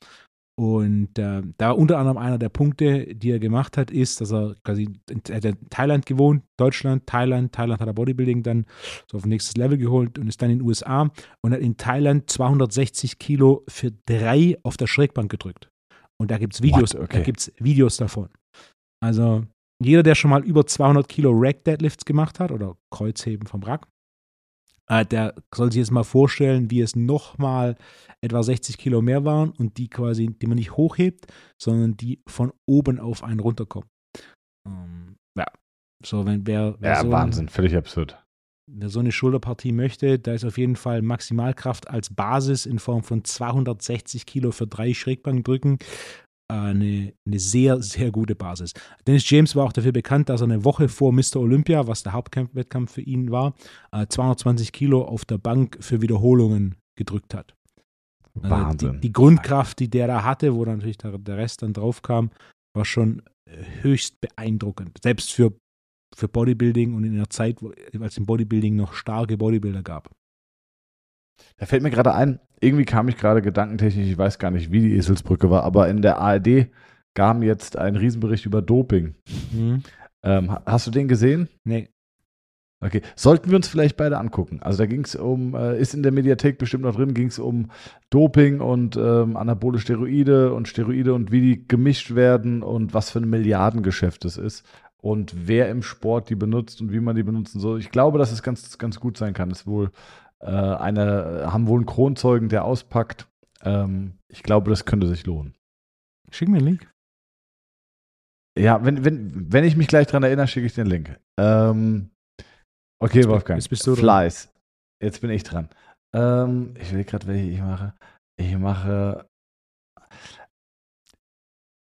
Und 0.55 1.17
äh, 1.17 1.41
da 1.57 1.71
unter 1.71 1.97
anderem 1.97 2.17
einer 2.17 2.37
der 2.37 2.49
Punkte, 2.49 3.15
die 3.15 3.31
er 3.31 3.39
gemacht 3.39 3.75
hat, 3.75 3.89
ist, 3.89 4.21
dass 4.21 4.31
er 4.31 4.55
quasi, 4.63 4.87
er 5.27 5.37
hat 5.37 5.45
in 5.45 5.69
Thailand 5.71 6.05
gewohnt, 6.05 6.43
Deutschland, 6.57 7.07
Thailand, 7.07 7.53
Thailand 7.53 7.81
hat 7.81 7.87
er 7.87 7.93
Bodybuilding 7.93 8.43
dann 8.43 8.65
so 9.09 9.17
auf 9.17 9.25
ein 9.25 9.29
nächstes 9.29 9.57
Level 9.57 9.79
geholt 9.79 10.19
und 10.19 10.27
ist 10.27 10.41
dann 10.43 10.51
in 10.51 10.59
den 10.59 10.67
USA 10.67 11.09
und 11.41 11.53
hat 11.53 11.59
in 11.59 11.77
Thailand 11.77 12.29
260 12.29 13.17
Kilo 13.17 13.63
für 13.67 13.91
drei 14.05 14.57
auf 14.61 14.77
der 14.77 14.85
Schrägbank 14.85 15.31
gedrückt. 15.31 15.71
Und 16.19 16.29
da 16.29 16.37
gibt 16.37 16.53
es 16.53 16.61
Videos? 16.61 16.93
Okay. 16.93 17.17
da 17.17 17.23
gibt's 17.23 17.51
Videos 17.57 17.97
davon. 17.97 18.29
Also 19.03 19.43
jeder, 19.83 20.03
der 20.03 20.13
schon 20.13 20.29
mal 20.29 20.43
über 20.43 20.65
200 20.67 21.09
Kilo 21.09 21.31
Rack 21.33 21.63
Deadlifts 21.63 22.05
gemacht 22.05 22.39
hat 22.39 22.51
oder 22.51 22.77
Kreuzheben 22.91 23.47
vom 23.47 23.63
Rack, 23.63 23.87
der 24.89 25.33
soll 25.53 25.71
sich 25.71 25.79
jetzt 25.79 25.91
mal 25.91 26.03
vorstellen, 26.03 26.69
wie 26.69 26.81
es 26.81 26.95
nochmal 26.95 27.75
etwa 28.21 28.43
60 28.43 28.77
Kilo 28.77 29.01
mehr 29.01 29.23
waren 29.25 29.51
und 29.51 29.77
die 29.77 29.89
quasi, 29.89 30.27
die 30.27 30.47
man 30.47 30.57
nicht 30.57 30.75
hochhebt, 30.77 31.27
sondern 31.61 31.95
die 31.97 32.21
von 32.27 32.51
oben 32.65 32.99
auf 32.99 33.23
einen 33.23 33.39
runterkommen. 33.39 33.89
Ähm, 34.67 35.15
ja, 35.37 35.45
so 36.05 36.25
wenn 36.25 36.45
wer, 36.47 36.75
wer 36.79 36.91
Ja, 36.91 37.01
so, 37.01 37.11
Wahnsinn, 37.11 37.49
völlig 37.49 37.75
absurd. 37.75 38.21
wer 38.69 38.89
so 38.89 38.99
eine 38.99 39.11
Schulterpartie 39.11 39.71
möchte, 39.71 40.19
da 40.19 40.33
ist 40.33 40.45
auf 40.45 40.57
jeden 40.57 40.75
Fall 40.75 41.01
Maximalkraft 41.01 41.89
als 41.89 42.13
Basis 42.13 42.65
in 42.65 42.79
Form 42.79 43.03
von 43.03 43.23
260 43.23 44.25
Kilo 44.25 44.51
für 44.51 44.67
drei 44.67 44.93
Schrägbankdrücken 44.93 45.79
äh, 45.79 45.85
eine, 46.47 47.13
eine 47.25 47.39
sehr, 47.39 47.81
sehr 47.81 48.11
gute 48.11 48.35
Basis. 48.35 48.73
Dennis 49.07 49.29
James 49.29 49.55
war 49.55 49.65
auch 49.65 49.73
dafür 49.73 49.91
bekannt, 49.91 50.29
dass 50.29 50.41
er 50.41 50.45
eine 50.45 50.63
Woche 50.63 50.89
vor 50.89 51.13
Mr. 51.13 51.37
Olympia, 51.37 51.87
was 51.87 52.03
der 52.03 52.13
Hauptwettkampf 52.13 52.93
für 52.93 53.01
ihn 53.01 53.31
war, 53.31 53.53
äh, 53.91 54.05
220 54.07 54.71
Kilo 54.71 55.03
auf 55.03 55.25
der 55.25 55.37
Bank 55.37 55.77
für 55.79 56.01
Wiederholungen 56.01 56.75
gedrückt 56.95 57.33
hat. 57.33 57.55
Also 58.35 58.49
Wahnsinn. 58.49 58.93
Die, 58.93 59.01
die 59.01 59.13
Grundkraft, 59.13 59.79
die 59.79 59.89
der 59.89 60.07
da 60.07 60.23
hatte, 60.23 60.55
wo 60.55 60.65
dann 60.65 60.77
natürlich 60.77 60.97
der, 60.97 61.17
der 61.17 61.37
Rest 61.37 61.61
dann 61.61 61.73
drauf 61.73 62.01
kam, 62.01 62.31
war 62.75 62.85
schon 62.85 63.21
äh, 63.45 63.63
höchst 63.81 64.19
beeindruckend. 64.21 64.99
Selbst 65.03 65.31
für, 65.31 65.53
für 66.15 66.27
Bodybuilding 66.27 66.93
und 66.93 67.03
in 67.03 67.13
einer 67.13 67.29
Zeit, 67.29 67.61
wo, 67.61 67.69
als 67.69 68.13
es 68.13 68.17
im 68.17 68.25
Bodybuilding 68.25 68.75
noch 68.75 68.93
starke 68.93 69.37
Bodybuilder 69.37 69.83
gab. 69.83 70.09
Da 71.57 71.65
fällt 71.65 71.83
mir 71.83 71.91
gerade 71.91 72.13
ein, 72.13 72.39
irgendwie 72.59 72.85
kam 72.85 73.07
ich 73.07 73.17
gerade 73.17 73.41
gedankentechnisch, 73.41 74.07
ich 74.07 74.17
weiß 74.17 74.39
gar 74.39 74.51
nicht, 74.51 74.71
wie 74.71 74.81
die 74.81 74.95
Eselsbrücke 74.95 75.49
war, 75.49 75.63
aber 75.63 75.89
in 75.89 76.01
der 76.01 76.19
ARD 76.19 76.67
kam 77.13 77.43
jetzt 77.43 77.77
ein 77.77 77.95
Riesenbericht 77.95 78.45
über 78.45 78.61
Doping. 78.61 79.15
Mhm. 79.51 79.83
Ähm, 80.23 80.51
ha- 80.51 80.63
hast 80.65 80.87
du 80.87 80.91
den 80.91 81.07
gesehen? 81.07 81.49
Nee. 81.63 81.89
Okay, 82.79 83.01
sollten 83.15 83.49
wir 83.49 83.55
uns 83.55 83.69
vielleicht 83.69 83.95
beide 83.95 84.17
angucken. 84.17 84.59
Also 84.61 84.79
da 84.79 84.85
ging 84.87 85.05
es 85.05 85.15
um, 85.15 85.55
äh, 85.55 85.79
ist 85.79 85.93
in 85.93 86.03
der 86.03 86.11
Mediathek 86.11 86.57
bestimmt 86.57 86.83
noch 86.83 86.95
drin, 86.95 87.13
ging 87.13 87.27
es 87.27 87.39
um 87.39 87.71
Doping 88.09 88.59
und 88.59 88.97
ähm, 88.97 89.37
anabole 89.37 89.79
Steroide 89.79 90.53
und 90.53 90.67
Steroide 90.67 91.13
und 91.13 91.31
wie 91.31 91.39
die 91.39 91.67
gemischt 91.67 92.13
werden 92.13 92.61
und 92.61 92.93
was 92.93 93.09
für 93.09 93.19
ein 93.19 93.29
Milliardengeschäft 93.29 94.25
es 94.25 94.35
ist 94.35 94.65
und 94.97 95.33
wer 95.47 95.69
im 95.69 95.81
Sport 95.81 96.29
die 96.29 96.35
benutzt 96.35 96.81
und 96.81 96.91
wie 96.91 96.99
man 96.99 97.15
die 97.15 97.23
benutzen 97.23 97.61
soll. 97.61 97.79
Ich 97.79 97.89
glaube, 97.89 98.17
dass 98.17 98.33
es 98.33 98.43
ganz, 98.43 98.77
ganz 98.77 98.99
gut 98.99 99.15
sein 99.17 99.33
kann. 99.33 99.49
Es 99.49 99.61
ist 99.61 99.67
wohl 99.67 99.89
äh, 100.43 100.75
eine, 100.75 101.51
haben 101.51 101.67
wohl 101.67 101.79
einen 101.79 101.85
Kronzeugen, 101.85 102.49
der 102.49 102.65
auspackt. 102.65 103.27
Ähm, 103.61 104.19
ich 104.27 104.43
glaube, 104.43 104.69
das 104.69 104.85
könnte 104.85 105.07
sich 105.07 105.25
lohnen. 105.25 105.55
Schick 106.31 106.49
mir 106.49 106.57
einen 106.57 106.65
Link. 106.67 106.91
Ja, 108.57 108.83
wenn, 108.85 109.03
wenn, 109.03 109.51
wenn 109.51 109.63
ich 109.63 109.75
mich 109.75 109.87
gleich 109.87 110.07
dran 110.07 110.23
erinnere, 110.23 110.47
schicke 110.47 110.67
ich 110.67 110.75
den 110.75 110.87
Link. 110.87 111.19
Ähm, 111.39 112.11
okay, 113.01 113.19
Jetzt 113.19 113.27
Wolfgang. 113.29 113.59
jetzt 113.59 113.69
bist 113.69 113.87
du 113.87 113.95
dran. 113.95 114.23
Flies. 114.23 114.53
Jetzt 115.01 115.21
bin 115.21 115.31
ich 115.31 115.43
dran. 115.43 115.69
Ähm, 116.15 116.75
ich 116.79 116.93
will 116.93 117.03
gerade, 117.03 117.25
welche 117.27 117.49
ich 117.49 117.59
mache. 117.59 117.93
Ich 118.39 118.55
mache. 118.57 119.27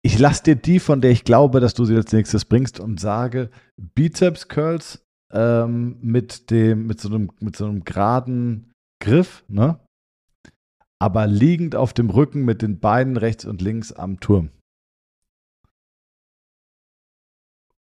Ich 0.03 0.19
lasse 0.19 0.43
dir 0.43 0.55
die, 0.55 0.79
von 0.79 1.01
der 1.01 1.11
ich 1.11 1.23
glaube, 1.23 1.59
dass 1.59 1.73
du 1.73 1.85
sie 1.85 1.95
als 1.95 2.11
nächstes 2.11 2.45
bringst 2.45 2.79
und 2.79 2.99
sage 2.99 3.49
Bizeps 3.77 4.47
Curls 4.47 5.05
ähm, 5.33 5.97
mit 6.01 6.49
dem, 6.51 6.87
mit 6.87 6.99
so 7.01 7.09
einem, 7.09 7.31
mit 7.39 7.55
so 7.55 7.65
einem 7.65 7.83
geraden 7.83 8.71
Griff, 9.03 9.43
ne? 9.47 9.79
Aber 10.99 11.27
liegend 11.27 11.75
auf 11.75 11.93
dem 11.93 12.09
Rücken 12.09 12.43
mit 12.45 12.61
den 12.61 12.79
Beinen 12.79 13.17
rechts 13.17 13.45
und 13.45 13.61
links 13.61 13.91
am 13.93 14.19
Turm. 14.19 14.49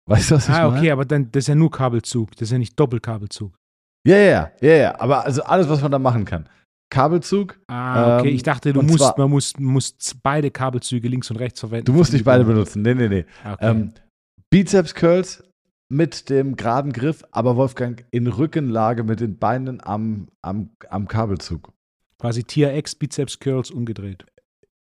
Weißt 0.10 0.32
du, 0.32 0.36
was 0.36 0.50
ich 0.50 0.54
Ah, 0.56 0.68
meine? 0.68 0.80
okay, 0.80 0.92
aber 0.92 1.06
dann, 1.06 1.32
das 1.32 1.44
ist 1.44 1.48
ja 1.48 1.56
nur 1.56 1.72
Kabelzug. 1.72 2.32
Das 2.32 2.42
ist 2.44 2.52
ja 2.52 2.58
nicht 2.58 2.78
Doppelkabelzug. 2.80 3.54
Ja, 4.06 4.18
ja, 4.18 4.52
ja, 4.62 4.74
ja. 4.76 5.00
Aber 5.00 5.24
also 5.24 5.44
alles, 5.44 5.70
was 5.70 5.82
man 5.82 5.92
da 5.92 6.00
machen 6.00 6.26
kann. 6.26 6.50
Kabelzug, 6.90 7.60
Ah, 7.68 8.20
okay. 8.20 8.30
Ähm, 8.30 8.36
ich 8.36 8.44
dachte, 8.44 8.74
du 8.74 8.82
musst, 8.82 8.98
zwar- 9.00 9.18
man 9.18 9.30
muss, 9.30 9.58
muss 9.58 9.96
beide 10.22 10.52
Kabelzüge 10.52 11.08
links 11.08 11.32
und 11.32 11.38
rechts 11.38 11.60
verwenden. 11.62 11.86
du 11.86 11.94
musst 11.94 12.14
nicht 12.14 12.26
beide 12.26 12.44
benutzen. 12.44 12.82
Nee, 12.82 12.94
nee, 12.96 13.08
nee. 13.08 13.26
Ah, 13.44 13.54
Okay. 13.54 13.70
Ähm, 13.72 13.94
Bizeps 14.52 14.94
Curls 14.94 15.44
mit 15.94 16.30
dem 16.30 16.56
geraden 16.56 16.92
Griff, 16.92 17.24
aber 17.32 17.56
Wolfgang 17.56 18.06
in 18.12 18.28
Rückenlage 18.28 19.04
mit 19.04 19.20
den 19.20 19.38
Beinen 19.38 19.80
am, 19.86 20.28
am, 20.42 20.72
am 20.90 21.08
Kabelzug. 21.08 21.72
Quasi 22.20 22.44
Tier 22.44 22.76
X 22.76 22.96
Bizeps 22.96 23.40
Curls 23.40 23.70
umgedreht. 23.70 24.26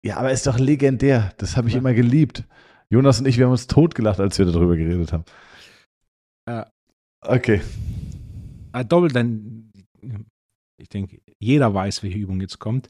Ja, 0.04 0.16
aber 0.18 0.30
ist 0.30 0.46
doch 0.46 0.58
legendär. 0.58 1.32
Das 1.38 1.56
habe 1.56 1.68
ich 1.68 1.74
Ja. 1.74 1.80
immer 1.80 1.94
geliebt. 1.94 2.44
Jonas 2.90 3.20
und 3.20 3.26
ich, 3.26 3.38
wir 3.38 3.44
haben 3.46 3.52
uns 3.52 3.66
totgelacht, 3.66 4.20
als 4.20 4.38
wir 4.38 4.46
darüber 4.46 4.76
geredet 4.76 5.12
haben. 5.12 5.24
Ja. 6.48 6.70
Okay. 7.22 7.60
Ah, 8.72 8.84
Doppel, 8.84 9.10
dann, 9.10 9.70
ich 10.80 10.88
denke, 10.88 11.20
jeder 11.38 11.74
weiß, 11.74 12.02
welche 12.02 12.18
Übung 12.18 12.40
jetzt 12.40 12.58
kommt. 12.58 12.88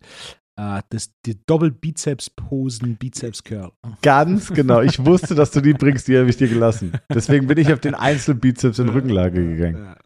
Ah, 0.61 0.83
das, 0.91 1.11
die 1.25 1.39
Doppel-Bizeps-Posen, 1.47 2.97
Bizeps-Curl. 2.97 3.73
Ganz 4.03 4.53
genau. 4.53 4.83
Ich 4.83 5.03
wusste, 5.03 5.35
dass 5.35 5.53
du 5.53 5.63
die 5.63 5.73
bringst, 5.73 6.07
die 6.07 6.19
habe 6.19 6.29
ich 6.29 6.37
dir 6.37 6.49
gelassen. 6.49 6.93
Deswegen 7.09 7.47
bin 7.47 7.57
ich 7.57 7.73
auf 7.73 7.81
den 7.81 7.95
Einzelbizeps 7.95 8.79
in 8.79 8.91
Rückenlage 8.91 9.43
gegangen. 9.43 9.97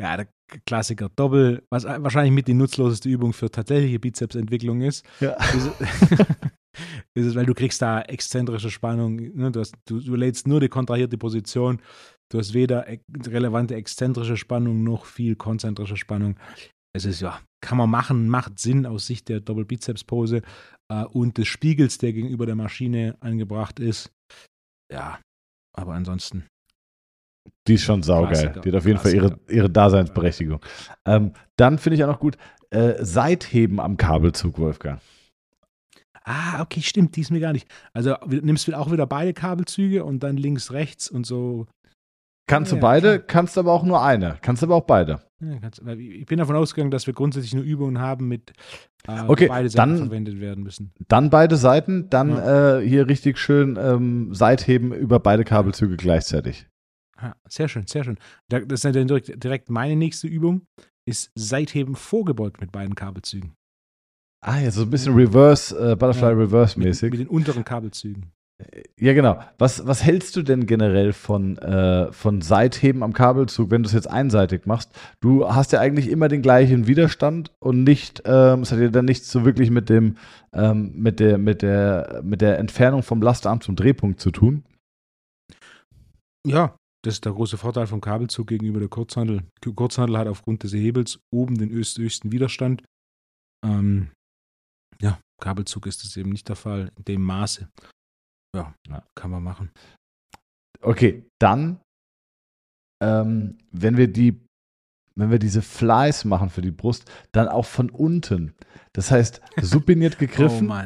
Ja, 0.00 0.16
der 0.16 0.28
Klassiker. 0.64 1.10
Doppel, 1.14 1.64
was 1.68 1.84
wahrscheinlich 1.84 2.32
mit 2.32 2.48
die 2.48 2.54
nutzloseste 2.54 3.10
Übung 3.10 3.34
für 3.34 3.50
tatsächliche 3.50 3.98
Bizepsentwicklung 3.98 4.80
ist. 4.80 5.04
Ja. 5.20 5.32
ist, 5.32 5.66
ist 7.14 7.26
es, 7.26 7.34
weil 7.34 7.44
du 7.44 7.52
kriegst 7.52 7.82
da 7.82 8.00
exzentrische 8.00 8.70
Spannung. 8.70 9.16
Ne? 9.16 9.50
Du, 9.50 9.60
hast, 9.60 9.74
du, 9.86 10.00
du 10.00 10.14
lädst 10.14 10.48
nur 10.48 10.60
die 10.60 10.70
kontrahierte 10.70 11.18
Position. 11.18 11.82
Du 12.32 12.38
hast 12.38 12.54
weder 12.54 12.88
e- 12.88 13.00
relevante 13.26 13.74
exzentrische 13.74 14.38
Spannung 14.38 14.82
noch 14.82 15.04
viel 15.04 15.36
konzentrische 15.36 15.98
Spannung. 15.98 16.36
Es 16.96 17.04
ist 17.04 17.20
ja 17.20 17.38
kann 17.60 17.78
man 17.78 17.90
machen, 17.90 18.28
macht 18.28 18.58
Sinn 18.58 18.86
aus 18.86 19.06
Sicht 19.06 19.28
der 19.28 19.40
Doppelbizeps-Pose 19.40 20.42
äh, 20.90 21.04
und 21.04 21.38
des 21.38 21.48
Spiegels, 21.48 21.98
der 21.98 22.12
gegenüber 22.12 22.46
der 22.46 22.56
Maschine 22.56 23.16
angebracht 23.20 23.80
ist. 23.80 24.10
Ja, 24.92 25.20
aber 25.76 25.94
ansonsten. 25.94 26.46
Die 27.66 27.74
ist 27.74 27.82
schon 27.84 28.02
saugeil. 28.02 28.32
Klassiker, 28.32 28.60
die 28.60 28.68
hat 28.68 28.76
auf 28.76 28.86
jeden 28.86 28.98
Klassiker. 28.98 29.28
Fall 29.28 29.38
ihre, 29.46 29.52
ihre 29.52 29.70
Daseinsberechtigung. 29.70 30.60
Ähm, 31.06 31.32
dann 31.56 31.78
finde 31.78 31.96
ich 31.96 32.04
auch 32.04 32.08
noch 32.08 32.20
gut, 32.20 32.36
äh, 32.70 33.04
Seitheben 33.04 33.80
am 33.80 33.96
Kabelzug, 33.96 34.58
Wolfgang. 34.58 35.00
Ah, 36.24 36.60
okay, 36.60 36.82
stimmt, 36.82 37.16
die 37.16 37.22
ist 37.22 37.30
mir 37.30 37.40
gar 37.40 37.52
nicht. 37.52 37.66
Also 37.92 38.14
nimmst 38.26 38.68
du 38.68 38.78
auch 38.78 38.92
wieder 38.92 39.06
beide 39.06 39.32
Kabelzüge 39.32 40.04
und 40.04 40.22
dann 40.22 40.36
links, 40.36 40.70
rechts 40.70 41.08
und 41.08 41.26
so. 41.26 41.66
Kannst 42.46 42.72
ja, 42.72 42.76
du 42.76 42.82
beide, 42.82 43.18
klar. 43.18 43.26
kannst 43.26 43.58
aber 43.58 43.72
auch 43.72 43.82
nur 43.82 44.02
eine. 44.02 44.38
Kannst 44.42 44.62
aber 44.62 44.74
auch 44.74 44.84
beide. 44.84 45.22
Ja, 45.40 45.94
ich 45.94 46.26
bin 46.26 46.38
davon 46.38 46.54
ausgegangen, 46.54 46.90
dass 46.90 47.06
wir 47.06 47.14
grundsätzlich 47.14 47.54
nur 47.54 47.64
Übungen 47.64 47.98
haben, 47.98 48.28
mit 48.28 48.52
äh, 49.08 49.22
okay, 49.26 49.48
beide 49.48 49.70
Seiten 49.70 49.90
dann, 49.90 49.98
verwendet 49.98 50.38
werden 50.38 50.62
müssen. 50.62 50.92
Dann 51.08 51.30
beide 51.30 51.56
Seiten, 51.56 52.10
dann 52.10 52.30
ja. 52.30 52.78
äh, 52.78 52.86
hier 52.86 53.08
richtig 53.08 53.38
schön 53.38 53.78
ähm, 53.80 54.34
Seitheben 54.34 54.92
über 54.92 55.18
beide 55.18 55.44
Kabelzüge 55.44 55.96
gleichzeitig. 55.96 56.66
Ja, 57.20 57.34
sehr 57.48 57.68
schön, 57.68 57.86
sehr 57.86 58.04
schön. 58.04 58.18
Das 58.48 58.62
ist 58.68 58.84
dann 58.84 58.92
direkt, 59.06 59.42
direkt 59.42 59.70
meine 59.70 59.96
nächste 59.96 60.26
Übung, 60.26 60.66
ist 61.06 61.30
Seitheben 61.34 61.96
vorgebeugt 61.96 62.60
mit 62.60 62.70
beiden 62.70 62.94
Kabelzügen. 62.94 63.54
Ah, 64.42 64.58
ja, 64.58 64.70
so 64.70 64.82
ein 64.82 64.90
bisschen 64.90 65.14
Reverse, 65.14 65.74
äh, 65.76 65.96
Butterfly 65.96 66.30
ja, 66.30 66.36
Reverse 66.36 66.78
mäßig. 66.78 67.10
Mit, 67.10 67.20
mit, 67.20 67.28
den 67.28 67.34
unteren 67.34 67.64
Kabelzügen. 67.64 68.32
Äh, 68.60 68.82
ja, 68.98 69.12
genau. 69.14 69.40
Was, 69.58 69.86
was 69.86 70.04
hältst 70.04 70.36
du 70.36 70.42
denn 70.42 70.66
generell 70.66 71.12
von, 71.12 71.58
äh, 71.58 72.12
von 72.12 72.40
Seitheben 72.40 73.02
am 73.02 73.12
Kabelzug, 73.12 73.70
wenn 73.70 73.82
du 73.82 73.88
es 73.88 73.92
jetzt 73.92 74.10
einseitig 74.10 74.66
machst? 74.66 74.92
Du 75.20 75.48
hast 75.48 75.72
ja 75.72 75.80
eigentlich 75.80 76.08
immer 76.08 76.28
den 76.28 76.42
gleichen 76.42 76.86
Widerstand 76.86 77.52
und 77.58 77.84
nicht, 77.84 78.22
ähm, 78.24 78.60
es 78.60 78.72
hat 78.72 78.78
ja 78.78 78.88
dann 78.88 79.04
nichts 79.04 79.30
so 79.30 79.44
wirklich 79.44 79.70
mit 79.70 79.88
dem, 79.88 80.16
ähm, 80.52 80.92
mit 80.94 81.20
der, 81.20 81.38
mit 81.38 81.62
der, 81.62 82.20
mit 82.24 82.40
der 82.40 82.58
Entfernung 82.58 83.02
vom 83.02 83.22
Lastarm 83.22 83.60
zum 83.60 83.76
Drehpunkt 83.76 84.20
zu 84.20 84.30
tun. 84.30 84.64
Ja, 86.46 86.76
das 87.02 87.14
ist 87.14 87.24
der 87.24 87.32
große 87.32 87.56
Vorteil 87.56 87.86
vom 87.86 88.00
Kabelzug 88.00 88.48
gegenüber 88.48 88.80
der 88.80 88.88
Kurzhandel. 88.88 89.42
Kurzhandel 89.74 90.18
hat 90.18 90.28
aufgrund 90.28 90.62
des 90.62 90.72
Hebels 90.74 91.20
oben 91.32 91.56
den 91.56 91.70
höchsten 91.70 92.32
Widerstand. 92.32 92.82
Ähm, 93.64 94.10
ja, 95.00 95.18
Kabelzug 95.40 95.86
ist 95.86 96.04
das 96.04 96.16
eben 96.16 96.30
nicht 96.30 96.48
der 96.48 96.56
Fall 96.56 96.92
in 96.96 97.04
dem 97.04 97.22
Maße. 97.22 97.68
Ja, 98.54 98.74
kann 99.14 99.30
man 99.30 99.42
machen. 99.42 99.70
Okay, 100.82 101.26
dann, 101.38 101.80
ähm, 103.02 103.58
wenn 103.70 103.96
wir 103.96 104.08
die, 104.08 104.40
wenn 105.16 105.30
wir 105.30 105.38
diese 105.38 105.62
Flies 105.62 106.24
machen 106.24 106.50
für 106.50 106.62
die 106.62 106.70
Brust, 106.70 107.10
dann 107.32 107.48
auch 107.48 107.66
von 107.66 107.90
unten. 107.90 108.54
Das 108.92 109.10
heißt, 109.10 109.40
supiniert 109.60 110.18
gegriffen. 110.18 110.70
oh 110.70 110.84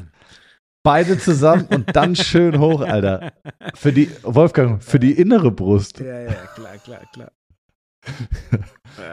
beide 0.82 1.18
zusammen 1.18 1.66
und 1.66 1.96
dann 1.96 2.14
schön 2.16 2.58
hoch, 2.58 2.82
Alter. 2.82 3.32
Für 3.74 3.92
die, 3.92 4.10
Wolfgang, 4.22 4.82
für 4.82 5.00
die 5.00 5.12
innere 5.12 5.50
Brust. 5.50 5.98
Ja, 6.00 6.20
ja, 6.20 6.46
klar, 6.54 6.76
klar, 6.78 7.00
klar. 7.12 7.32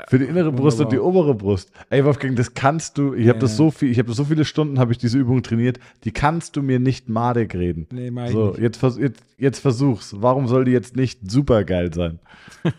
Für 0.08 0.20
die 0.20 0.26
innere 0.26 0.52
Brust 0.52 0.78
Wunderbar. 0.78 0.86
und 0.86 0.92
die 0.92 1.00
obere 1.00 1.36
Brust. 1.36 1.72
Ey, 1.90 2.06
Wolfgang, 2.06 2.36
das 2.36 2.54
kannst 2.54 2.98
du, 2.98 3.14
ich 3.14 3.28
habe 3.30 3.40
das 3.40 3.58
so 3.58 3.72
viel, 3.72 3.90
ich 3.90 3.98
habe 4.00 4.14
so 4.14 4.26
viele 4.26 4.46
Stunden, 4.46 4.80
habe 4.80 4.92
ich 4.92 4.98
diese 4.98 5.18
Übung 5.18 5.42
trainiert, 5.42 5.80
die 6.04 6.12
kannst 6.12 6.56
du 6.56 6.62
mir 6.62 6.80
nicht 6.80 7.10
madig 7.10 7.56
reden. 7.56 7.88
Nee, 7.92 8.10
ich 8.26 8.32
so. 8.32 8.56
Jetzt, 8.58 8.82
jetzt, 8.82 9.24
jetzt 9.38 9.60
versuch's. 9.60 10.16
Warum 10.18 10.48
soll 10.48 10.66
die 10.66 10.72
jetzt 10.72 10.96
nicht 10.96 11.32
super 11.32 11.64
geil 11.64 11.94
sein? 11.94 12.20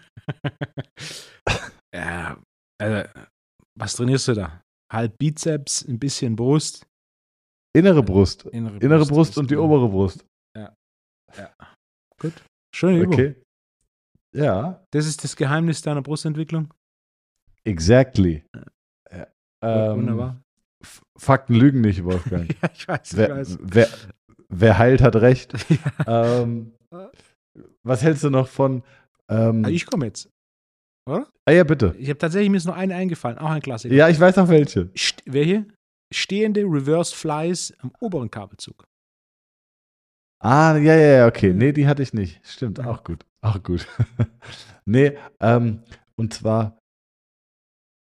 ja, 1.94 2.38
also, 2.80 3.08
was 3.78 3.94
trainierst 3.94 4.28
du 4.28 4.34
da? 4.34 4.62
Halb 4.92 5.16
Bizeps, 5.18 5.86
ein 5.88 5.98
bisschen 5.98 6.36
Brust. 6.36 6.86
Innere 7.74 8.02
Brust. 8.02 8.44
Innere 8.46 8.72
Brust, 8.72 8.84
innere 8.84 9.06
Brust 9.06 9.38
und 9.38 9.50
die 9.50 9.56
obere 9.56 9.88
Brust. 9.88 10.24
Ja. 10.56 10.74
Ja. 11.36 11.50
Gut. 12.20 12.44
Schöne 12.74 13.00
Übung. 13.00 13.14
Okay. 13.14 13.34
Ja. 14.34 14.84
Das 14.90 15.06
ist 15.06 15.24
das 15.24 15.36
Geheimnis 15.36 15.82
deiner 15.82 16.02
Brustentwicklung? 16.02 16.72
Exactly. 17.64 18.44
Ja. 19.10 19.26
Ähm, 19.62 19.98
Wunderbar. 19.98 20.42
Fakten 21.16 21.54
lügen 21.54 21.80
nicht, 21.80 22.04
Wolfgang. 22.04 22.50
ja, 22.62 22.70
ich 22.74 22.88
weiß, 22.88 23.16
wer, 23.16 23.28
ich 23.28 23.36
weiß. 23.36 23.58
Wer, 23.62 23.88
wer 24.48 24.78
heilt, 24.78 25.00
hat 25.02 25.16
recht. 25.16 25.52
ähm, 26.06 26.72
was 27.82 28.02
hältst 28.02 28.24
du 28.24 28.30
noch 28.30 28.48
von. 28.48 28.82
Ähm, 29.28 29.64
ah, 29.64 29.68
ich 29.68 29.86
komme 29.86 30.06
jetzt. 30.06 30.28
Oder? 31.08 31.28
Ah 31.44 31.52
ja, 31.52 31.64
bitte. 31.64 31.94
Ich 31.98 32.08
habe 32.08 32.18
tatsächlich 32.18 32.50
mir 32.50 32.56
ist 32.56 32.66
noch 32.66 32.76
eine 32.76 32.94
eingefallen, 32.94 33.38
auch 33.38 33.50
ein 33.50 33.60
Klassiker. 33.60 33.94
Ja, 33.94 34.08
ich 34.08 34.18
weiß 34.18 34.38
auch 34.38 34.48
welche. 34.48 34.90
St 34.96 35.22
wer 35.26 35.44
hier? 35.44 35.66
Stehende 36.12 36.62
Reverse 36.62 37.14
Flies 37.14 37.72
am 37.78 37.92
oberen 38.00 38.30
Kabelzug. 38.30 38.84
Ah, 40.40 40.76
ja, 40.76 40.94
ja, 40.96 41.16
ja, 41.18 41.26
okay. 41.26 41.52
Nee, 41.52 41.72
die 41.72 41.86
hatte 41.86 42.02
ich 42.02 42.12
nicht. 42.12 42.40
Stimmt, 42.44 42.80
auch 42.80 43.04
gut. 43.04 43.24
Auch 43.42 43.62
gut. 43.62 43.86
nee, 44.84 45.18
ähm, 45.40 45.82
und 46.16 46.32
zwar 46.32 46.78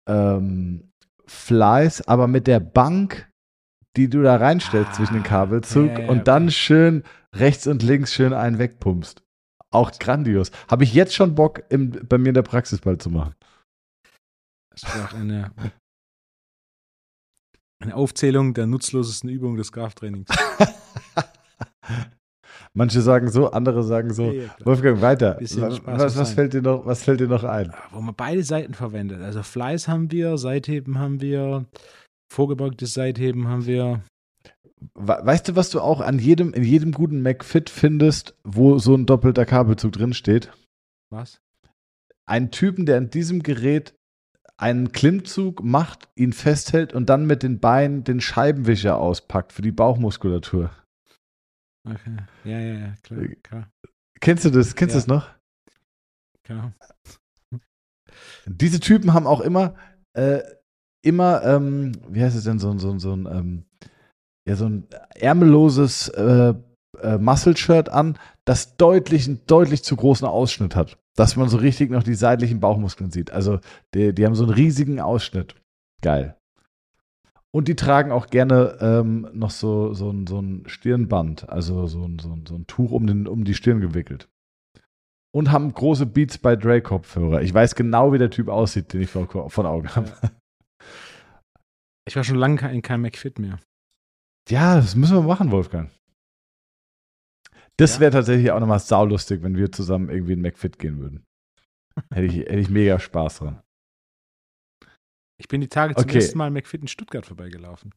ähm, 0.09 0.91
Flies, 1.27 2.01
aber 2.03 2.27
mit 2.27 2.47
der 2.47 2.61
Bank, 2.61 3.31
die 3.97 4.09
du 4.09 4.23
da 4.23 4.37
reinstellst 4.37 4.91
ah, 4.91 4.95
zwischen 4.95 5.15
den 5.15 5.23
Kabelzug 5.23 5.91
ja, 5.91 6.01
ja, 6.01 6.09
und 6.09 6.29
dann 6.29 6.51
schön 6.51 7.05
rechts 7.35 7.67
und 7.67 7.83
links 7.83 8.13
schön 8.13 8.33
einen 8.33 8.59
wegpumpst. 8.59 9.23
Auch 9.71 9.93
grandios. 9.93 10.51
Habe 10.69 10.85
ich 10.85 10.95
jetzt 10.95 11.15
schon 11.15 11.35
Bock, 11.35 11.63
im, 11.69 11.91
bei 11.91 12.17
mir 12.19 12.29
in 12.29 12.35
der 12.35 12.43
Praxis 12.43 12.81
bald 12.81 13.03
zu 13.03 13.11
machen. 13.11 13.35
Das 14.71 14.83
ist 14.83 15.15
eine, 15.15 15.53
eine 17.83 17.95
Aufzählung 17.95 18.55
der 18.55 18.67
nutzlosesten 18.67 19.29
Übungen 19.29 19.57
des 19.57 19.73
Krafttrainings. 19.73 20.29
Manche 22.79 23.01
sagen 23.01 23.29
so, 23.29 23.51
andere 23.51 23.83
sagen 23.83 24.15
so. 24.15 24.31
Ja, 24.31 24.55
Wolfgang, 24.63 25.01
weiter. 25.01 25.37
Was, 25.41 26.17
was, 26.17 26.33
fällt 26.33 26.55
dir 26.55 26.63
noch, 26.63 26.87
was 26.87 27.03
fällt 27.03 27.19
dir 27.19 27.27
noch 27.27 27.43
ein? 27.43 27.73
Wo 27.91 28.01
man 28.01 28.15
beide 28.15 28.45
Seiten 28.45 28.73
verwendet. 28.73 29.21
Also 29.21 29.43
Fleiß 29.43 29.89
haben 29.89 30.13
wir, 30.13 30.39
Seitheben 30.39 30.97
haben 30.97 31.21
wir, 31.21 31.65
vorgebeugtes 32.33 32.95
Seitheben 32.95 33.49
haben 33.49 33.67
wir. 33.67 34.03
Weißt 34.95 35.49
du, 35.49 35.57
was 35.57 35.71
du 35.71 35.81
auch 35.81 36.01
an 36.01 36.21
jedem, 36.21 36.53
in 36.53 36.63
jedem 36.63 36.93
guten 36.93 37.21
McFit 37.21 37.69
findest, 37.69 38.37
wo 38.45 38.79
so 38.79 38.95
ein 38.95 39.07
doppelter 39.07 39.45
Kabelzug 39.45 39.91
drin 39.91 40.15
steht? 40.15 40.53
Was? 41.11 41.41
Einen 42.27 42.53
Typen, 42.53 42.87
der 42.87 42.99
an 42.99 43.11
diesem 43.11 43.43
Gerät 43.43 43.93
einen 44.57 44.93
Klimmzug 44.93 45.65
macht, 45.65 46.09
ihn 46.15 46.33
festhält 46.33 46.93
und 46.93 47.09
dann 47.09 47.27
mit 47.27 47.43
den 47.43 47.59
Beinen 47.59 48.05
den 48.05 48.21
Scheibenwischer 48.21 48.99
auspackt 48.99 49.53
für 49.53 49.63
die 49.63 49.73
Bauchmuskulatur. 49.73 50.71
Okay. 51.91 52.17
Ja, 52.45 52.59
ja, 52.59 52.75
ja, 52.75 52.95
klar. 53.03 53.21
Äh, 53.21 53.35
klar. 53.37 53.73
Kennst 54.21 54.45
du 54.45 54.51
das? 54.51 54.75
Kennst 54.75 54.95
du 54.95 54.99
ja. 54.99 55.01
das 55.01 55.07
noch? 55.07 55.31
Klar. 56.45 56.73
Diese 58.47 58.81
Typen 58.81 59.15
haben 59.15 59.27
auch 59.27 59.41
immer, 59.41 59.75
äh, 60.15 60.41
immer, 61.03 61.43
ähm, 61.45 61.93
wie 62.09 62.23
heißt 62.23 62.37
es 62.37 62.45
denn, 62.45 62.59
so, 62.59 62.77
so, 62.79 62.99
so 62.99 63.15
ein, 63.15 63.27
ähm, 63.27 63.65
ja, 64.47 64.57
so 64.57 64.67
ein 64.67 64.87
ärmelloses 65.15 66.09
äh, 66.09 66.55
äh, 67.03 67.19
Muscle-Shirt 67.19 67.89
an, 67.91 68.19
das 68.45 68.77
deutlich, 68.77 69.27
einen 69.27 69.45
deutlich 69.47 69.85
zu 69.85 69.97
großen 69.97 70.27
Ausschnitt 70.27 70.75
hat. 70.75 70.99
Dass 71.17 71.37
man 71.37 71.49
so 71.49 71.59
richtig 71.59 71.91
noch 71.91 72.03
die 72.03 72.15
seitlichen 72.15 72.61
Bauchmuskeln 72.61 73.11
sieht. 73.11 73.31
Also, 73.31 73.61
die, 73.95 74.15
die 74.15 74.25
haben 74.25 74.35
so 74.35 74.45
einen 74.45 74.55
riesigen 74.55 75.01
Ausschnitt. 75.01 75.55
Geil. 76.01 76.38
Und 77.59 77.67
die 77.67 77.75
tragen 77.75 78.13
auch 78.13 78.29
gerne 78.29 78.79
ähm, 78.81 79.29
noch 79.33 79.51
so, 79.51 79.93
so, 79.93 80.11
ein, 80.11 80.29
so 80.29 80.41
ein 80.41 80.63
Stirnband, 80.69 81.49
also 81.49 81.89
so 81.89 82.05
ein, 82.05 82.21
so 82.21 82.33
ein, 82.33 82.47
so 82.47 82.55
ein 82.55 82.69
Tuch 82.69 82.93
um, 82.93 83.05
den, 83.09 83.27
um 83.27 83.43
die 83.43 83.55
Stirn 83.55 83.81
gewickelt. 83.81 84.29
Und 85.35 85.51
haben 85.51 85.75
große 85.75 86.07
Beats 86.07 86.39
by 86.39 86.57
Dre 86.57 86.81
Kopfhörer. 86.81 87.43
Ich 87.43 87.53
weiß 87.53 87.75
genau, 87.75 88.13
wie 88.13 88.19
der 88.19 88.31
Typ 88.31 88.47
aussieht, 88.47 88.93
den 88.93 89.01
ich 89.01 89.11
von, 89.11 89.27
von 89.51 89.67
Augen 89.67 89.89
habe. 89.97 90.09
Ja. 90.23 90.31
Ich 92.09 92.15
war 92.15 92.23
schon 92.23 92.37
lange 92.37 92.73
in 92.73 92.81
keinem 92.81 93.03
McFit 93.03 93.41
mehr. 93.41 93.59
Ja, 94.49 94.77
das 94.77 94.95
müssen 94.95 95.17
wir 95.17 95.23
machen, 95.23 95.51
Wolfgang. 95.51 95.91
Das 97.77 97.97
ja. 97.97 98.03
wäre 98.03 98.13
tatsächlich 98.13 98.53
auch 98.53 98.61
nochmal 98.61 98.79
saulustig, 98.79 99.43
wenn 99.43 99.57
wir 99.57 99.73
zusammen 99.73 100.11
irgendwie 100.11 100.35
in 100.35 100.43
McFit 100.43 100.79
gehen 100.79 101.01
würden. 101.01 101.25
hätte, 102.15 102.27
ich, 102.27 102.37
hätte 102.37 102.61
ich 102.61 102.71
mega 102.71 103.01
Spaß 103.01 103.39
dran. 103.39 103.63
Ich 105.41 105.49
bin 105.49 105.61
die 105.61 105.69
Tage 105.69 105.95
zum 105.95 106.05
okay. 106.05 106.17
ersten 106.17 106.39
Mal 106.39 106.51
McFit 106.51 106.83
in 106.83 106.89
Stuttgart 106.89 107.25
vorbeigelaufen. 107.25 107.95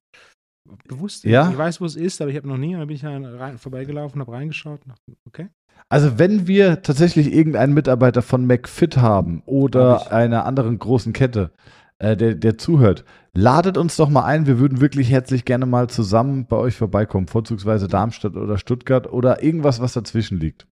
Bewusst. 0.87 1.23
Ja? 1.23 1.49
Ich 1.49 1.57
weiß, 1.57 1.81
wo 1.81 1.85
es 1.85 1.95
ist, 1.95 2.21
aber 2.21 2.29
ich 2.29 2.37
habe 2.37 2.47
noch 2.47 2.57
nie, 2.57 2.73
da 2.73 2.85
bin 2.85 2.95
ich 2.95 3.03
rein, 3.03 3.57
vorbeigelaufen, 3.57 4.21
habe 4.21 4.31
reingeschaut. 4.31 4.81
Okay. 5.27 5.49
Also 5.89 6.19
wenn 6.19 6.47
wir 6.47 6.83
tatsächlich 6.83 7.33
irgendeinen 7.33 7.73
Mitarbeiter 7.73 8.21
von 8.21 8.45
McFit 8.45 8.97
haben 8.97 9.41
oder 9.45 10.11
einer 10.11 10.45
anderen 10.45 10.77
großen 10.77 11.13
Kette, 11.13 11.51
äh, 11.97 12.15
der, 12.15 12.35
der 12.35 12.57
zuhört, 12.57 13.05
ladet 13.33 13.77
uns 13.77 13.95
doch 13.95 14.09
mal 14.09 14.25
ein. 14.25 14.45
Wir 14.45 14.59
würden 14.59 14.81
wirklich 14.81 15.09
herzlich 15.09 15.45
gerne 15.45 15.65
mal 15.65 15.89
zusammen 15.89 16.45
bei 16.45 16.57
euch 16.57 16.75
vorbeikommen, 16.75 17.27
vorzugsweise 17.27 17.87
Darmstadt 17.87 18.35
oder 18.35 18.57
Stuttgart 18.57 19.11
oder 19.11 19.43
irgendwas, 19.43 19.81
was 19.81 19.93
dazwischen 19.93 20.39
liegt. 20.39 20.67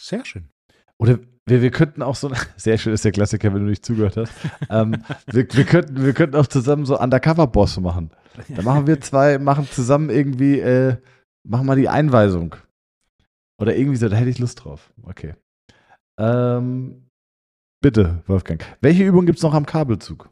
Sehr 0.00 0.24
schön. 0.24 0.48
Oder 0.98 1.18
wir, 1.46 1.62
wir 1.62 1.70
könnten 1.70 2.02
auch 2.02 2.16
so, 2.16 2.30
sehr 2.56 2.78
schön 2.78 2.92
ist 2.92 3.04
der 3.04 3.12
Klassiker, 3.12 3.52
wenn 3.52 3.64
du 3.64 3.70
nicht 3.70 3.84
zugehört 3.84 4.16
hast. 4.16 4.32
ähm, 4.70 5.02
wir, 5.26 5.46
wir, 5.52 5.64
könnten, 5.64 6.04
wir 6.04 6.12
könnten 6.12 6.36
auch 6.36 6.46
zusammen 6.46 6.86
so 6.86 6.98
Undercover-Boss 6.98 7.80
machen. 7.80 8.10
Da 8.48 8.62
machen 8.62 8.86
wir 8.86 9.00
zwei, 9.00 9.38
machen 9.38 9.68
zusammen 9.70 10.10
irgendwie, 10.10 10.60
äh, 10.60 10.96
machen 11.44 11.66
mal 11.66 11.76
die 11.76 11.88
Einweisung. 11.88 12.56
Oder 13.60 13.76
irgendwie 13.76 13.96
so, 13.96 14.08
da 14.08 14.16
hätte 14.16 14.30
ich 14.30 14.38
Lust 14.38 14.64
drauf. 14.64 14.92
Okay. 15.02 15.34
Ähm, 16.18 17.08
bitte, 17.82 18.22
Wolfgang. 18.26 18.64
Welche 18.80 19.04
Übung 19.04 19.26
gibt 19.26 19.38
es 19.38 19.42
noch 19.42 19.54
am 19.54 19.66
Kabelzug? 19.66 20.30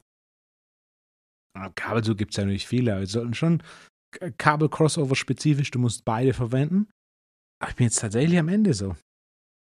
Am 1.54 1.74
Kabelzug 1.74 2.16
gibt 2.16 2.32
es 2.32 2.36
ja 2.36 2.44
natürlich 2.44 2.66
viele, 2.66 2.92
aber 2.94 3.02
es 3.02 3.12
sollten 3.12 3.34
schon 3.34 3.62
Kabel-Crossover 4.38 5.14
spezifisch, 5.14 5.70
du 5.70 5.78
musst 5.78 6.04
beide 6.04 6.32
verwenden. 6.32 6.88
Aber 7.60 7.70
ich 7.70 7.76
bin 7.76 7.84
jetzt 7.84 8.00
tatsächlich 8.00 8.38
am 8.38 8.48
Ende 8.48 8.74
so. 8.74 8.96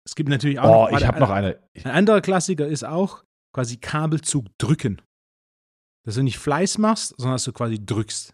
Es 0.07 0.15
gibt 0.15 0.29
natürlich 0.29 0.57
auch 0.59 0.87
oh, 0.87 0.89
noch, 0.89 0.97
ich 0.97 1.05
habe 1.05 1.19
noch 1.19 1.29
eine. 1.29 1.59
Ein 1.83 1.91
anderer 1.91 2.21
Klassiker 2.21 2.65
ist 2.65 2.85
auch 2.85 3.25
quasi 3.53 3.75
Kabelzug 3.75 4.45
drücken. 4.57 5.01
Dass 6.05 6.15
du 6.15 6.23
nicht 6.23 6.37
Fleiß 6.37 6.77
machst, 6.77 7.13
sondern 7.17 7.33
dass 7.33 7.43
du 7.43 7.51
quasi 7.51 7.85
drückst. 7.85 8.33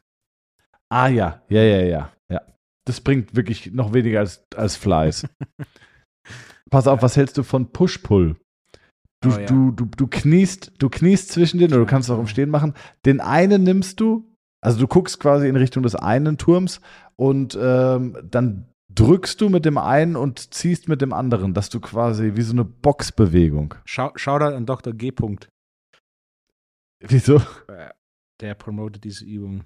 Ah 0.89 1.07
ja, 1.07 1.41
ja, 1.49 1.63
ja, 1.63 1.81
ja, 1.81 2.13
ja. 2.29 2.41
Das 2.85 3.01
bringt 3.01 3.35
wirklich 3.35 3.71
noch 3.71 3.91
weniger 3.91 4.19
als, 4.19 4.45
als 4.55 4.75
Fleiß. 4.75 5.27
Pass 6.69 6.87
auf, 6.87 7.01
was 7.01 7.17
hältst 7.17 7.39
du 7.39 7.43
von 7.43 7.71
Push-Pull? 7.71 8.35
Du, 9.21 9.29
oh, 9.29 9.39
ja. 9.39 9.45
du, 9.47 9.71
du, 9.71 9.85
du, 9.85 10.05
kniest, 10.05 10.73
du 10.77 10.89
kniest 10.89 11.31
zwischen 11.31 11.57
den, 11.57 11.71
oder 11.71 11.79
du 11.79 11.85
kannst 11.87 12.07
es 12.07 12.15
auch 12.15 12.19
im 12.19 12.27
Stehen 12.27 12.51
machen. 12.51 12.75
Den 13.03 13.19
einen 13.19 13.63
nimmst 13.63 13.99
du, 13.99 14.31
also 14.61 14.79
du 14.79 14.87
guckst 14.87 15.19
quasi 15.19 15.47
in 15.47 15.55
Richtung 15.55 15.81
des 15.81 15.95
einen 15.95 16.37
Turms 16.37 16.81
und 17.15 17.57
ähm, 17.59 18.15
dann 18.29 18.72
drückst 18.95 19.41
du 19.41 19.49
mit 19.49 19.65
dem 19.65 19.77
einen 19.77 20.15
und 20.15 20.53
ziehst 20.53 20.87
mit 20.87 21.01
dem 21.01 21.13
anderen, 21.13 21.53
dass 21.53 21.69
du 21.69 21.79
quasi 21.79 22.35
wie 22.35 22.41
so 22.41 22.53
eine 22.53 22.65
Boxbewegung. 22.65 23.75
Schau, 23.85 24.11
Shoutout 24.15 24.55
an 24.55 24.65
Dr. 24.65 24.93
G. 24.93 25.09
-Punkt. 25.09 25.47
Wieso? 27.01 27.37
Äh, 27.67 27.89
der 28.41 28.55
promotet 28.55 29.03
diese 29.03 29.25
Übung. 29.25 29.65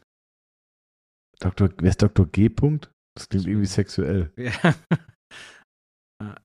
Dr. 1.40 1.70
Wer 1.78 1.90
ist 1.90 2.02
Dr. 2.02 2.26
G. 2.28 2.48
-Punkt? 2.48 2.90
Das 3.16 3.30
klingt 3.30 3.48
irgendwie 3.48 3.68
sexuell. 3.68 4.32
Ja. 4.38 4.76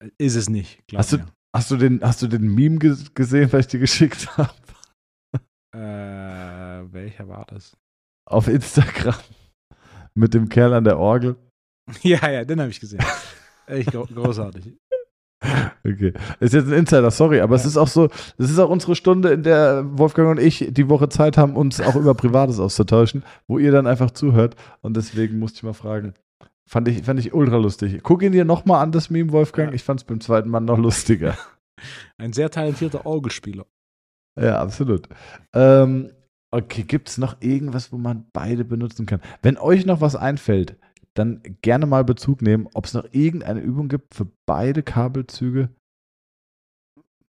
Äh, 0.01 0.11
ist 0.19 0.37
es 0.37 0.51
nicht. 0.51 0.83
Hast 0.95 1.15
du, 1.15 1.25
hast, 1.55 1.71
du 1.71 1.77
den, 1.77 2.03
hast 2.03 2.21
du 2.21 2.27
den 2.27 2.55
Meme 2.55 2.79
gesehen, 2.79 3.51
was 3.53 3.61
ich 3.61 3.67
dir 3.69 3.81
geschickt 3.87 4.37
habe? 4.37 4.53
Äh, 5.75 6.93
welcher 6.93 7.29
war 7.29 7.47
das? 7.47 7.77
Auf 8.29 8.49
Instagram. 8.49 9.15
Mit 10.15 10.35
dem 10.35 10.51
Kerl 10.51 10.75
an 10.75 10.85
der 10.85 10.99
Orgel. 10.99 11.37
Ja, 12.03 12.31
ja, 12.31 12.45
den 12.45 12.61
habe 12.61 12.71
ich 12.71 12.81
gesehen. 12.81 13.03
Echt 13.67 13.93
großartig. 13.93 14.73
Okay. 15.85 16.13
Ist 16.39 16.55
jetzt 16.55 16.69
ein 16.69 16.75
Insider, 16.75 17.11
sorry, 17.11 17.41
aber 17.41 17.57
ja. 17.57 17.61
es 17.61 17.67
ist 17.67 17.77
auch 17.77 17.89
so, 17.89 18.09
es 18.39 18.51
ist 18.51 18.59
auch 18.59 18.71
unsere 18.71 18.95
Stunde, 18.95 19.31
in 19.31 19.43
der 19.43 19.85
Wolfgang 19.99 20.31
und 20.31 20.39
ich 20.39 20.69
die 20.71 20.89
Woche 20.89 21.09
Zeit 21.09 21.37
haben, 21.37 21.57
uns 21.57 21.81
auch 21.81 21.97
über 21.97 22.15
Privates 22.15 22.61
auszutauschen, 22.61 23.25
wo 23.49 23.59
ihr 23.59 23.73
dann 23.73 23.87
einfach 23.87 24.13
zuhört. 24.13 24.55
Und 24.81 24.97
deswegen 24.97 25.39
musste 25.39 25.59
ich 25.59 25.63
mal 25.65 25.73
fragen. 25.73 26.15
Fand 26.69 26.89
ich, 26.89 27.03
fand 27.03 27.19
ich 27.19 27.35
ultra 27.35 27.57
lustig. 27.57 28.01
Guck 28.03 28.23
ihn 28.23 28.33
dir 28.33 28.45
nochmal 28.45 28.83
an, 28.83 28.93
das 28.93 29.11
Meme, 29.11 29.33
Wolfgang. 29.33 29.71
Ja. 29.71 29.75
Ich 29.75 29.83
fand 29.83 30.01
es 30.01 30.05
beim 30.05 30.21
zweiten 30.21 30.49
Mal 30.49 30.61
noch 30.61 30.79
lustiger. 30.79 31.37
Ein 32.19 32.33
sehr 32.33 32.51
talentierter 32.51 33.05
Orgelspieler. 33.05 33.67
Ja, 34.41 34.61
absolut. 34.61 35.09
Ähm, 35.53 36.13
okay, 36.51 36.85
gibt 36.85 37.09
es 37.09 37.19
noch 37.19 37.37
irgendwas, 37.41 37.93
wo 37.93 37.99
man 37.99 38.27
beide 38.33 38.65
benutzen 38.65 39.05
kann? 39.05 39.21
Wenn 39.43 39.59
euch 39.59 39.85
noch 39.85 40.01
was 40.01 40.17
einfällt, 40.17 40.77
dann 41.15 41.43
gerne 41.63 41.87
mal 41.87 42.05
Bezug 42.05 42.43
nehmen, 42.43 42.69
ob 42.75 42.87
es 42.87 42.95
noch 42.95 43.07
irgendeine 43.13 43.61
Übung 43.61 43.89
gibt 43.89 44.15
für 44.15 44.27
beide 44.47 44.83
Kabelzüge, 44.83 45.69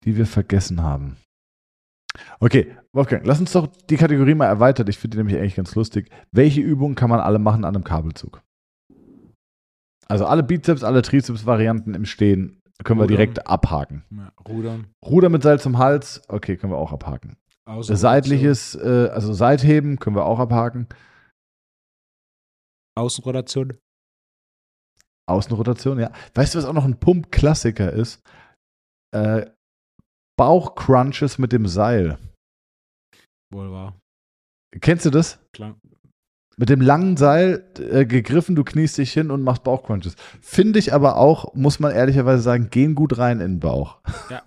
die 0.05 0.16
wir 0.16 0.27
vergessen 0.27 0.83
haben. 0.83 1.16
Okay, 2.41 2.74
Wolfgang, 2.93 3.27
lass 3.27 3.41
uns 3.41 3.53
doch 3.53 3.66
die 3.66 3.97
Kategorie 3.97 4.35
mal 4.35 4.47
erweitern. 4.47 4.87
Ich 4.89 4.99
finde 4.99 5.16
die 5.16 5.18
nämlich 5.18 5.37
eigentlich 5.37 5.57
ganz 5.57 5.74
lustig. 5.74 6.11
Welche 6.33 6.62
Übungen 6.62 6.95
kann 6.95 7.11
man 7.11 7.20
alle 7.20 7.39
machen 7.39 7.64
an 7.64 7.74
einem 7.74 7.85
Kabelzug? 7.85 8.43
Also 10.09 10.24
alle 10.24 10.43
Bizeps, 10.43 10.85
alle 10.85 11.03
Trizeps-Varianten 11.03 11.95
im 11.95 12.05
Stehen 12.05 12.61
können 12.85 13.01
Rudern. 13.01 13.11
wir 13.11 13.16
direkt 13.16 13.47
abhaken. 13.47 14.05
Ja, 14.11 14.33
Rudern. 14.49 14.87
Ruder 15.05 15.29
mit 15.29 15.43
Seil 15.43 15.61
zum 15.61 15.79
Hals, 15.79 16.22
okay, 16.29 16.57
können 16.57 16.72
wir 16.72 16.79
auch 16.79 16.93
abhaken. 16.93 17.37
Seitliches, 17.81 18.77
äh, 18.77 19.11
also 19.12 19.33
Seitheben 19.33 19.99
können 19.99 20.14
wir 20.14 20.24
auch 20.24 20.39
abhaken. 20.39 20.87
Außenrotation. 22.97 23.77
Außenrotation, 25.29 25.99
ja. 25.99 26.13
Weißt 26.35 26.55
du, 26.55 26.59
was 26.59 26.65
auch 26.65 26.73
noch 26.73 26.85
ein 26.85 26.99
Pump-Klassiker 26.99 27.93
ist? 27.93 28.23
Äh, 29.15 29.47
Bauchcrunches 30.39 31.39
mit 31.39 31.53
dem 31.53 31.67
Seil. 31.67 32.19
Wohl 33.53 33.71
wahr. 33.71 33.99
Kennst 34.81 35.05
du 35.05 35.11
das? 35.11 35.39
Klar. 35.53 35.77
Mit 36.59 36.71
dem 36.71 36.81
langen 36.81 37.17
Seil 37.17 37.71
äh, 37.79 38.07
gegriffen, 38.07 38.57
du 38.57 38.65
kniest 38.65 38.97
dich 38.99 39.13
hin 39.13 39.31
und 39.31 39.43
machst 39.43 39.63
Bauchcrunches. 39.65 40.15
Finde 40.41 40.79
ich 40.79 40.95
aber 40.95 41.17
auch, 41.17 41.55
muss 41.55 41.81
man 41.81 41.93
ehrlicherweise 41.93 42.43
sagen, 42.43 42.71
gehen 42.71 42.95
gut 42.95 43.19
rein 43.19 43.41
in 43.41 43.55
den 43.55 43.61
Bauch. 43.61 44.01
Ja. 44.31 44.43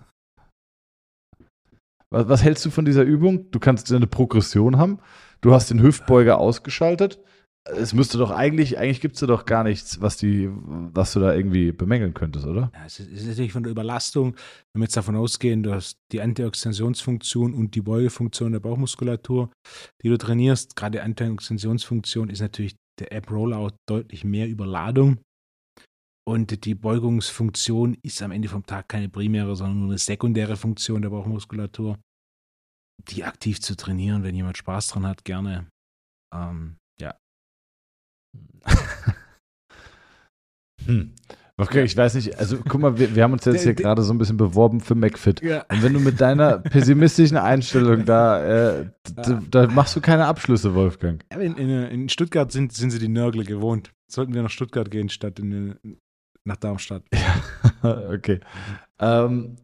Was, 2.12 2.28
was 2.28 2.42
hältst 2.42 2.64
du 2.64 2.70
von 2.70 2.84
dieser 2.84 3.04
Übung? 3.04 3.52
Du 3.52 3.60
kannst 3.60 3.92
eine 3.92 4.08
Progression 4.08 4.78
haben. 4.78 4.98
Du 5.40 5.54
hast 5.54 5.70
den 5.70 5.80
Hüftbeuger 5.80 6.38
ausgeschaltet 6.38 7.20
es 7.64 7.92
müsste 7.92 8.18
doch 8.18 8.30
eigentlich, 8.30 8.78
eigentlich 8.78 9.00
gibt 9.00 9.16
es 9.16 9.26
doch 9.26 9.44
gar 9.44 9.64
nichts, 9.64 10.00
was 10.00 10.16
die, 10.16 10.48
was 10.50 11.12
du 11.12 11.20
da 11.20 11.34
irgendwie 11.34 11.72
bemängeln 11.72 12.14
könntest, 12.14 12.46
oder? 12.46 12.70
Ja, 12.74 12.86
es 12.86 13.00
ist 13.00 13.26
natürlich 13.26 13.52
von 13.52 13.62
der 13.62 13.72
Überlastung, 13.72 14.34
wenn 14.72 14.80
wir 14.80 14.84
jetzt 14.84 14.96
davon 14.96 15.16
ausgehen, 15.16 15.62
du 15.62 15.72
hast 15.72 15.98
die 16.12 16.20
Antioxidationsfunktion 16.20 17.54
und 17.54 17.74
die 17.74 17.82
Beugefunktion 17.82 18.52
der 18.52 18.60
Bauchmuskulatur, 18.60 19.50
die 20.02 20.08
du 20.08 20.16
trainierst. 20.16 20.74
Gerade 20.74 20.98
die 20.98 21.00
Antioxidationsfunktion 21.00 22.30
ist 22.30 22.40
natürlich 22.40 22.76
der 22.98 23.12
App-Rollout 23.12 23.76
deutlich 23.88 24.24
mehr 24.24 24.48
Überladung. 24.48 25.18
Und 26.26 26.64
die 26.64 26.74
Beugungsfunktion 26.74 27.96
ist 28.02 28.22
am 28.22 28.30
Ende 28.30 28.48
vom 28.48 28.64
Tag 28.64 28.88
keine 28.88 29.08
primäre, 29.08 29.56
sondern 29.56 29.80
nur 29.80 29.88
eine 29.88 29.98
sekundäre 29.98 30.56
Funktion 30.56 31.02
der 31.02 31.10
Bauchmuskulatur. 31.10 31.98
Die 33.08 33.24
aktiv 33.24 33.60
zu 33.60 33.76
trainieren, 33.76 34.22
wenn 34.22 34.34
jemand 34.34 34.58
Spaß 34.58 34.88
dran 34.88 35.06
hat, 35.06 35.24
gerne. 35.24 35.66
Ähm, 36.32 36.76
hm. 40.84 41.14
Okay, 41.60 41.84
ich 41.84 41.94
weiß 41.94 42.14
nicht, 42.14 42.38
also 42.38 42.56
guck 42.66 42.80
mal, 42.80 42.98
wir, 42.98 43.14
wir 43.14 43.22
haben 43.22 43.34
uns 43.34 43.44
jetzt 43.44 43.64
hier 43.64 43.74
gerade 43.74 44.02
so 44.02 44.14
ein 44.14 44.18
bisschen 44.18 44.38
beworben 44.38 44.80
für 44.80 44.94
McFit. 44.94 45.42
Ja. 45.42 45.66
Und 45.70 45.82
wenn 45.82 45.92
du 45.92 46.00
mit 46.00 46.18
deiner 46.18 46.58
pessimistischen 46.58 47.36
Einstellung 47.36 48.06
da, 48.06 48.78
äh, 48.78 48.90
ja. 49.14 49.42
da 49.50 49.66
machst 49.66 49.94
du 49.94 50.00
keine 50.00 50.24
Abschlüsse, 50.24 50.74
Wolfgang. 50.74 51.22
In, 51.34 51.58
in, 51.58 51.68
in, 51.68 52.08
Stuttgart 52.08 52.50
sind, 52.50 52.72
sind 52.72 52.92
sie 52.92 52.98
die 52.98 53.08
Nörgle 53.08 53.44
gewohnt. 53.44 53.92
Sollten 54.10 54.32
wir 54.32 54.42
nach 54.42 54.50
Stuttgart 54.50 54.90
gehen, 54.90 55.10
statt 55.10 55.38
in, 55.38 55.76
nach 56.44 56.56
Darmstadt. 56.56 57.02
Ja, 57.82 58.10
okay. 58.10 58.40
Ähm, 58.98 59.56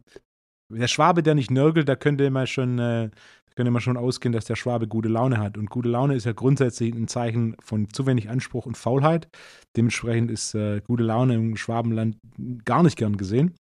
der 0.69 0.87
Schwabe, 0.87 1.21
der 1.21 1.35
nicht 1.35 1.51
nörgelt, 1.51 1.87
da 1.87 1.95
könnte 1.95 2.27
mal 2.31 2.47
schon 2.47 2.79
äh, 2.79 3.11
könnte 3.57 3.71
man 3.71 3.81
schon 3.81 3.97
ausgehen, 3.97 4.33
dass 4.33 4.45
der 4.45 4.55
Schwabe 4.55 4.87
gute 4.87 5.09
Laune 5.09 5.39
hat. 5.39 5.57
Und 5.57 5.71
gute 5.71 5.89
Laune 5.89 6.13
ist 6.13 6.25
ja 6.25 6.31
grundsätzlich 6.31 6.93
ein 6.93 7.07
Zeichen 7.07 7.55
von 7.59 7.89
zu 7.89 8.05
wenig 8.05 8.29
Anspruch 8.29 8.67
und 8.67 8.77
Faulheit. 8.77 9.27
Dementsprechend 9.75 10.29
ist 10.29 10.53
äh, 10.53 10.79
gute 10.81 11.01
Laune 11.01 11.33
im 11.33 11.57
Schwabenland 11.57 12.17
gar 12.65 12.83
nicht 12.83 12.97
gern 12.97 13.17
gesehen. 13.17 13.55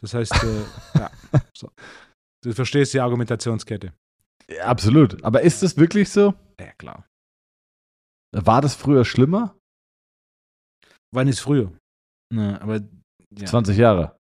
Das 0.00 0.14
heißt, 0.14 0.32
äh, 0.32 0.64
ja, 0.98 1.10
so. 1.54 1.70
du 2.42 2.54
verstehst 2.54 2.94
die 2.94 3.00
Argumentationskette. 3.00 3.92
Ja, 4.48 4.64
absolut. 4.64 5.22
Aber 5.22 5.42
ist 5.42 5.62
das 5.62 5.76
wirklich 5.76 6.08
so? 6.08 6.32
Ja, 6.58 6.72
klar. 6.78 7.06
War 8.32 8.62
das 8.62 8.74
früher 8.74 9.04
schlimmer? 9.04 9.58
Wann 11.12 11.28
ist 11.28 11.40
früher? 11.40 11.70
Na, 12.32 12.62
aber 12.62 12.80
ja. 13.30 13.44
20 13.44 13.76
Jahre. 13.76 14.16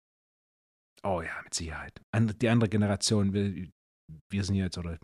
Oh 1.03 1.21
ja, 1.21 1.43
mit 1.45 1.53
Sicherheit. 1.53 2.01
Die 2.41 2.49
andere 2.49 2.71
Generation, 2.71 3.35
wir 4.31 4.45
sind 4.45 4.57
jetzt, 4.57 4.79
oder 4.79 4.99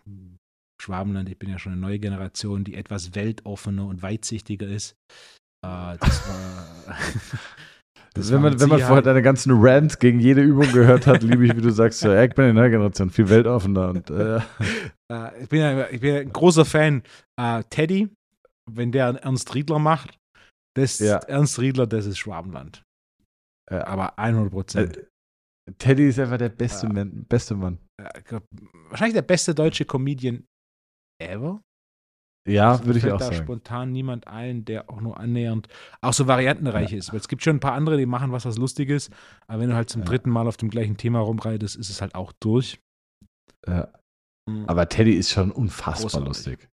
Schwabenland, 0.81 1.29
ich 1.29 1.39
bin 1.39 1.49
ja 1.49 1.59
schon 1.59 1.73
eine 1.73 1.81
neue 1.81 1.99
Generation, 1.99 2.63
die 2.63 2.75
etwas 2.75 3.15
weltoffener 3.15 3.85
und 3.85 4.01
weitsichtiger 4.01 4.67
ist. 4.67 4.95
Äh, 5.65 5.97
das 5.97 6.27
war. 6.27 6.97
das 8.13 8.31
wenn, 8.31 8.41
man, 8.41 8.59
wenn 8.59 8.69
man 8.69 8.79
vorher 8.79 9.01
deine 9.01 9.21
ganzen 9.21 9.53
Rants 9.53 9.99
gegen 9.99 10.19
jede 10.19 10.41
Übung 10.41 10.71
gehört 10.71 11.07
hat, 11.07 11.23
liebe 11.23 11.45
ich, 11.45 11.55
wie 11.55 11.61
du 11.61 11.71
sagst, 11.71 12.03
ja, 12.03 12.23
ich 12.23 12.33
bin 12.33 12.45
eine 12.45 12.53
neue 12.53 12.69
Generation, 12.69 13.09
viel 13.09 13.29
weltoffener. 13.29 13.89
Und, 13.89 14.09
äh. 14.09 14.37
äh, 15.11 15.41
ich, 15.41 15.49
bin 15.49 15.59
ja, 15.59 15.89
ich 15.89 16.01
bin 16.01 16.15
ein 16.15 16.31
großer 16.31 16.65
Fan. 16.65 17.03
Äh, 17.39 17.63
Teddy, 17.69 18.09
wenn 18.71 18.91
der 18.91 19.07
Ernst 19.07 19.53
Riedler 19.55 19.79
macht, 19.79 20.17
das 20.75 20.99
ja. 20.99 21.17
Ernst 21.17 21.59
Riedler, 21.59 21.87
das 21.87 22.05
ist 22.05 22.19
Schwabenland. 22.19 22.83
aber 23.69 24.17
100 24.19 24.51
Prozent. 24.51 24.97
Äh, 24.97 25.05
Teddy 25.79 26.07
ist 26.07 26.19
einfach 26.19 26.37
der 26.37 26.49
beste, 26.49 26.87
ja. 26.87 26.93
Mann, 26.93 27.25
beste 27.27 27.55
Mann. 27.55 27.79
Wahrscheinlich 28.89 29.15
der 29.15 29.21
beste 29.23 29.55
deutsche 29.55 29.85
Comedian 29.85 30.45
ever. 31.21 31.61
Ja, 32.47 32.71
Also 32.71 32.85
würde 32.85 32.99
ich 32.99 33.11
auch 33.11 33.17
da 33.17 33.25
sagen. 33.25 33.37
spontan 33.43 33.91
niemand 33.91 34.27
ein, 34.27 34.63
der 34.63 34.89
auch 34.89 35.01
nur 35.01 35.17
annähernd 35.19 35.67
auch 36.01 36.13
so 36.13 36.27
variantenreich 36.27 36.93
ist. 36.93 37.11
Weil 37.11 37.19
es 37.19 37.27
gibt 37.27 37.43
schon 37.43 37.57
ein 37.57 37.59
paar 37.59 37.73
andere, 37.73 37.97
die 37.97 38.05
machen 38.05 38.31
was, 38.31 38.45
was 38.45 38.57
lustig 38.57 38.89
ist. 38.89 39.11
Aber 39.47 39.59
wenn 39.61 39.69
du 39.69 39.75
halt 39.75 39.89
zum 39.89 40.01
Ja. 40.03 40.07
dritten 40.07 40.29
Mal 40.29 40.47
auf 40.47 40.55
dem 40.55 40.69
gleichen 40.69 40.95
Thema 40.95 41.19
rumreitest, 41.19 41.75
ist 41.75 41.89
es 41.89 41.99
halt 42.01 42.15
auch 42.15 42.31
durch. 42.39 42.79
Ja. 43.67 43.91
Mhm. 44.49 44.63
Aber 44.65 44.87
Teddy 44.87 45.13
ist 45.13 45.31
schon 45.31 45.51
unfassbar 45.51 46.21
Großartig. 46.23 46.27
lustig. 46.27 46.69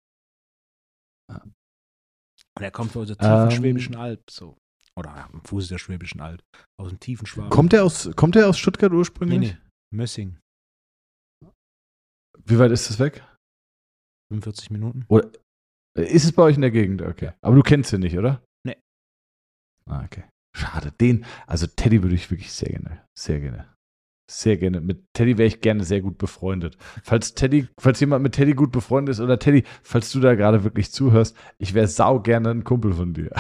Und 2.56 2.62
er 2.62 2.70
kommt 2.72 2.96
aus 2.96 3.08
der 3.08 3.18
tiefen 3.18 3.32
Ähm. 3.46 3.52
Schwäbischen 3.52 3.96
Alb. 3.96 4.30
So. 4.30 4.56
Oder 4.96 5.10
ja, 5.16 5.28
am 5.34 5.44
Fuße 5.44 5.70
der 5.70 5.80
Schwäbischen 5.80 6.22
Alb. 6.22 6.44
Aus 6.80 6.90
dem 6.90 7.00
tiefen 7.00 7.26
Schwaben. 7.26 7.50
Kommt 7.50 7.74
der 7.74 7.84
aus, 7.84 8.12
kommt 8.16 8.38
aus 8.38 8.60
Stuttgart 8.60 8.92
nee, 8.92 8.98
ursprünglich? 9.00 9.40
nee. 9.40 9.58
Mössing. 9.92 10.38
Wie 12.46 12.60
weit 12.60 12.72
ist 12.72 12.90
das 12.90 13.00
weg? 13.00 13.24
45 14.32 14.72
Minuten. 14.72 15.06
Äh, 15.98 16.04
Ist 16.04 16.26
es 16.26 16.32
bei 16.32 16.44
euch 16.44 16.56
in 16.56 16.62
der 16.62 16.72
Gegend? 16.72 17.02
Okay. 17.02 17.32
Aber 17.42 17.56
du 17.56 17.62
kennst 17.62 17.94
ihn 17.94 18.00
nicht, 18.00 18.18
oder? 18.18 18.44
Nee. 18.66 18.78
Ah, 19.90 20.04
okay. 20.04 20.24
Schade. 20.56 20.92
Den, 20.92 21.26
also 21.48 21.68
Teddy 21.68 22.02
würde 22.04 22.16
ich 22.16 22.30
wirklich 22.32 22.52
sehr 22.52 22.70
gerne, 22.70 23.04
sehr 23.18 23.40
gerne. 23.40 23.74
Sehr 24.32 24.58
gerne. 24.58 24.82
Mit 24.82 25.04
Teddy 25.14 25.38
wäre 25.38 25.48
ich 25.48 25.62
gerne 25.62 25.84
sehr 25.84 26.02
gut 26.02 26.18
befreundet. 26.18 26.78
Falls 27.04 27.34
Teddy, 27.34 27.68
falls 27.80 28.00
jemand 28.00 28.24
mit 28.24 28.34
Teddy 28.34 28.54
gut 28.54 28.72
befreundet 28.72 29.14
ist 29.14 29.20
oder 29.20 29.38
Teddy, 29.38 29.64
falls 29.84 30.12
du 30.12 30.20
da 30.20 30.36
gerade 30.36 30.64
wirklich 30.64 30.92
zuhörst, 30.92 31.36
ich 31.58 31.74
wäre 31.74 31.88
sau 31.88 32.20
gerne 32.20 32.50
ein 32.52 32.64
Kumpel 32.64 32.94
von 32.94 33.14
dir. 33.14 33.32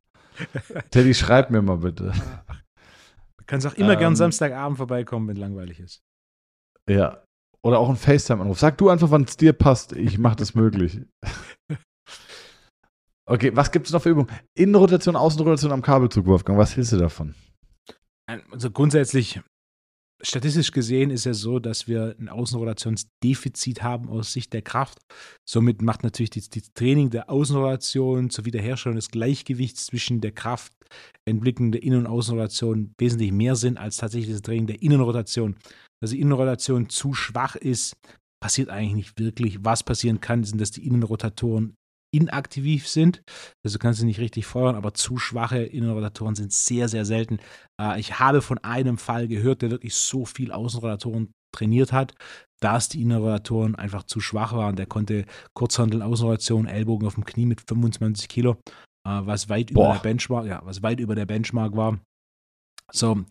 Teddy, 0.90 1.14
schreib 1.14 1.50
mir 1.50 1.62
mal 1.62 1.78
bitte. 1.78 2.12
Du 3.38 3.44
kannst 3.46 3.66
auch 3.66 3.74
immer 3.74 3.96
gern 3.96 4.12
Ähm. 4.12 4.16
Samstagabend 4.16 4.78
vorbeikommen, 4.78 5.28
wenn 5.28 5.36
langweilig 5.36 5.80
ist. 5.80 6.00
Ja. 6.88 7.22
Oder 7.64 7.78
auch 7.78 7.88
ein 7.88 7.96
FaceTime-Anruf. 7.96 8.58
Sag 8.58 8.78
du 8.78 8.88
einfach, 8.88 9.10
wann 9.10 9.24
es 9.24 9.36
dir 9.36 9.52
passt. 9.52 9.92
Ich 9.92 10.18
mache 10.18 10.36
das 10.36 10.54
möglich. 10.54 11.00
Okay, 13.30 13.54
was 13.54 13.70
gibt 13.70 13.86
es 13.86 13.92
noch 13.92 14.00
für 14.00 14.08
Übungen? 14.08 14.30
Innenrotation, 14.54 15.14
Außenrotation 15.14 15.70
am 15.70 15.82
Kabelzug, 15.82 16.24
Wolfgang. 16.24 16.58
Was 16.58 16.74
hältst 16.74 16.92
du 16.92 16.96
davon? 16.96 17.34
Also 18.50 18.70
grundsätzlich, 18.70 19.40
statistisch 20.22 20.72
gesehen 20.72 21.10
ist 21.10 21.26
ja 21.26 21.34
so, 21.34 21.58
dass 21.58 21.86
wir 21.86 22.16
ein 22.18 22.30
Außenrotationsdefizit 22.30 23.82
haben 23.82 24.08
aus 24.08 24.32
Sicht 24.32 24.54
der 24.54 24.62
Kraft. 24.62 24.98
Somit 25.46 25.82
macht 25.82 26.04
natürlich 26.04 26.30
das 26.30 26.48
die 26.48 26.62
Training 26.72 27.10
der 27.10 27.28
Außenrotation 27.28 28.30
zur 28.30 28.46
Wiederherstellung 28.46 28.96
des 28.96 29.10
Gleichgewichts 29.10 29.84
zwischen 29.84 30.22
der 30.22 30.32
Kraft, 30.32 30.72
Entwicklung 31.26 31.70
der 31.70 31.82
Innen- 31.82 32.00
und 32.00 32.06
Außenrotation 32.06 32.94
wesentlich 32.96 33.32
mehr 33.32 33.56
Sinn 33.56 33.76
als 33.76 33.98
tatsächlich 33.98 34.32
das 34.32 34.42
Training 34.42 34.68
der 34.68 34.80
Innenrotation. 34.80 35.56
Dass 36.00 36.10
die 36.10 36.20
Innenrotation 36.20 36.88
zu 36.88 37.14
schwach 37.14 37.56
ist, 37.56 37.96
passiert 38.40 38.68
eigentlich 38.68 38.94
nicht 38.94 39.18
wirklich. 39.18 39.64
Was 39.64 39.82
passieren 39.82 40.20
kann, 40.20 40.44
sind, 40.44 40.60
dass 40.60 40.70
die 40.70 40.86
Innenrotatoren 40.86 41.74
inaktiv 42.14 42.88
sind. 42.88 43.22
Also 43.64 43.78
kannst 43.78 44.00
du 44.00 44.06
nicht 44.06 44.20
richtig 44.20 44.46
feuern, 44.46 44.76
aber 44.76 44.94
zu 44.94 45.18
schwache 45.18 45.58
Innenrotatoren 45.58 46.34
sind 46.34 46.52
sehr, 46.52 46.88
sehr 46.88 47.04
selten. 47.04 47.38
Äh, 47.80 48.00
ich 48.00 48.18
habe 48.18 48.40
von 48.42 48.58
einem 48.58 48.98
Fall 48.98 49.28
gehört, 49.28 49.62
der 49.62 49.70
wirklich 49.70 49.94
so 49.94 50.24
viel 50.24 50.52
Außenrotatoren 50.52 51.32
trainiert 51.54 51.92
hat, 51.92 52.14
dass 52.60 52.88
die 52.88 53.02
Innenrotatoren 53.02 53.74
einfach 53.74 54.04
zu 54.04 54.20
schwach 54.20 54.52
waren. 54.52 54.76
Der 54.76 54.86
konnte 54.86 55.24
Kurzhandeln, 55.54 56.02
Außenrotation, 56.02 56.66
Ellbogen 56.66 57.06
auf 57.06 57.14
dem 57.14 57.24
Knie 57.24 57.46
mit 57.46 57.62
25 57.68 58.28
Kilo, 58.28 58.52
äh, 59.06 59.20
was 59.22 59.48
weit 59.48 59.70
über 59.70 59.92
der 59.92 60.00
Benchmark, 60.00 60.46
ja, 60.46 60.60
was 60.64 60.82
weit 60.82 61.00
über 61.00 61.14
der 61.14 61.26
Benchmark 61.26 61.76
war. 61.76 61.98
So, 62.90 63.24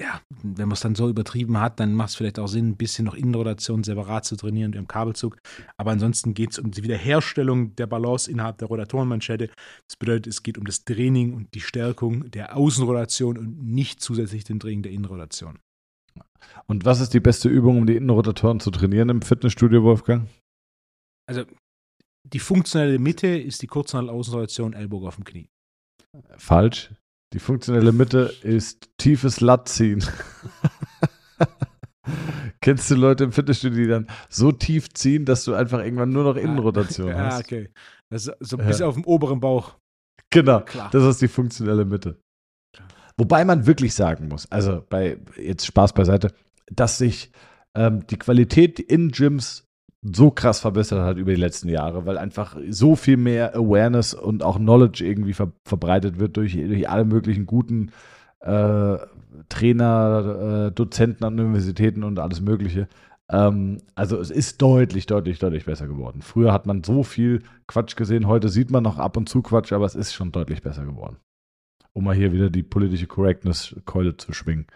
ja, 0.00 0.20
wenn 0.42 0.68
man 0.68 0.72
es 0.74 0.80
dann 0.80 0.96
so 0.96 1.08
übertrieben 1.08 1.60
hat, 1.60 1.78
dann 1.78 1.94
macht 1.94 2.10
es 2.10 2.14
vielleicht 2.16 2.38
auch 2.38 2.48
Sinn, 2.48 2.70
ein 2.70 2.76
bisschen 2.76 3.04
noch 3.04 3.14
Innenrotation 3.14 3.84
separat 3.84 4.24
zu 4.24 4.36
trainieren 4.36 4.72
im 4.72 4.88
Kabelzug. 4.88 5.38
Aber 5.76 5.92
ansonsten 5.92 6.34
geht 6.34 6.52
es 6.52 6.58
um 6.58 6.72
die 6.72 6.82
Wiederherstellung 6.82 7.76
der 7.76 7.86
Balance 7.86 8.28
innerhalb 8.30 8.58
der 8.58 8.68
Rotatorenmanschette. 8.68 9.50
Das 9.88 9.96
bedeutet, 9.96 10.26
es 10.26 10.42
geht 10.42 10.58
um 10.58 10.64
das 10.64 10.84
Training 10.84 11.34
und 11.34 11.54
die 11.54 11.60
Stärkung 11.60 12.30
der 12.32 12.56
Außenrotation 12.56 13.38
und 13.38 13.62
nicht 13.62 14.00
zusätzlich 14.00 14.42
den 14.42 14.58
Training 14.58 14.82
der 14.82 14.92
Innenrotation. 14.92 15.60
Und 16.66 16.84
was 16.84 17.00
ist 17.00 17.14
die 17.14 17.20
beste 17.20 17.48
Übung, 17.48 17.78
um 17.78 17.86
die 17.86 17.96
Innenrotatoren 17.96 18.60
zu 18.60 18.70
trainieren 18.70 19.08
im 19.08 19.22
Fitnessstudio, 19.22 19.84
Wolfgang? 19.84 20.28
Also 21.26 21.44
die 22.24 22.38
funktionelle 22.40 22.98
Mitte 22.98 23.28
ist 23.28 23.62
die 23.62 23.66
Kurzhandel-Außenrotation, 23.66 24.72
Ellbogen 24.72 25.08
auf 25.08 25.16
dem 25.16 25.24
Knie. 25.24 25.48
Falsch. 26.36 26.90
Die 27.34 27.40
funktionelle 27.40 27.92
Mitte 27.92 28.32
ist 28.42 28.88
tiefes 28.96 29.40
Latt 29.40 29.68
ziehen. 29.68 30.02
Kennst 32.60 32.90
du 32.90 32.94
Leute 32.94 33.24
im 33.24 33.32
Fitnessstudio, 33.32 33.82
die 33.82 33.88
dann 33.88 34.06
so 34.28 34.52
tief 34.52 34.92
ziehen, 34.94 35.24
dass 35.24 35.44
du 35.44 35.54
einfach 35.54 35.80
irgendwann 35.80 36.12
nur 36.12 36.24
noch 36.24 36.36
Innenrotation 36.36 37.08
Ja, 37.08 37.16
hast? 37.26 37.44
okay. 37.44 37.70
Das 38.10 38.26
ist 38.28 38.36
so 38.40 38.58
Ja. 38.58 38.64
bis 38.66 38.80
auf 38.82 38.94
dem 38.94 39.04
oberen 39.04 39.40
Bauch. 39.40 39.76
Genau. 40.30 40.60
Klar. 40.60 40.90
Das 40.92 41.02
ist 41.04 41.20
die 41.22 41.28
funktionelle 41.28 41.84
Mitte. 41.84 42.18
Wobei 43.16 43.44
man 43.44 43.66
wirklich 43.66 43.94
sagen 43.94 44.28
muss, 44.28 44.50
also 44.50 44.84
bei 44.88 45.18
jetzt 45.36 45.66
Spaß 45.66 45.92
beiseite, 45.92 46.32
dass 46.70 46.98
sich 46.98 47.30
ähm, 47.76 48.06
die 48.06 48.18
Qualität 48.18 48.80
in 48.80 49.10
Gyms 49.10 49.64
so 50.04 50.30
krass 50.30 50.60
verbessert 50.60 51.00
hat 51.00 51.16
über 51.16 51.32
die 51.32 51.40
letzten 51.40 51.68
Jahre, 51.68 52.04
weil 52.04 52.18
einfach 52.18 52.56
so 52.68 52.94
viel 52.94 53.16
mehr 53.16 53.56
Awareness 53.56 54.12
und 54.12 54.42
auch 54.42 54.56
Knowledge 54.56 55.04
irgendwie 55.04 55.32
ver 55.32 55.52
verbreitet 55.64 56.18
wird 56.18 56.36
durch, 56.36 56.52
durch 56.52 56.88
alle 56.88 57.04
möglichen 57.04 57.46
guten 57.46 57.90
äh, 58.40 58.98
Trainer, 59.48 60.68
äh, 60.68 60.72
Dozenten 60.72 61.24
an 61.24 61.40
Universitäten 61.40 62.04
und 62.04 62.18
alles 62.18 62.42
Mögliche. 62.42 62.88
Ähm, 63.30 63.78
also 63.94 64.20
es 64.20 64.30
ist 64.30 64.60
deutlich, 64.60 65.06
deutlich, 65.06 65.38
deutlich 65.38 65.64
besser 65.64 65.86
geworden. 65.86 66.20
Früher 66.20 66.52
hat 66.52 66.66
man 66.66 66.84
so 66.84 67.02
viel 67.02 67.42
Quatsch 67.66 67.96
gesehen, 67.96 68.26
heute 68.26 68.50
sieht 68.50 68.70
man 68.70 68.82
noch 68.82 68.98
ab 68.98 69.16
und 69.16 69.28
zu 69.28 69.40
Quatsch, 69.40 69.72
aber 69.72 69.86
es 69.86 69.94
ist 69.94 70.12
schon 70.12 70.32
deutlich 70.32 70.62
besser 70.62 70.84
geworden. 70.84 71.16
Um 71.94 72.04
mal 72.04 72.14
hier 72.14 72.32
wieder 72.32 72.50
die 72.50 72.62
politische 72.62 73.06
Correctness-Keule 73.06 74.18
zu 74.18 74.34
schwingen. 74.34 74.66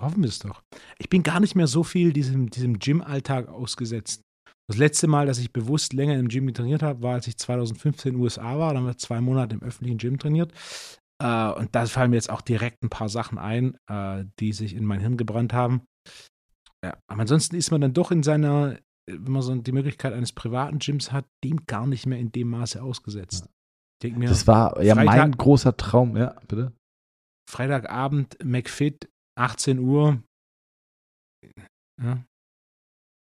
Hoffen 0.00 0.22
wir 0.22 0.28
es 0.28 0.38
doch. 0.38 0.62
Ich 0.98 1.08
bin 1.08 1.22
gar 1.22 1.40
nicht 1.40 1.54
mehr 1.54 1.66
so 1.66 1.82
viel 1.82 2.12
diesem, 2.12 2.50
diesem 2.50 2.78
Gym-Alltag 2.78 3.48
ausgesetzt. 3.48 4.22
Das 4.68 4.76
letzte 4.76 5.06
Mal, 5.06 5.26
dass 5.26 5.38
ich 5.38 5.52
bewusst 5.52 5.92
länger 5.94 6.18
im 6.18 6.28
Gym 6.28 6.52
trainiert 6.52 6.82
habe, 6.82 7.02
war, 7.02 7.14
als 7.14 7.26
ich 7.26 7.38
2015 7.38 8.10
in 8.10 8.16
den 8.16 8.22
USA 8.22 8.58
war. 8.58 8.72
Da 8.72 8.78
haben 8.80 8.86
wir 8.86 8.98
zwei 8.98 9.20
Monate 9.20 9.54
im 9.56 9.62
öffentlichen 9.62 9.98
Gym 9.98 10.18
trainiert. 10.18 10.52
Äh, 11.22 11.50
und 11.52 11.74
da 11.74 11.86
fallen 11.86 12.10
mir 12.10 12.16
jetzt 12.16 12.30
auch 12.30 12.42
direkt 12.42 12.82
ein 12.84 12.90
paar 12.90 13.08
Sachen 13.08 13.38
ein, 13.38 13.76
äh, 13.90 14.24
die 14.38 14.52
sich 14.52 14.74
in 14.74 14.84
mein 14.84 15.00
Hirn 15.00 15.16
gebrannt 15.16 15.52
haben. 15.52 15.82
Ja, 16.84 16.96
aber 17.08 17.22
ansonsten 17.22 17.56
ist 17.56 17.70
man 17.70 17.80
dann 17.80 17.94
doch 17.94 18.10
in 18.12 18.22
seiner, 18.22 18.78
wenn 19.10 19.32
man 19.32 19.42
so 19.42 19.54
die 19.54 19.72
Möglichkeit 19.72 20.12
eines 20.12 20.32
privaten 20.32 20.78
Gyms 20.78 21.10
hat, 21.12 21.24
dem 21.42 21.64
gar 21.66 21.86
nicht 21.86 22.06
mehr 22.06 22.18
in 22.18 22.30
dem 22.30 22.48
Maße 22.50 22.80
ausgesetzt. 22.82 23.48
Mir, 24.04 24.28
Das 24.28 24.46
war 24.46 24.80
ja 24.80 24.94
mein 24.94 25.08
Freitag- 25.08 25.38
großer 25.38 25.76
Traum. 25.76 26.16
Ja, 26.16 26.36
bitte. 26.46 26.72
Freitagabend 27.50 28.36
McFit, 28.44 29.08
18 29.38 29.78
Uhr. 29.78 30.22
Ja. 32.02 32.22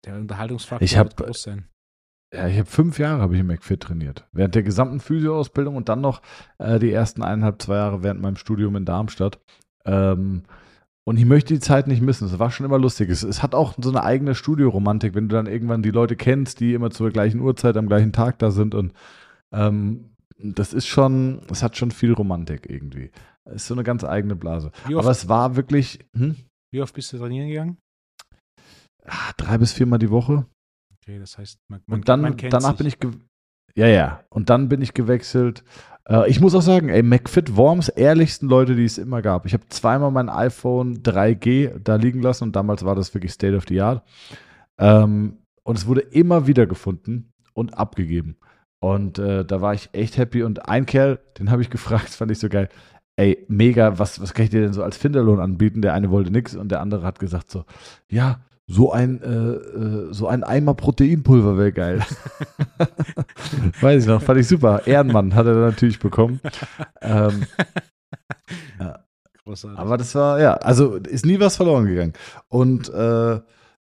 Der 0.06 0.16
Unterhaltungsfaktor 0.16 0.84
Ich 0.86 0.98
hab- 0.98 1.18
wird 1.18 1.28
groß 1.28 1.44
sein. 1.44 1.68
Ja, 2.34 2.48
ich 2.48 2.58
habe 2.58 2.70
fünf 2.70 2.98
Jahre 2.98 3.22
habe 3.22 3.36
ich 3.36 3.42
im 3.42 3.48
McFit 3.48 3.80
trainiert. 3.82 4.28
Während 4.32 4.56
der 4.56 4.64
gesamten 4.64 5.00
Physioausbildung 5.00 5.76
und 5.76 5.88
dann 5.88 6.02
noch 6.02 6.22
äh, 6.58 6.80
die 6.80 6.92
ersten 6.92 7.22
eineinhalb, 7.22 7.62
zwei 7.62 7.76
Jahre 7.76 8.02
während 8.02 8.22
meinem 8.22 8.38
Studium 8.38 8.76
in 8.76 8.86
Darmstadt. 8.86 9.40
Ähm, 9.86 10.44
und 11.06 11.18
ich 11.18 11.26
möchte 11.26 11.54
die 11.54 11.60
Zeit 11.60 11.86
nicht 11.86 12.02
missen. 12.02 12.26
Es 12.26 12.40
war 12.40 12.50
schon 12.50 12.66
immer 12.66 12.80
lustig. 12.80 13.10
Es, 13.10 13.22
es 13.22 13.44
hat 13.44 13.54
auch 13.54 13.76
so 13.80 13.90
eine 13.90 14.04
eigene 14.04 14.34
Studioromantik, 14.34 15.14
wenn 15.14 15.30
du 15.30 15.36
dann 15.36 15.46
irgendwann 15.46 15.84
die 15.84 15.92
Leute 15.92 16.16
kennst, 16.16 16.60
die 16.60 16.74
immer 16.74 16.90
zur 16.90 17.12
gleichen 17.12 17.40
Uhrzeit 17.40 17.78
am 17.78 17.88
gleichen 17.88 18.14
Tag 18.14 18.40
da 18.40 18.50
sind. 18.50 18.74
Und 18.74 18.94
ähm, 19.54 20.13
das 20.44 20.74
ist 20.74 20.88
schon, 20.88 21.42
es 21.50 21.64
hat 21.64 21.78
schon 21.78 21.92
viel 21.92 22.14
Romantik 22.14 22.70
irgendwie. 22.70 23.12
Es 23.46 23.56
ist 23.64 23.68
so 23.68 23.74
eine 23.74 23.84
ganz 23.84 24.04
eigene 24.04 24.36
Blase. 24.36 24.72
Aber 24.86 25.10
es 25.10 25.28
war 25.30 25.56
wirklich 25.56 26.00
hm, 26.16 26.36
wie 26.74 26.82
oft 26.82 26.94
bist 26.96 27.14
du 27.14 27.18
trainieren 27.18 27.48
gegangen? 27.50 27.78
ah, 29.06 29.32
drei 29.38 29.58
bis 29.58 29.74
viermal 29.74 30.00
die 30.00 30.10
Woche. 30.10 30.46
Okay, 30.96 31.20
das 31.20 31.38
heißt, 31.38 31.60
man, 31.68 31.82
man, 31.86 32.00
Und 32.00 32.10
dann, 32.10 32.22
man 32.22 32.38
danach 32.38 32.78
sich. 32.78 32.98
bin 33.00 33.12
ich, 33.12 33.18
ja, 33.76 33.88
ja, 33.88 34.24
und 34.30 34.50
dann 34.50 34.70
bin 34.70 34.82
ich 34.82 34.94
gewechselt. 34.94 35.64
Äh, 36.08 36.30
ich 36.30 36.40
muss 36.40 36.56
auch 36.56 36.62
sagen, 36.62 36.90
ey, 36.90 37.04
McFit 37.04 37.56
Worms, 37.56 37.90
ehrlichsten 37.90 38.48
Leute, 38.48 38.76
die 38.76 38.86
es 38.86 38.98
immer 38.98 39.22
gab. 39.22 39.46
Ich 39.46 39.54
habe 39.54 39.68
zweimal 39.70 40.12
mein 40.12 40.30
iPhone 40.30 41.04
3G 41.04 41.80
da 41.80 41.96
liegen 41.96 42.22
lassen 42.22 42.46
und 42.46 42.56
damals 42.56 42.84
war 42.86 42.96
das 42.96 43.14
wirklich 43.14 43.34
State 43.34 43.56
of 43.56 43.66
the 43.68 43.82
Art. 43.82 44.04
Ähm, 44.80 45.38
und 45.64 45.78
es 45.78 45.86
wurde 45.86 46.02
immer 46.02 46.48
wieder 46.48 46.66
gefunden 46.66 47.32
und 47.54 47.78
abgegeben. 47.78 48.38
Und 48.84 49.18
äh, 49.18 49.46
da 49.46 49.62
war 49.62 49.74
ich 49.74 49.92
echt 49.94 50.18
happy. 50.18 50.44
Und 50.44 50.68
ein 50.68 50.86
Kerl, 50.86 51.18
den 51.40 51.52
habe 51.52 51.62
ich 51.62 51.70
gefragt, 51.70 52.10
fand 52.10 52.32
ich 52.32 52.40
so 52.40 52.50
geil. 52.50 52.68
Ey, 53.16 53.46
mega, 53.48 53.98
was, 53.98 54.20
was 54.22 54.34
kann 54.34 54.44
ich 54.44 54.52
dir 54.52 54.60
denn 54.60 54.74
so 54.74 54.84
als 54.84 54.98
Finderlohn 54.98 55.40
anbieten? 55.40 55.82
Der 55.82 55.94
eine 55.94 56.12
wollte 56.12 56.32
nix 56.32 56.54
und 56.54 56.70
der 56.70 56.82
andere 56.82 57.06
hat 57.06 57.18
gesagt 57.18 57.50
so, 57.50 57.64
ja, 58.10 58.42
so 58.68 58.92
ein, 58.92 59.22
äh, 59.22 59.28
äh, 59.28 60.14
so 60.14 60.28
ein 60.28 60.44
Eimer 60.44 60.74
Proteinpulver 60.74 61.58
wäre 61.58 61.72
geil. 61.72 62.02
Weiß 63.80 64.04
ich 64.04 64.10
noch, 64.10 64.22
fand 64.22 64.42
ich 64.42 64.50
super. 64.50 64.86
Ehrenmann 64.86 65.34
hat 65.34 65.46
er 65.46 65.54
dann 65.54 65.70
natürlich 65.70 66.00
bekommen. 66.00 66.42
Ähm, 67.00 67.46
Großartig. 69.46 69.80
aber 69.80 69.96
das 69.96 70.14
war, 70.14 70.42
ja, 70.42 70.56
also 70.56 70.96
ist 70.96 71.26
nie 71.26 71.40
was 71.40 71.56
verloren 71.56 71.86
gegangen. 71.86 72.14
Und 72.50 72.90
äh, 72.90 73.40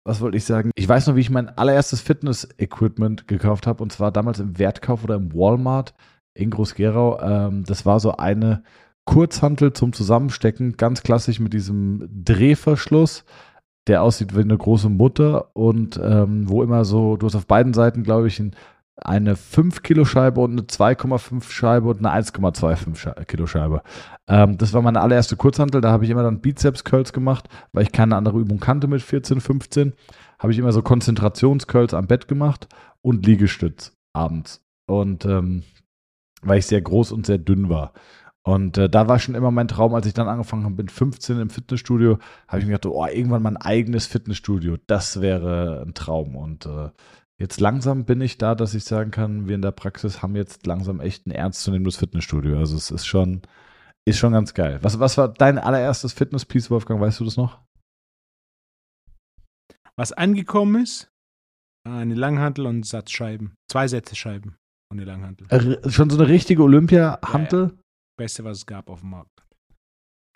was 0.04 0.22
wollte 0.22 0.38
ich 0.38 0.46
sagen? 0.46 0.72
Ich 0.76 0.88
weiß 0.88 1.08
noch, 1.08 1.16
wie 1.16 1.22
ich 1.22 1.30
mein 1.30 1.50
allererstes 1.50 2.02
Fitness-Equipment 2.02 3.28
gekauft 3.28 3.68
habe 3.68 3.84
und 3.84 3.92
zwar 3.92 4.12
damals 4.12 4.40
im 4.40 4.58
Wertkauf 4.58 5.04
oder 5.04 5.16
im 5.16 5.34
Walmart 5.34 5.94
in 6.34 6.50
Groß-Gerau. 6.50 7.20
Ähm, 7.22 7.64
das 7.66 7.86
war 7.86 8.00
so 8.00 8.18
eine 8.18 8.64
Kurzhantel 9.06 9.74
zum 9.74 9.94
Zusammenstecken, 9.94 10.78
ganz 10.78 11.04
klassisch 11.04 11.40
mit 11.40 11.54
diesem 11.54 12.08
Drehverschluss, 12.24 13.26
der 13.88 14.04
aussieht 14.04 14.36
wie 14.36 14.42
eine 14.42 14.58
große 14.58 14.90
Mutter 14.90 15.56
und 15.56 16.00
ähm, 16.02 16.48
wo 16.50 16.64
immer 16.64 16.86
so, 16.86 17.18
du 17.18 17.26
hast 17.26 17.36
auf 17.36 17.48
beiden 17.48 17.74
Seiten, 17.74 18.04
glaube 18.04 18.28
ich, 18.28 18.40
ein 18.40 18.56
eine 18.98 19.36
5 19.36 19.84
Kilo 19.84 20.06
Scheibe 20.06 20.42
und 20.42 20.52
eine 20.52 20.62
2,5 20.62 21.52
Scheibe 21.52 21.90
und 21.90 22.06
eine 22.06 22.24
1,25 22.24 23.26
Kilo 23.26 23.48
Scheibe. 23.48 23.82
Ähm, 24.28 24.58
das 24.58 24.74
war 24.74 24.82
meine 24.82 25.02
allererste 25.02 25.36
Kurzhantel. 25.36 25.82
Da 25.82 25.92
habe 25.92 26.06
ich 26.06 26.10
immer 26.10 26.24
dann 26.24 26.42
Bizeps-Curls 26.42 27.14
gemacht, 27.14 27.50
weil 27.72 27.84
ich 27.84 27.92
keine 27.92 28.16
andere 28.16 28.40
Übung 28.40 28.60
kannte 28.60 28.88
mit 28.88 29.02
14, 29.02 29.42
15. 29.42 29.94
Habe 30.40 30.52
ich 30.52 30.60
immer 30.60 30.72
so 30.72 30.82
Konzentrations-Curls 30.82 31.94
am 31.94 32.08
Bett 32.08 32.28
gemacht 32.28 32.68
und 33.02 33.26
Liegestütz 33.26 33.98
abends. 34.14 34.64
Und 34.88 35.26
ähm, 35.26 35.64
weil 36.42 36.60
ich 36.60 36.66
sehr 36.66 36.82
groß 36.82 37.12
und 37.12 37.26
sehr 37.26 37.38
dünn 37.38 37.70
war. 37.70 37.94
Und 38.44 38.78
äh, 38.78 38.90
da 38.90 39.08
war 39.08 39.20
schon 39.20 39.36
immer 39.36 39.52
mein 39.52 39.68
Traum, 39.68 39.94
als 39.94 40.08
ich 40.08 40.14
dann 40.14 40.28
angefangen 40.28 40.66
habe 40.66 40.76
mit 40.76 40.92
15 40.92 41.40
im 41.40 41.50
Fitnessstudio, 41.52 42.18
habe 42.48 42.60
ich 42.60 42.66
mir 42.66 42.74
gedacht, 42.74 42.92
oh, 42.92 43.06
irgendwann 43.06 43.44
mein 43.44 43.58
eigenes 43.58 44.08
Fitnessstudio, 44.08 44.78
das 44.88 45.22
wäre 45.22 45.84
ein 45.86 45.94
Traum. 45.94 46.36
Und 46.36 46.66
äh, 46.66 46.90
Jetzt 47.42 47.60
langsam 47.60 48.06
bin 48.06 48.22
ich 48.22 48.38
da, 48.38 48.54
dass 48.54 48.76
ich 48.76 48.84
sagen 48.84 49.10
kann, 49.10 49.48
wir 49.48 49.56
in 49.56 49.64
der 49.64 49.72
Praxis 49.72 50.22
haben 50.22 50.36
jetzt 50.36 50.68
langsam 50.68 51.00
echt 51.00 51.26
ein 51.26 51.32
ernstzunehmendes 51.32 51.98
Fitnessstudio. 51.98 52.60
Also 52.60 52.78
es 52.78 52.92
ist 52.92 53.08
schon, 53.08 53.42
ist 54.08 54.20
schon 54.20 54.34
ganz 54.34 54.54
geil. 54.54 54.78
Was, 54.84 55.00
was 55.00 55.18
war 55.18 55.28
dein 55.30 55.58
allererstes 55.58 56.14
Fitnesspiece, 56.14 56.70
Wolfgang? 56.70 57.02
Weißt 57.02 57.20
du 57.20 57.26
das 57.26 57.38
noch? 57.38 57.60
Was 59.96 60.12
angekommen 60.12 60.84
ist, 60.84 61.12
eine 61.84 62.14
Langhantel 62.14 62.68
und 62.68 62.86
Satzscheiben. 62.86 63.56
Zwei 63.72 63.88
Sätze 63.88 64.16
Scheiben 64.16 64.56
und 64.92 65.00
eine 65.00 65.06
Langhantel. 65.06 65.48
Äh, 65.50 65.90
schon 65.90 66.12
so 66.12 66.20
eine 66.20 66.28
richtige 66.28 66.62
Olympia-Hantel? 66.62 67.60
Ja, 67.60 67.70
ja. 67.70 67.82
Beste, 68.20 68.44
was 68.44 68.60
es 68.60 68.66
gab 68.68 68.88
auf 68.88 69.00
dem 69.00 69.10
Markt. 69.10 69.44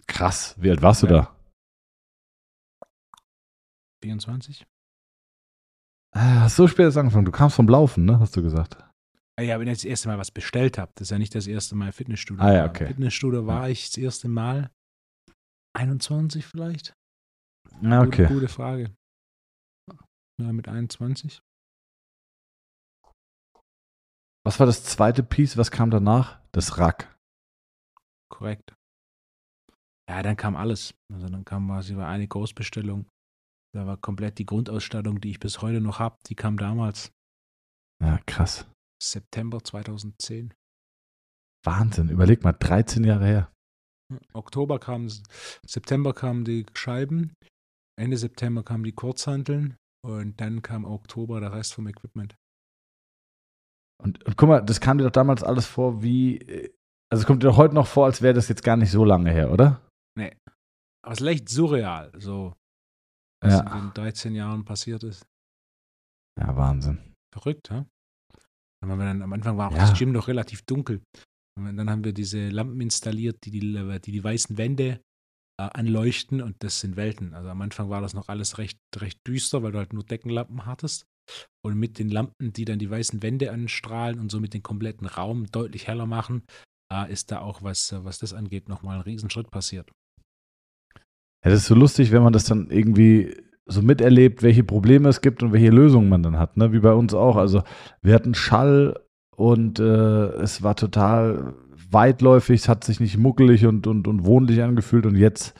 Krass. 0.07 0.55
Wie 0.57 0.71
alt 0.71 0.81
warst 0.81 1.03
du 1.03 1.07
da? 1.07 1.35
24. 4.03 4.65
Ah, 6.15 6.41
hast 6.43 6.55
so 6.55 6.67
spät 6.67 6.95
angefangen. 6.95 7.25
Du 7.25 7.31
kamst 7.31 7.57
vom 7.57 7.67
Laufen, 7.67 8.05
ne? 8.05 8.19
Hast 8.19 8.35
du 8.37 8.41
gesagt. 8.41 8.77
Ah 9.37 9.41
ja, 9.41 9.59
wenn 9.59 9.67
ich 9.67 9.79
das 9.79 9.83
erste 9.83 10.07
Mal 10.07 10.17
was 10.17 10.31
bestellt 10.31 10.77
habe, 10.77 10.91
das 10.95 11.07
ist 11.07 11.11
ja 11.11 11.17
nicht 11.17 11.35
das 11.35 11.45
erste 11.45 11.75
Mal 11.75 11.91
Fitnessstudio. 11.91 12.41
Ah 12.41 12.53
ja, 12.53 12.65
okay. 12.65 12.87
Fitnessstudio 12.87 13.45
war 13.45 13.69
ich 13.69 13.89
das 13.89 13.97
erste 13.97 14.29
Mal 14.29 14.71
21 15.75 16.45
vielleicht. 16.45 16.93
Ja, 17.81 18.01
okay. 18.01 18.23
Gute, 18.23 18.33
gute 18.33 18.47
Frage. 18.47 18.95
Ja, 20.41 20.53
mit 20.53 20.69
21. 20.69 21.41
Was 24.45 24.59
war 24.59 24.67
das 24.67 24.85
zweite 24.85 25.23
Piece? 25.23 25.57
Was 25.57 25.71
kam 25.71 25.91
danach? 25.91 26.39
Das 26.53 26.77
Rack. 26.77 27.13
Korrekt. 28.29 28.73
Ja, 30.09 30.23
dann 30.23 30.37
kam 30.37 30.55
alles. 30.55 30.93
Also 31.11 31.27
dann 31.27 31.43
kam 31.43 31.67
quasi 31.67 31.95
eine 31.95 32.27
Großbestellung. 32.27 33.05
Da 33.75 33.85
war 33.85 33.97
komplett 33.97 34.37
die 34.37 34.45
Grundausstattung, 34.45 35.19
die 35.19 35.31
ich 35.31 35.39
bis 35.41 35.61
heute 35.61 35.81
noch 35.81 35.99
habe, 35.99 36.15
die 36.27 36.35
kam 36.35 36.55
damals. 36.55 37.11
Ja, 38.01 38.19
krass. 38.25 38.65
September 39.03 39.61
2010. 39.61 40.53
Wahnsinn, 41.65 42.07
überleg 42.07 42.45
mal, 42.45 42.53
13 42.53 43.03
Jahre 43.03 43.25
her. 43.25 43.51
Oktober 44.33 44.79
kam, 44.79 45.09
September 45.67 46.13
kamen 46.13 46.45
die 46.45 46.65
Scheiben, 46.73 47.33
Ende 47.99 48.15
September 48.15 48.63
kamen 48.63 48.85
die 48.85 48.93
Kurzhanteln 48.93 49.75
und 50.05 50.39
dann 50.39 50.61
kam 50.61 50.85
Oktober 50.85 51.41
der 51.41 51.51
Rest 51.51 51.73
vom 51.73 51.87
Equipment. 51.89 52.33
Und, 54.01 54.23
und 54.23 54.37
guck 54.37 54.47
mal, 54.47 54.61
das 54.61 54.79
kam 54.79 54.99
dir 54.99 55.03
doch 55.03 55.11
damals 55.11 55.43
alles 55.43 55.65
vor 55.65 56.01
wie, 56.01 56.39
also 57.11 57.23
es 57.23 57.25
kommt 57.25 57.43
dir 57.43 57.47
doch 57.47 57.57
heute 57.57 57.75
noch 57.75 57.87
vor, 57.87 58.05
als 58.05 58.21
wäre 58.21 58.35
das 58.35 58.47
jetzt 58.47 58.63
gar 58.63 58.77
nicht 58.77 58.91
so 58.91 59.03
lange 59.03 59.31
her, 59.31 59.51
oder? 59.51 59.81
Nee. 60.17 60.33
Aber 61.03 61.11
es 61.11 61.19
ist 61.19 61.25
leicht 61.25 61.49
surreal, 61.49 62.13
so 62.17 62.53
was 63.45 63.53
ja. 63.53 63.77
in 63.77 63.87
den 63.87 63.93
13 63.93 64.35
Jahren 64.35 64.65
passiert 64.65 65.03
ist. 65.03 65.25
Ja, 66.39 66.55
Wahnsinn. 66.55 67.13
Verrückt, 67.33 67.69
ja? 67.69 67.85
Dann, 68.81 69.21
am 69.21 69.33
Anfang 69.33 69.57
war 69.57 69.69
auch 69.69 69.75
ja. 69.75 69.79
das 69.79 69.97
Gym 69.97 70.11
noch 70.11 70.27
relativ 70.27 70.61
dunkel. 70.63 71.01
Und 71.57 71.77
dann 71.77 71.89
haben 71.89 72.03
wir 72.03 72.13
diese 72.13 72.49
Lampen 72.49 72.81
installiert, 72.81 73.37
die 73.45 73.51
die, 73.51 73.59
die, 73.59 74.11
die 74.11 74.23
weißen 74.23 74.57
Wände 74.57 75.01
äh, 75.59 75.63
anleuchten 75.63 76.41
und 76.41 76.55
das 76.59 76.81
sind 76.81 76.95
Welten. 76.95 77.33
Also 77.33 77.49
am 77.49 77.61
Anfang 77.61 77.89
war 77.89 78.01
das 78.01 78.13
noch 78.13 78.27
alles 78.27 78.57
recht, 78.57 78.77
recht 78.97 79.19
düster, 79.25 79.63
weil 79.63 79.71
du 79.71 79.77
halt 79.77 79.93
nur 79.93 80.03
Deckenlampen 80.03 80.65
hattest. 80.65 81.05
Und 81.63 81.79
mit 81.79 81.97
den 81.97 82.09
Lampen, 82.09 82.53
die 82.53 82.65
dann 82.65 82.77
die 82.77 82.89
weißen 82.89 83.23
Wände 83.23 83.51
anstrahlen 83.51 84.19
und 84.19 84.29
somit 84.29 84.53
den 84.53 84.61
kompletten 84.61 85.07
Raum 85.07 85.47
deutlich 85.51 85.87
heller 85.87 86.05
machen, 86.05 86.43
äh, 86.91 87.11
ist 87.11 87.31
da 87.31 87.39
auch, 87.39 87.63
was, 87.63 87.93
was 88.03 88.19
das 88.19 88.33
angeht, 88.33 88.69
nochmal 88.69 88.97
ein 88.97 89.01
Riesenschritt 89.01 89.49
passiert. 89.49 89.89
Ja, 91.45 91.51
das 91.51 91.61
ist 91.61 91.67
so 91.67 91.75
lustig, 91.75 92.11
wenn 92.11 92.23
man 92.23 92.33
das 92.33 92.45
dann 92.45 92.71
irgendwie 92.71 93.35
so 93.67 93.83
miterlebt, 93.83 94.41
welche 94.41 94.63
Probleme 94.63 95.09
es 95.09 95.21
gibt 95.21 95.43
und 95.43 95.53
welche 95.53 95.69
Lösungen 95.69 96.09
man 96.09 96.23
dann 96.23 96.39
hat, 96.39 96.57
ne? 96.57 96.73
Wie 96.73 96.79
bei 96.79 96.93
uns 96.93 97.13
auch. 97.13 97.35
Also 97.35 97.61
wir 98.01 98.15
hatten 98.15 98.33
Schall 98.33 98.99
und 99.35 99.79
äh, 99.79 99.83
es 100.41 100.63
war 100.63 100.75
total 100.75 101.53
weitläufig, 101.91 102.61
es 102.61 102.69
hat 102.69 102.83
sich 102.83 102.99
nicht 102.99 103.17
muckelig 103.17 103.67
und, 103.67 103.85
und, 103.85 104.07
und 104.07 104.25
wohnlich 104.25 104.63
angefühlt 104.63 105.05
und 105.05 105.15
jetzt 105.15 105.55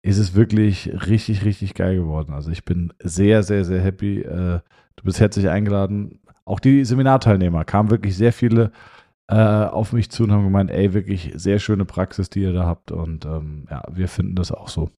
ist 0.00 0.18
es 0.18 0.34
wirklich 0.34 0.90
richtig, 1.06 1.44
richtig 1.44 1.74
geil 1.74 1.96
geworden. 1.96 2.32
Also 2.32 2.50
ich 2.50 2.64
bin 2.64 2.94
sehr, 3.02 3.42
sehr, 3.42 3.64
sehr 3.66 3.80
happy. 3.80 4.20
Äh, 4.20 4.60
du 4.96 5.04
bist 5.04 5.20
herzlich 5.20 5.50
eingeladen. 5.50 6.20
Auch 6.46 6.60
die 6.60 6.84
Seminarteilnehmer 6.84 7.64
kamen 7.64 7.90
wirklich 7.90 8.16
sehr 8.16 8.32
viele 8.32 8.72
äh, 9.28 9.34
auf 9.34 9.92
mich 9.92 10.10
zu 10.10 10.24
und 10.24 10.32
haben 10.32 10.44
gemeint, 10.44 10.70
ey, 10.70 10.94
wirklich 10.94 11.32
sehr 11.34 11.58
schöne 11.58 11.84
Praxis, 11.84 12.30
die 12.30 12.42
ihr 12.42 12.52
da 12.52 12.64
habt. 12.64 12.90
Und 12.92 13.26
ähm, 13.26 13.66
ja, 13.70 13.82
wir 13.92 14.08
finden 14.08 14.36
das 14.36 14.52
auch 14.52 14.68
so. 14.68 14.90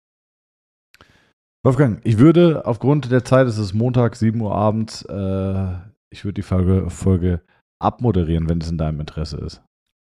Wolfgang, 1.67 1.99
ich 2.05 2.17
würde 2.17 2.65
aufgrund 2.65 3.11
der 3.11 3.25
Zeit, 3.25 3.45
es 3.45 3.57
ist 3.57 3.73
Montag, 3.73 4.15
7 4.15 4.39
Uhr 4.39 4.55
abends, 4.55 5.01
äh, 5.01 5.73
ich 6.09 6.23
würde 6.23 6.35
die 6.35 6.41
Folge, 6.41 6.89
Folge 6.89 7.41
abmoderieren, 7.77 8.47
wenn 8.47 8.61
es 8.61 8.71
in 8.71 8.77
deinem 8.77 9.01
Interesse 9.01 9.35
ist. 9.35 9.61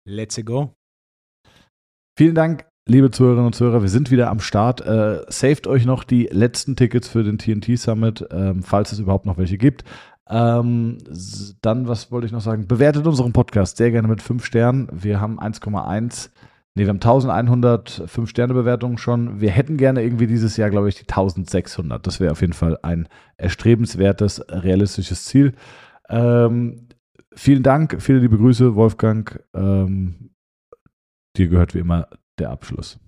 Let's 0.06 0.38
go. 0.44 0.74
Vielen 2.18 2.34
Dank, 2.34 2.66
liebe 2.86 3.10
Zuhörerinnen 3.10 3.46
und 3.46 3.54
Zuhörer. 3.54 3.80
Wir 3.80 3.88
sind 3.88 4.10
wieder 4.10 4.28
am 4.28 4.40
Start. 4.40 4.82
Äh, 4.82 5.24
saved 5.28 5.66
euch 5.66 5.86
noch 5.86 6.04
die 6.04 6.24
letzten 6.30 6.76
Tickets 6.76 7.08
für 7.08 7.24
den 7.24 7.38
TNT 7.38 7.78
Summit, 7.78 8.26
ähm, 8.30 8.62
falls 8.62 8.92
es 8.92 8.98
überhaupt 8.98 9.24
noch 9.24 9.38
welche 9.38 9.56
gibt. 9.56 9.82
Ähm, 10.28 10.98
dann, 11.62 11.88
was 11.88 12.12
wollte 12.12 12.26
ich 12.26 12.32
noch 12.32 12.42
sagen? 12.42 12.68
Bewertet 12.68 13.06
unseren 13.06 13.32
Podcast 13.32 13.78
sehr 13.78 13.92
gerne 13.92 14.08
mit 14.08 14.20
5 14.20 14.44
Sternen. 14.44 14.88
Wir 14.92 15.22
haben 15.22 15.40
1,1 15.40 16.28
Nee, 16.76 16.82
wir 16.82 16.90
haben 16.90 16.96
1100 16.96 18.02
5-Sterne-Bewertungen 18.06 18.98
schon. 18.98 19.40
Wir 19.40 19.50
hätten 19.50 19.78
gerne 19.78 20.02
irgendwie 20.02 20.26
dieses 20.26 20.58
Jahr, 20.58 20.68
glaube 20.68 20.90
ich, 20.90 20.96
die 20.96 21.08
1600. 21.08 22.06
Das 22.06 22.20
wäre 22.20 22.32
auf 22.32 22.42
jeden 22.42 22.52
Fall 22.52 22.78
ein 22.82 23.08
erstrebenswertes, 23.38 24.44
realistisches 24.50 25.24
Ziel. 25.24 25.54
Ähm, 26.10 26.88
vielen 27.34 27.62
Dank, 27.62 28.02
viele 28.02 28.18
liebe 28.18 28.36
Grüße, 28.36 28.74
Wolfgang. 28.74 29.42
Ähm, 29.54 30.34
dir 31.38 31.48
gehört 31.48 31.74
wie 31.74 31.78
immer 31.78 32.08
der 32.38 32.50
Abschluss. 32.50 32.98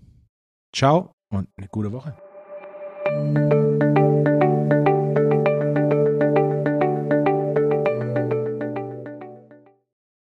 Ciao 0.75 1.13
und 1.31 1.49
eine 1.59 1.69
gute 1.69 1.93
Woche. 1.93 2.15